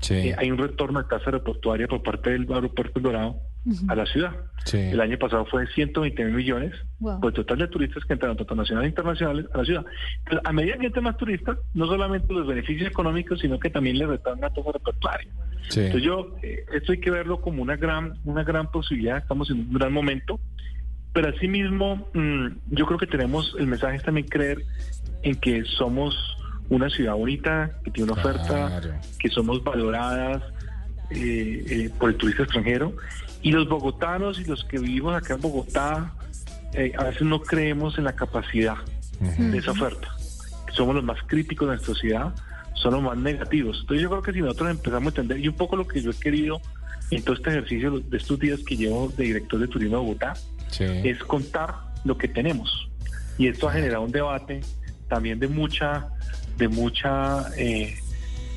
Sí. 0.00 0.14
eh, 0.14 0.34
hay 0.38 0.50
un 0.50 0.58
retorno 0.58 1.02
de 1.02 1.08
tasa 1.08 1.26
aeroportuaria 1.26 1.86
por 1.88 2.02
parte 2.02 2.30
del 2.30 2.46
aeropuerto 2.52 3.00
Dorado 3.00 3.36
a 3.88 3.94
la 3.94 4.06
ciudad. 4.06 4.32
Sí. 4.64 4.78
El 4.78 5.00
año 5.00 5.18
pasado 5.18 5.44
fue 5.46 5.66
120 5.66 6.24
mil 6.24 6.34
millones 6.34 6.72
Wow. 7.00 7.20
por 7.20 7.28
el 7.30 7.34
total 7.34 7.58
de 7.58 7.68
turistas 7.68 8.04
que 8.04 8.14
entran, 8.14 8.36
tanto 8.36 8.54
nacionales 8.54 8.86
e 8.86 8.90
internacionales, 8.90 9.46
a 9.52 9.58
la 9.58 9.64
ciudad. 9.64 9.84
Entonces, 10.20 10.40
a 10.44 10.52
medida 10.52 10.78
que 10.78 10.86
entran 10.86 11.04
más 11.04 11.16
turistas, 11.16 11.58
no 11.74 11.86
solamente 11.86 12.32
los 12.32 12.46
beneficios 12.46 12.88
económicos, 12.90 13.40
sino 13.40 13.58
que 13.60 13.68
también 13.70 13.98
les 13.98 14.08
retorna 14.08 14.48
la 14.48 14.54
tasa 14.54 14.66
aeroportuaria. 14.68 15.28
Sí. 15.68 15.80
Entonces 15.80 16.02
yo, 16.02 16.34
eh, 16.42 16.64
esto 16.72 16.92
hay 16.92 17.00
que 17.00 17.10
verlo 17.10 17.40
como 17.40 17.62
una 17.62 17.76
gran, 17.76 18.14
una 18.24 18.42
gran 18.42 18.70
posibilidad, 18.70 19.18
estamos 19.18 19.50
en 19.50 19.58
un 19.60 19.72
gran 19.74 19.92
momento, 19.92 20.40
pero 21.12 21.28
asimismo 21.28 22.08
mm, 22.14 22.46
yo 22.70 22.86
creo 22.86 22.98
que 22.98 23.06
tenemos, 23.06 23.54
el 23.58 23.66
mensaje 23.66 23.96
es 23.96 24.02
también 24.02 24.26
creer 24.28 24.62
en 25.22 25.34
que 25.36 25.64
somos 25.64 26.14
una 26.70 26.90
ciudad 26.90 27.14
bonita, 27.14 27.70
que 27.84 27.90
tiene 27.90 28.12
una 28.12 28.20
oferta, 28.20 28.80
que 29.18 29.28
somos 29.30 29.62
valoradas 29.64 30.42
eh, 31.10 31.64
eh, 31.68 31.90
por 31.98 32.10
el 32.10 32.16
turista 32.16 32.42
extranjero, 32.42 32.92
y 33.42 33.52
los 33.52 33.68
bogotanos 33.68 34.38
y 34.40 34.44
los 34.44 34.64
que 34.64 34.78
vivimos 34.78 35.14
acá 35.14 35.34
en 35.34 35.40
Bogotá, 35.40 36.12
eh, 36.74 36.92
a 36.98 37.04
veces 37.04 37.22
no 37.22 37.40
creemos 37.40 37.96
en 37.98 38.04
la 38.04 38.12
capacidad 38.14 38.76
de 39.20 39.58
esa 39.58 39.72
oferta. 39.72 40.08
Somos 40.72 40.94
los 40.94 41.02
más 41.04 41.18
críticos 41.26 41.66
de 41.68 41.74
nuestra 41.74 41.94
sociedad, 41.94 42.34
son 42.74 42.94
los 42.94 43.02
más 43.02 43.16
negativos. 43.16 43.78
Entonces 43.80 44.02
yo 44.02 44.10
creo 44.10 44.22
que 44.22 44.32
si 44.32 44.40
nosotros 44.40 44.70
empezamos 44.70 45.06
a 45.06 45.08
entender, 45.20 45.38
y 45.44 45.48
un 45.48 45.54
poco 45.56 45.74
lo 45.76 45.88
que 45.88 46.00
yo 46.00 46.10
he 46.10 46.14
querido 46.14 46.60
en 47.10 47.22
todo 47.22 47.34
este 47.34 47.50
ejercicio 47.50 47.98
de 47.98 48.16
estos 48.16 48.38
días 48.38 48.60
que 48.64 48.76
llevo 48.76 49.08
de 49.16 49.24
director 49.24 49.58
de 49.58 49.66
turismo 49.68 49.96
de 49.96 50.02
Bogotá, 50.02 50.34
Sí. 50.70 50.84
es 50.84 51.18
contar 51.24 51.74
lo 52.04 52.18
que 52.18 52.28
tenemos. 52.28 52.88
Y 53.38 53.48
esto 53.48 53.68
ha 53.68 53.72
generado 53.72 54.02
un 54.02 54.12
debate 54.12 54.60
también 55.08 55.38
de 55.38 55.48
mucha, 55.48 56.08
de 56.58 56.68
mucha, 56.68 57.46
eh, 57.56 57.96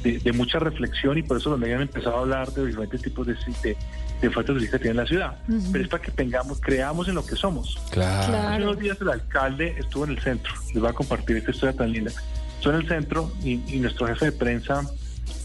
de, 0.04 0.20
de 0.20 0.34
mucha 0.34 0.60
reflexión 0.60 1.18
y 1.18 1.24
por 1.24 1.38
eso 1.38 1.52
los 1.52 1.60
medios 1.60 1.78
han 1.78 1.84
empezado 1.84 2.18
a 2.18 2.20
hablar 2.20 2.52
de 2.52 2.66
diferentes 2.66 3.02
tipos 3.02 3.26
de, 3.28 3.36
de, 3.64 3.78
de 4.22 4.28
ofertas 4.28 4.48
turísticas 4.48 4.80
que 4.80 4.84
tiene 4.84 5.02
la 5.02 5.08
ciudad. 5.08 5.40
Ujú. 5.48 5.72
Pero 5.72 5.84
es 5.84 5.90
para 5.90 6.04
que 6.04 6.12
tengamos, 6.12 6.60
creamos 6.60 7.08
en 7.08 7.16
lo 7.16 7.26
que 7.26 7.36
somos. 7.36 7.80
Claro. 7.92 8.38
Hace 8.50 8.64
unos 8.64 8.80
días 8.80 8.98
el 9.00 9.10
alcalde 9.10 9.76
estuvo 9.78 10.04
en 10.06 10.12
el 10.12 10.20
centro. 10.20 10.54
Les 10.74 10.82
voy 10.82 10.90
a 10.90 10.94
compartir 10.94 11.38
esta 11.38 11.52
historia 11.52 11.78
tan 11.78 11.92
linda. 11.92 12.12
Estuvo 12.58 12.74
en 12.74 12.82
el 12.82 12.88
centro 12.88 13.32
y, 13.44 13.62
y 13.68 13.80
nuestro 13.80 14.08
jefe 14.08 14.26
de 14.26 14.32
prensa 14.34 14.82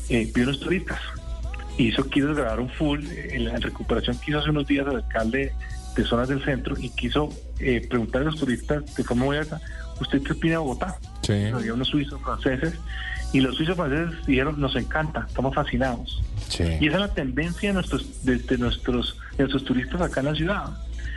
eh, 0.09 0.31
vio 0.35 0.45
unos 0.45 0.61
turistas. 0.61 1.01
Hizo, 1.79 2.05
quiso 2.09 2.35
grabar 2.35 2.59
un 2.61 2.71
full 2.71 3.05
en 3.11 3.45
la 3.45 3.57
recuperación 3.59 4.19
que 4.19 4.31
hizo 4.31 4.41
hace 4.41 4.51
unos 4.51 4.67
días 4.67 4.87
el 4.87 4.97
alcalde 4.97 5.53
de 5.95 6.05
zonas 6.05 6.29
del 6.29 6.43
centro 6.45 6.75
y 6.79 6.91
quiso 6.91 7.31
eh, 7.59 7.87
preguntar 7.89 8.23
a 8.23 8.25
los 8.27 8.37
turistas 8.37 8.95
de 8.95 9.05
forma 9.05 9.27
muy 9.27 9.37
alta, 9.37 9.61
¿usted 10.01 10.23
qué 10.23 10.33
opina 10.33 10.53
de 10.53 10.59
Bogotá? 10.59 10.99
Sí. 11.23 11.47
Había 11.47 11.75
unos 11.75 11.89
suizos 11.89 12.21
franceses 12.21 12.75
y 13.33 13.41
los 13.41 13.57
suizos 13.57 13.77
franceses 13.77 14.27
dijeron, 14.27 14.61
nos 14.61 14.77
encanta, 14.77 15.25
estamos 15.29 15.55
fascinados. 15.55 16.23
Sí. 16.49 16.65
Y 16.81 16.89
esa 16.89 16.97
es 16.97 17.01
la 17.01 17.15
tendencia 17.15 17.71
de 17.71 17.75
nuestros, 17.75 18.25
de, 18.25 18.39
de 18.39 18.59
nuestros, 18.59 19.19
de 19.37 19.45
nuestros 19.45 19.65
turistas 19.65 20.01
acá 20.01 20.21
en 20.21 20.27
la 20.27 20.35
ciudad. 20.35 20.65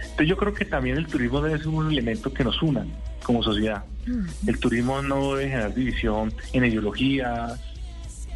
Entonces 0.02 0.28
yo 0.28 0.38
creo 0.38 0.54
que 0.54 0.66
también 0.66 0.98
el 0.98 1.08
turismo 1.08 1.42
debe 1.42 1.58
ser 1.60 1.70
un 1.70 1.92
elemento 1.92 2.34
que 2.34 2.44
nos 2.44 2.62
una 2.62 2.86
como 3.24 3.44
sociedad. 3.44 3.84
El 4.48 4.60
turismo 4.60 5.02
no 5.02 5.36
debe 5.36 5.52
generar 5.52 5.74
división 5.74 6.34
en 6.52 6.66
ideologías, 6.66 7.60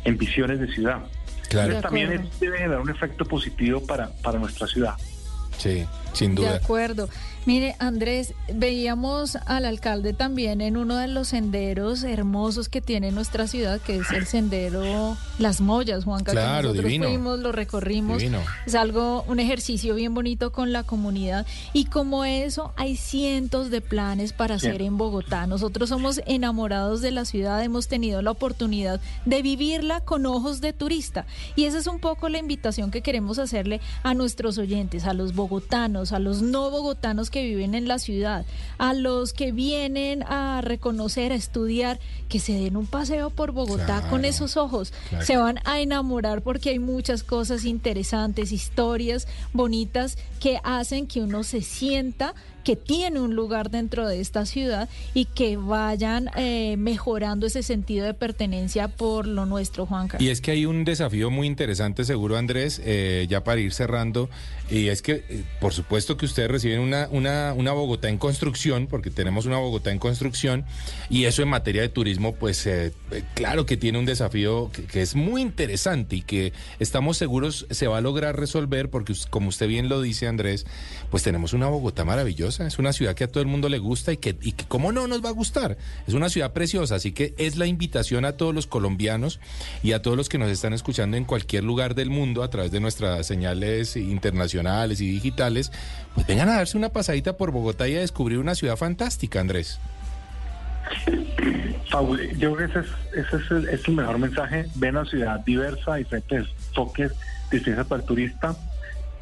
en 0.04 0.18
visiones 0.18 0.60
de 0.60 0.68
ciudad. 0.68 1.00
Claro. 1.50 1.74
Entonces, 1.74 1.82
también 1.82 2.30
debe 2.40 2.58
generar 2.58 2.80
un 2.80 2.90
efecto 2.90 3.26
positivo 3.26 3.86
para, 3.86 4.10
para 4.22 4.40
nuestra 4.40 4.68
ciudad. 4.68 4.94
Sí, 5.58 5.86
sin 6.14 6.36
De 6.36 6.44
duda. 6.44 6.56
acuerdo. 6.56 7.10
Mire, 7.46 7.76
Andrés, 7.80 8.34
veíamos 8.54 9.36
al 9.36 9.66
alcalde 9.66 10.14
también 10.14 10.62
en 10.62 10.78
uno 10.78 10.96
de 10.96 11.10
los 11.10 11.28
senderos 11.28 12.04
hermosos 12.04 12.70
que 12.70 12.80
tiene 12.80 13.12
nuestra 13.12 13.48
ciudad, 13.48 13.82
que 13.82 13.98
es 13.98 14.12
el 14.12 14.26
sendero 14.26 15.18
Las 15.40 15.60
Mollas, 15.60 16.06
Juanca. 16.06 16.32
que 16.32 16.38
Claro, 16.38 16.70
nosotros 16.70 16.86
divino. 16.86 17.08
fuimos, 17.10 17.40
lo 17.40 17.52
recorrimos. 17.52 18.20
Divino. 18.20 18.40
Es 18.66 18.76
algo, 18.76 19.26
un 19.28 19.42
ejercicio 19.42 19.94
bien 19.96 20.14
bonito 20.14 20.54
con 20.54 20.72
la 20.72 20.84
comunidad. 20.84 21.46
Y 21.74 21.86
como 21.86 22.24
eso, 22.24 22.72
hay 22.78 22.96
cientos 22.96 23.70
de 23.70 23.82
planes 23.82 24.32
para 24.32 24.56
hacer 24.56 24.78
Bien. 24.78 24.94
en 24.94 24.98
Bogotá. 24.98 25.46
Nosotros 25.46 25.90
somos 25.90 26.22
enamorados 26.26 27.02
de 27.02 27.12
la 27.12 27.26
ciudad, 27.26 27.62
hemos 27.62 27.90
tenido 27.90 28.22
la 28.22 28.32
oportunidad 28.32 29.02
de 29.26 29.42
vivirla 29.42 30.00
con 30.00 30.26
ojos 30.26 30.62
de 30.62 30.72
turista. 30.72 31.26
Y 31.58 31.66
esa 31.66 31.78
es 31.80 31.88
un 31.88 32.00
poco 32.00 32.30
la 32.30 32.38
invitación 32.38 32.90
que 32.90 33.02
queremos 33.02 33.38
hacerle 33.38 33.82
a 34.04 34.14
nuestros 34.14 34.58
oyentes, 34.58 35.06
a 35.06 35.14
los 35.14 35.36
bogotanos, 35.36 36.03
a 36.12 36.20
los 36.20 36.42
no 36.42 36.70
bogotanos 36.70 37.30
que 37.30 37.44
viven 37.44 37.76
en 37.76 37.88
la 37.88 38.00
ciudad, 38.00 38.46
a 38.78 38.94
los 38.94 39.34
que 39.34 39.52
vienen 39.52 40.24
a 40.24 40.62
reconocer, 40.62 41.32
a 41.32 41.36
estudiar, 41.36 42.00
que 42.30 42.40
se 42.40 42.54
den 42.54 42.78
un 42.78 42.88
paseo 42.88 43.30
por 43.30 43.52
Bogotá 43.52 44.08
con 44.10 44.26
esos 44.26 44.58
ojos. 44.58 44.92
claro. 45.10 45.26
Se 45.26 45.38
van 45.38 45.60
a 45.66 45.80
enamorar 45.80 46.42
porque 46.42 46.72
hay 46.72 46.80
muchas 46.80 47.24
cosas 47.24 47.66
interesantes, 47.66 48.52
historias 48.52 49.28
bonitas 49.54 50.18
que 50.40 50.60
hacen 50.64 51.08
que 51.08 51.22
uno 51.22 51.44
se 51.44 51.62
sienta 51.62 52.34
que 52.64 52.76
tiene 52.76 53.20
un 53.20 53.36
lugar 53.36 53.70
dentro 53.70 54.08
de 54.08 54.22
esta 54.22 54.46
ciudad 54.46 54.90
y 55.14 55.26
que 55.26 55.58
vayan 55.58 56.30
eh, 56.36 56.76
mejorando 56.78 57.46
ese 57.48 57.64
sentido 57.64 58.06
de 58.06 58.14
pertenencia 58.14 58.88
por 58.88 59.28
lo 59.28 59.46
nuestro, 59.46 59.86
Juanca. 59.86 60.18
Y 60.20 60.30
es 60.30 60.42
que 60.42 60.52
hay 60.52 60.66
un 60.66 60.86
desafío 60.86 61.30
muy 61.30 61.48
interesante, 61.48 62.06
seguro 62.06 62.38
Andrés, 62.38 62.82
eh, 62.84 63.26
ya 63.30 63.44
para 63.44 63.62
ir 63.62 63.74
cerrando, 63.74 64.30
y 64.70 64.88
es 64.88 65.02
que 65.02 65.24
eh, 65.28 65.44
por 65.60 65.74
supuesto 65.74 66.18
que 66.18 66.26
ustedes 66.26 66.50
reciben 66.50 66.80
una, 66.80 67.08
una, 67.12 67.74
Bogotá 67.74 68.10
en 68.10 68.18
construcción, 68.18 68.88
porque 68.88 69.10
tenemos 69.10 69.46
una 69.46 69.58
Bogotá 69.58 69.92
en 69.92 70.00
construcción, 70.00 70.66
y 71.10 71.26
eso 71.26 71.42
en 71.42 71.50
materia 71.50 71.82
de 71.82 71.90
turismo, 71.90 72.36
pues 72.36 72.70
claro 73.34 73.66
que 73.66 73.78
tiene 73.78 73.98
un 73.98 74.06
desafío 74.06 74.72
que, 74.72 75.02
es 75.02 75.16
muy 75.16 75.42
interesante 75.42 76.18
y 76.18 76.22
que 76.22 76.54
estamos 76.80 77.18
seguros 77.18 77.66
se 77.70 77.88
va 77.88 77.98
a 77.98 78.02
lograr 78.02 78.40
resolver, 78.40 78.90
porque 78.90 79.14
como 79.30 79.50
usted 79.50 79.68
bien 79.68 79.90
lo 79.90 80.02
dice 80.02 80.28
Andrés, 80.28 80.66
pues 81.10 81.24
tenemos 81.24 81.54
una 81.54 81.68
Bogotá 81.68 82.06
maravillosa, 82.06 82.53
es 82.60 82.80
una 82.80 82.94
ciudad 82.94 83.16
que 83.16 83.24
a 83.24 83.28
todo 83.28 83.42
el 83.42 83.48
mundo 83.48 83.70
le 83.70 83.80
gusta 83.80 84.12
y 84.14 84.18
que, 84.18 84.36
y 84.42 84.54
que 84.54 84.66
cómo 84.66 84.92
no 84.92 85.08
nos 85.08 85.24
va 85.24 85.30
a 85.30 85.34
gustar, 85.34 85.78
es 86.08 86.14
una 86.14 86.30
ciudad 86.30 86.54
preciosa, 86.54 86.96
así 86.96 87.12
que 87.12 87.34
es 87.38 87.58
la 87.58 87.66
invitación 87.66 88.26
a 88.26 88.34
todos 88.34 88.54
los 88.54 88.68
colombianos 88.68 89.40
y 89.82 89.94
a 89.94 90.02
todos 90.02 90.18
los 90.18 90.30
que 90.30 90.38
nos 90.38 90.50
están 90.50 90.74
escuchando 90.74 91.18
en 91.18 91.26
cualquier 91.26 91.64
lugar 91.64 91.96
del 91.96 92.10
mundo 92.10 92.44
a 92.44 92.50
través 92.50 92.72
de 92.72 92.80
nuestras 92.80 93.26
señales 93.26 93.96
internacionales 93.96 95.02
y 95.02 95.10
digitales, 95.10 95.72
pues 96.14 96.28
vengan 96.28 96.50
a 96.50 96.56
darse 96.56 96.78
una 96.78 96.90
pasadita 96.90 97.38
por 97.38 97.52
Bogotá 97.52 97.88
y 97.88 97.96
a 97.96 98.00
descubrir 98.00 98.40
una 98.40 98.56
ciudad 98.56 98.78
fantástica, 98.78 99.40
Andrés. 99.40 99.80
Yo 102.38 102.56
creo 102.56 102.58
que 102.58 102.64
ese 102.66 102.80
es, 102.80 102.88
ese 103.28 103.38
es, 103.38 103.52
el, 103.52 103.70
es 103.70 103.88
el 103.88 103.94
mejor 103.94 104.18
mensaje. 104.18 104.66
Ven 104.76 104.98
a 104.98 105.02
una 105.02 105.10
ciudad 105.10 105.40
diversa, 105.42 105.96
diferentes 105.96 106.48
enfoques, 106.70 107.12
distintas 107.52 107.86
para 107.86 108.02
el 108.02 108.08
turista, 108.08 108.56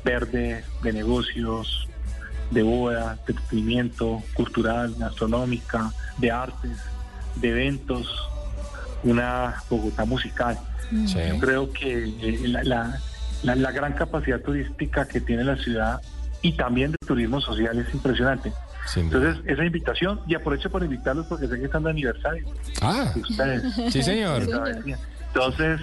verde, 0.03 0.63
de 0.81 0.93
negocios, 0.93 1.87
de 2.51 2.61
boda, 2.63 3.17
de 3.25 3.33
entretenimiento, 3.33 4.21
cultural, 4.33 4.93
gastronómica, 4.97 5.91
de 6.17 6.31
artes, 6.31 6.77
de 7.37 7.49
eventos, 7.49 8.07
una 9.03 9.55
Bogotá 9.69 10.05
musical. 10.05 10.57
Sí. 11.07 11.17
Yo 11.29 11.39
creo 11.39 11.71
que 11.73 12.03
eh, 12.21 12.39
la, 12.47 12.63
la- 12.63 12.99
la- 13.43 13.55
la 13.55 13.71
gran 13.71 13.93
capacidad 13.93 14.39
turística 14.41 15.07
que 15.07 15.19
tiene 15.21 15.43
la 15.43 15.55
ciudad 15.57 16.01
y 16.43 16.51
también 16.57 16.91
de 16.91 16.97
turismo 17.07 17.39
social 17.41 17.79
es 17.79 17.91
impresionante. 17.93 18.51
Entonces, 18.95 19.37
esa 19.45 19.63
invitación, 19.63 20.19
y 20.27 20.35
aprovecho 20.35 20.69
por 20.69 20.83
invitarlos 20.83 21.25
porque 21.27 21.47
sé 21.47 21.57
que 21.57 21.65
están 21.65 21.83
de 21.83 21.91
aniversario. 21.91 22.45
Ah, 22.81 23.11
de 23.15 23.21
ustedes. 23.21 23.63
sí 23.93 24.03
señor. 24.03 24.43
Entonces, 25.27 25.79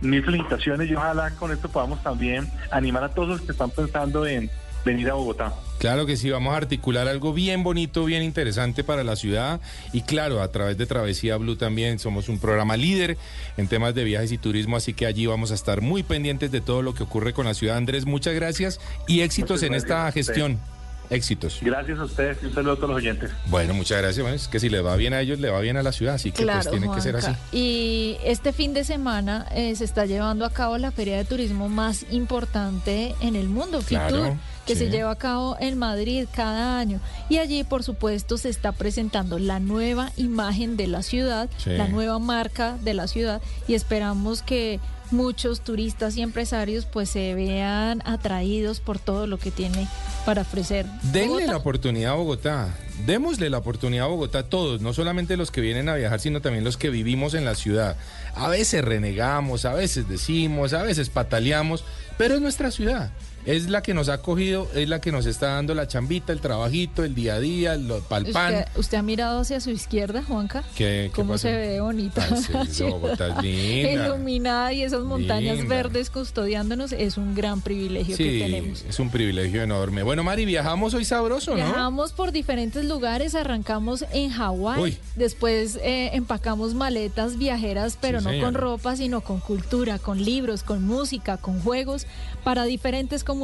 mil 0.00 0.24
felicitaciones 0.24 0.88
y 0.90 0.94
ojalá 0.94 1.30
con 1.32 1.52
esto 1.52 1.68
podamos 1.68 2.02
también 2.02 2.48
animar 2.70 3.04
a 3.04 3.08
todos 3.10 3.28
los 3.28 3.40
que 3.42 3.52
están 3.52 3.70
pensando 3.70 4.26
en 4.26 4.50
venir 4.86 5.10
a 5.10 5.14
Bogotá. 5.14 5.52
Claro 5.78 6.06
que 6.06 6.16
sí, 6.16 6.30
vamos 6.30 6.54
a 6.54 6.56
articular 6.56 7.06
algo 7.06 7.34
bien 7.34 7.62
bonito, 7.62 8.06
bien 8.06 8.22
interesante 8.22 8.82
para 8.82 9.04
la 9.04 9.16
ciudad 9.16 9.60
y 9.92 10.00
claro, 10.02 10.40
a 10.40 10.50
través 10.50 10.78
de 10.78 10.86
Travesía 10.86 11.36
Blue 11.36 11.56
también 11.56 11.98
somos 11.98 12.30
un 12.30 12.38
programa 12.38 12.78
líder 12.78 13.18
en 13.58 13.68
temas 13.68 13.94
de 13.94 14.04
viajes 14.04 14.32
y 14.32 14.38
turismo, 14.38 14.76
así 14.76 14.94
que 14.94 15.04
allí 15.04 15.26
vamos 15.26 15.50
a 15.50 15.54
estar 15.54 15.82
muy 15.82 16.02
pendientes 16.02 16.50
de 16.50 16.62
todo 16.62 16.80
lo 16.80 16.94
que 16.94 17.02
ocurre 17.02 17.34
con 17.34 17.44
la 17.44 17.52
ciudad. 17.52 17.76
Andrés, 17.76 18.06
muchas 18.06 18.34
gracias 18.34 18.80
y 19.06 19.20
éxitos 19.20 19.58
Muchas 19.58 19.68
en 19.68 19.74
esta 19.74 20.02
gracias 20.02 20.28
gestión. 20.28 20.75
Éxitos. 21.10 21.58
Gracias 21.62 21.98
a 21.98 22.04
ustedes 22.04 22.38
y 22.42 22.46
un 22.46 22.54
saludo 22.54 22.72
a 22.72 22.76
todos 22.76 22.88
los 22.90 22.96
oyentes. 22.98 23.30
Bueno, 23.46 23.74
muchas 23.74 23.98
gracias. 23.98 24.22
Bueno, 24.22 24.36
es 24.36 24.48
que 24.48 24.60
si 24.60 24.68
les 24.68 24.84
va 24.84 24.96
bien 24.96 25.12
a 25.14 25.20
ellos, 25.20 25.38
le 25.38 25.50
va 25.50 25.60
bien 25.60 25.76
a 25.76 25.82
la 25.82 25.92
ciudad, 25.92 26.14
así 26.14 26.32
que 26.32 26.44
pues 26.44 26.70
tiene 26.70 26.90
que 26.92 27.00
ser 27.00 27.16
así. 27.16 27.32
Y 27.52 28.16
este 28.24 28.52
fin 28.52 28.74
de 28.74 28.84
semana 28.84 29.46
eh, 29.52 29.74
se 29.76 29.84
está 29.84 30.06
llevando 30.06 30.44
a 30.44 30.50
cabo 30.50 30.78
la 30.78 30.90
feria 30.90 31.16
de 31.16 31.24
turismo 31.24 31.68
más 31.68 32.04
importante 32.10 33.14
en 33.20 33.36
el 33.36 33.48
mundo, 33.48 33.80
Claro, 33.86 34.16
Fitur, 34.16 34.32
que 34.66 34.74
sí. 34.74 34.80
se 34.86 34.90
lleva 34.90 35.10
a 35.12 35.16
cabo 35.16 35.56
en 35.60 35.78
Madrid 35.78 36.26
cada 36.34 36.78
año. 36.78 37.00
Y 37.28 37.38
allí, 37.38 37.64
por 37.64 37.82
supuesto, 37.82 38.36
se 38.38 38.48
está 38.48 38.72
presentando 38.72 39.38
la 39.38 39.60
nueva 39.60 40.10
imagen 40.16 40.76
de 40.76 40.86
la 40.88 41.02
ciudad, 41.02 41.48
Sí. 41.58 41.70
la 41.70 41.88
nueva 41.88 42.18
marca 42.18 42.76
de 42.82 42.94
la 42.94 43.06
ciudad, 43.06 43.40
y 43.68 43.74
esperamos 43.74 44.42
que 44.42 44.80
muchos 45.10 45.60
turistas 45.60 46.16
y 46.16 46.22
empresarios 46.22 46.84
pues 46.86 47.10
se 47.10 47.34
vean 47.34 48.02
atraídos 48.04 48.80
por 48.80 48.98
todo 48.98 49.26
lo 49.26 49.38
que 49.38 49.50
tiene 49.50 49.86
para 50.24 50.42
ofrecer. 50.42 50.86
Denle 51.02 51.28
Bogotá. 51.28 51.46
la 51.46 51.56
oportunidad 51.56 52.12
a 52.12 52.16
Bogotá. 52.16 52.74
Démosle 53.04 53.50
la 53.50 53.58
oportunidad 53.58 54.06
a 54.06 54.08
Bogotá 54.08 54.38
a 54.40 54.42
todos, 54.44 54.80
no 54.80 54.92
solamente 54.92 55.36
los 55.36 55.50
que 55.50 55.60
vienen 55.60 55.88
a 55.88 55.94
viajar, 55.94 56.20
sino 56.20 56.40
también 56.40 56.64
los 56.64 56.76
que 56.76 56.90
vivimos 56.90 57.34
en 57.34 57.44
la 57.44 57.54
ciudad. 57.54 57.96
A 58.34 58.48
veces 58.48 58.84
renegamos, 58.84 59.64
a 59.64 59.74
veces 59.74 60.08
decimos, 60.08 60.72
a 60.72 60.82
veces 60.82 61.08
pataleamos, 61.08 61.84
pero 62.16 62.34
es 62.34 62.40
nuestra 62.40 62.70
ciudad. 62.70 63.10
Es 63.46 63.70
la 63.70 63.80
que 63.80 63.94
nos 63.94 64.08
ha 64.08 64.14
acogido, 64.14 64.68
es 64.74 64.88
la 64.88 65.00
que 65.00 65.12
nos 65.12 65.24
está 65.24 65.50
dando 65.54 65.72
la 65.72 65.86
chambita, 65.86 66.32
el 66.32 66.40
trabajito, 66.40 67.04
el 67.04 67.14
día 67.14 67.34
a 67.34 67.40
día, 67.40 67.76
lo 67.76 68.00
palpan. 68.00 68.52
¿Usted, 68.54 68.68
usted 68.76 68.98
ha 68.98 69.02
mirado 69.02 69.38
hacia 69.38 69.60
su 69.60 69.70
izquierda, 69.70 70.24
Juanca? 70.24 70.64
¿Qué, 70.74 71.10
qué 71.10 71.10
¿Cómo 71.14 71.34
pasó? 71.34 71.42
se 71.42 71.56
ve 71.56 71.80
bonita? 71.80 72.26
Bogotá 72.80 73.40
linda. 73.40 74.06
Iluminada 74.06 74.72
y 74.72 74.82
esas 74.82 75.02
montañas 75.02 75.58
Linda. 75.58 75.76
verdes 75.76 76.10
custodiándonos 76.10 76.90
es 76.90 77.16
un 77.18 77.36
gran 77.36 77.60
privilegio 77.60 78.16
que 78.16 78.40
tenemos. 78.40 78.84
es 78.88 78.98
un 78.98 79.10
privilegio 79.10 79.62
enorme. 79.62 80.02
Bueno, 80.02 80.24
Mari, 80.24 80.44
viajamos 80.44 80.92
hoy 80.94 81.04
sabroso, 81.04 81.52
¿no? 81.52 81.56
Viajamos 81.58 82.12
por 82.12 82.32
diferentes 82.32 82.84
lugares, 82.84 83.36
arrancamos 83.36 84.04
en 84.12 84.30
Hawái, 84.30 84.98
después 85.14 85.78
eh, 85.84 86.10
empacamos 86.14 86.74
maletas 86.74 87.38
viajeras, 87.38 87.96
pero 88.00 88.20
Sí, 88.20 88.26
no 88.26 88.44
con 88.44 88.54
ropa, 88.54 88.96
sino 88.96 89.20
con 89.20 89.38
cultura, 89.38 90.00
con 90.00 90.24
libros, 90.24 90.64
con 90.64 90.84
música, 90.84 91.36
con 91.36 91.60
juegos, 91.60 92.08
para 92.42 92.64
diferentes 92.64 93.22
comunidades 93.22 93.35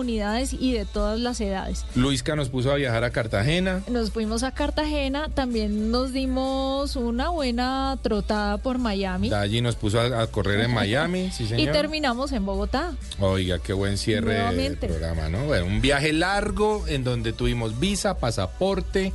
y 0.52 0.72
de 0.72 0.86
todas 0.86 1.20
las 1.20 1.40
edades. 1.40 1.84
Luisca 1.94 2.34
nos 2.36 2.48
puso 2.48 2.72
a 2.72 2.76
viajar 2.76 3.04
a 3.04 3.10
Cartagena. 3.10 3.82
Nos 3.88 4.10
fuimos 4.10 4.42
a 4.42 4.52
Cartagena, 4.52 5.28
también 5.28 5.90
nos 5.90 6.12
dimos 6.12 6.96
una 6.96 7.28
buena 7.28 7.98
trotada 8.02 8.56
por 8.58 8.78
Miami 8.78 9.30
allí 9.42 9.60
nos 9.60 9.76
puso 9.76 10.00
a, 10.00 10.22
a 10.22 10.26
correr 10.28 10.60
en 10.60 10.72
Miami, 10.72 11.30
sí 11.36 11.44
y 11.44 11.48
señor. 11.48 11.72
terminamos 11.72 12.32
en 12.32 12.46
Bogotá. 12.46 12.92
Oiga, 13.20 13.58
qué 13.58 13.72
buen 13.72 13.98
cierre 13.98 14.54
del 14.54 14.76
programa, 14.78 15.28
¿no? 15.28 15.44
Bueno, 15.46 15.66
un 15.66 15.80
viaje 15.80 16.12
largo 16.12 16.86
en 16.88 17.04
donde 17.04 17.32
tuvimos 17.32 17.78
visa, 17.78 18.18
pasaporte 18.18 19.12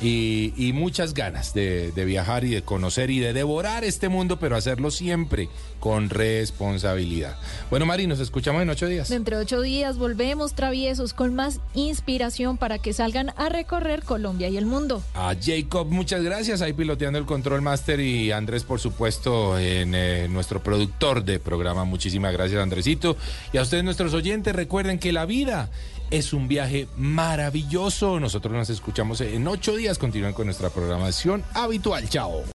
y, 0.00 0.52
y 0.56 0.72
muchas 0.72 1.14
ganas 1.14 1.54
de, 1.54 1.92
de 1.92 2.04
viajar 2.04 2.44
y 2.44 2.50
de 2.50 2.62
conocer 2.62 3.10
y 3.10 3.18
de 3.18 3.32
devorar 3.32 3.84
este 3.84 4.08
mundo, 4.08 4.38
pero 4.38 4.56
hacerlo 4.56 4.90
siempre 4.90 5.48
con 5.78 6.10
responsabilidad. 6.10 7.36
Bueno, 7.70 7.86
Mari, 7.86 8.06
nos 8.06 8.20
escuchamos 8.20 8.62
en 8.62 8.70
ocho 8.70 8.86
días. 8.86 9.08
Dentro 9.08 9.36
de 9.38 9.44
ocho 9.44 9.60
días 9.60 9.96
volvemos 9.98 10.54
traviesos 10.54 11.14
con 11.14 11.34
más 11.34 11.60
inspiración 11.74 12.56
para 12.58 12.78
que 12.78 12.92
salgan 12.92 13.32
a 13.36 13.48
recorrer 13.48 14.02
Colombia 14.02 14.48
y 14.48 14.56
el 14.56 14.66
mundo. 14.66 15.02
A 15.14 15.34
Jacob, 15.40 15.86
muchas 15.88 16.22
gracias, 16.22 16.62
ahí 16.62 16.72
piloteando 16.72 17.18
el 17.18 17.26
Control 17.26 17.62
Master 17.62 18.00
y 18.00 18.30
Andrés, 18.30 18.64
por 18.64 18.80
supuesto, 18.80 19.58
en 19.58 19.94
eh, 19.94 20.28
nuestro 20.28 20.62
productor 20.62 21.24
de 21.24 21.38
programa. 21.38 21.84
Muchísimas 21.84 22.32
gracias, 22.32 22.62
Andresito. 22.62 23.16
Y 23.52 23.58
a 23.58 23.62
ustedes, 23.62 23.84
nuestros 23.84 24.14
oyentes, 24.14 24.54
recuerden 24.54 24.98
que 24.98 25.12
la 25.12 25.26
vida 25.26 25.70
es 26.10 26.32
un 26.32 26.48
viaje 26.48 26.88
maravilloso. 26.96 28.20
Nosotros 28.20 28.52
nos 28.52 28.70
escuchamos 28.70 29.20
en 29.20 29.46
ocho 29.46 29.76
días. 29.76 29.98
Continúen 29.98 30.32
con 30.32 30.46
nuestra 30.46 30.70
programación 30.70 31.42
habitual. 31.54 32.08
Chao. 32.08 32.42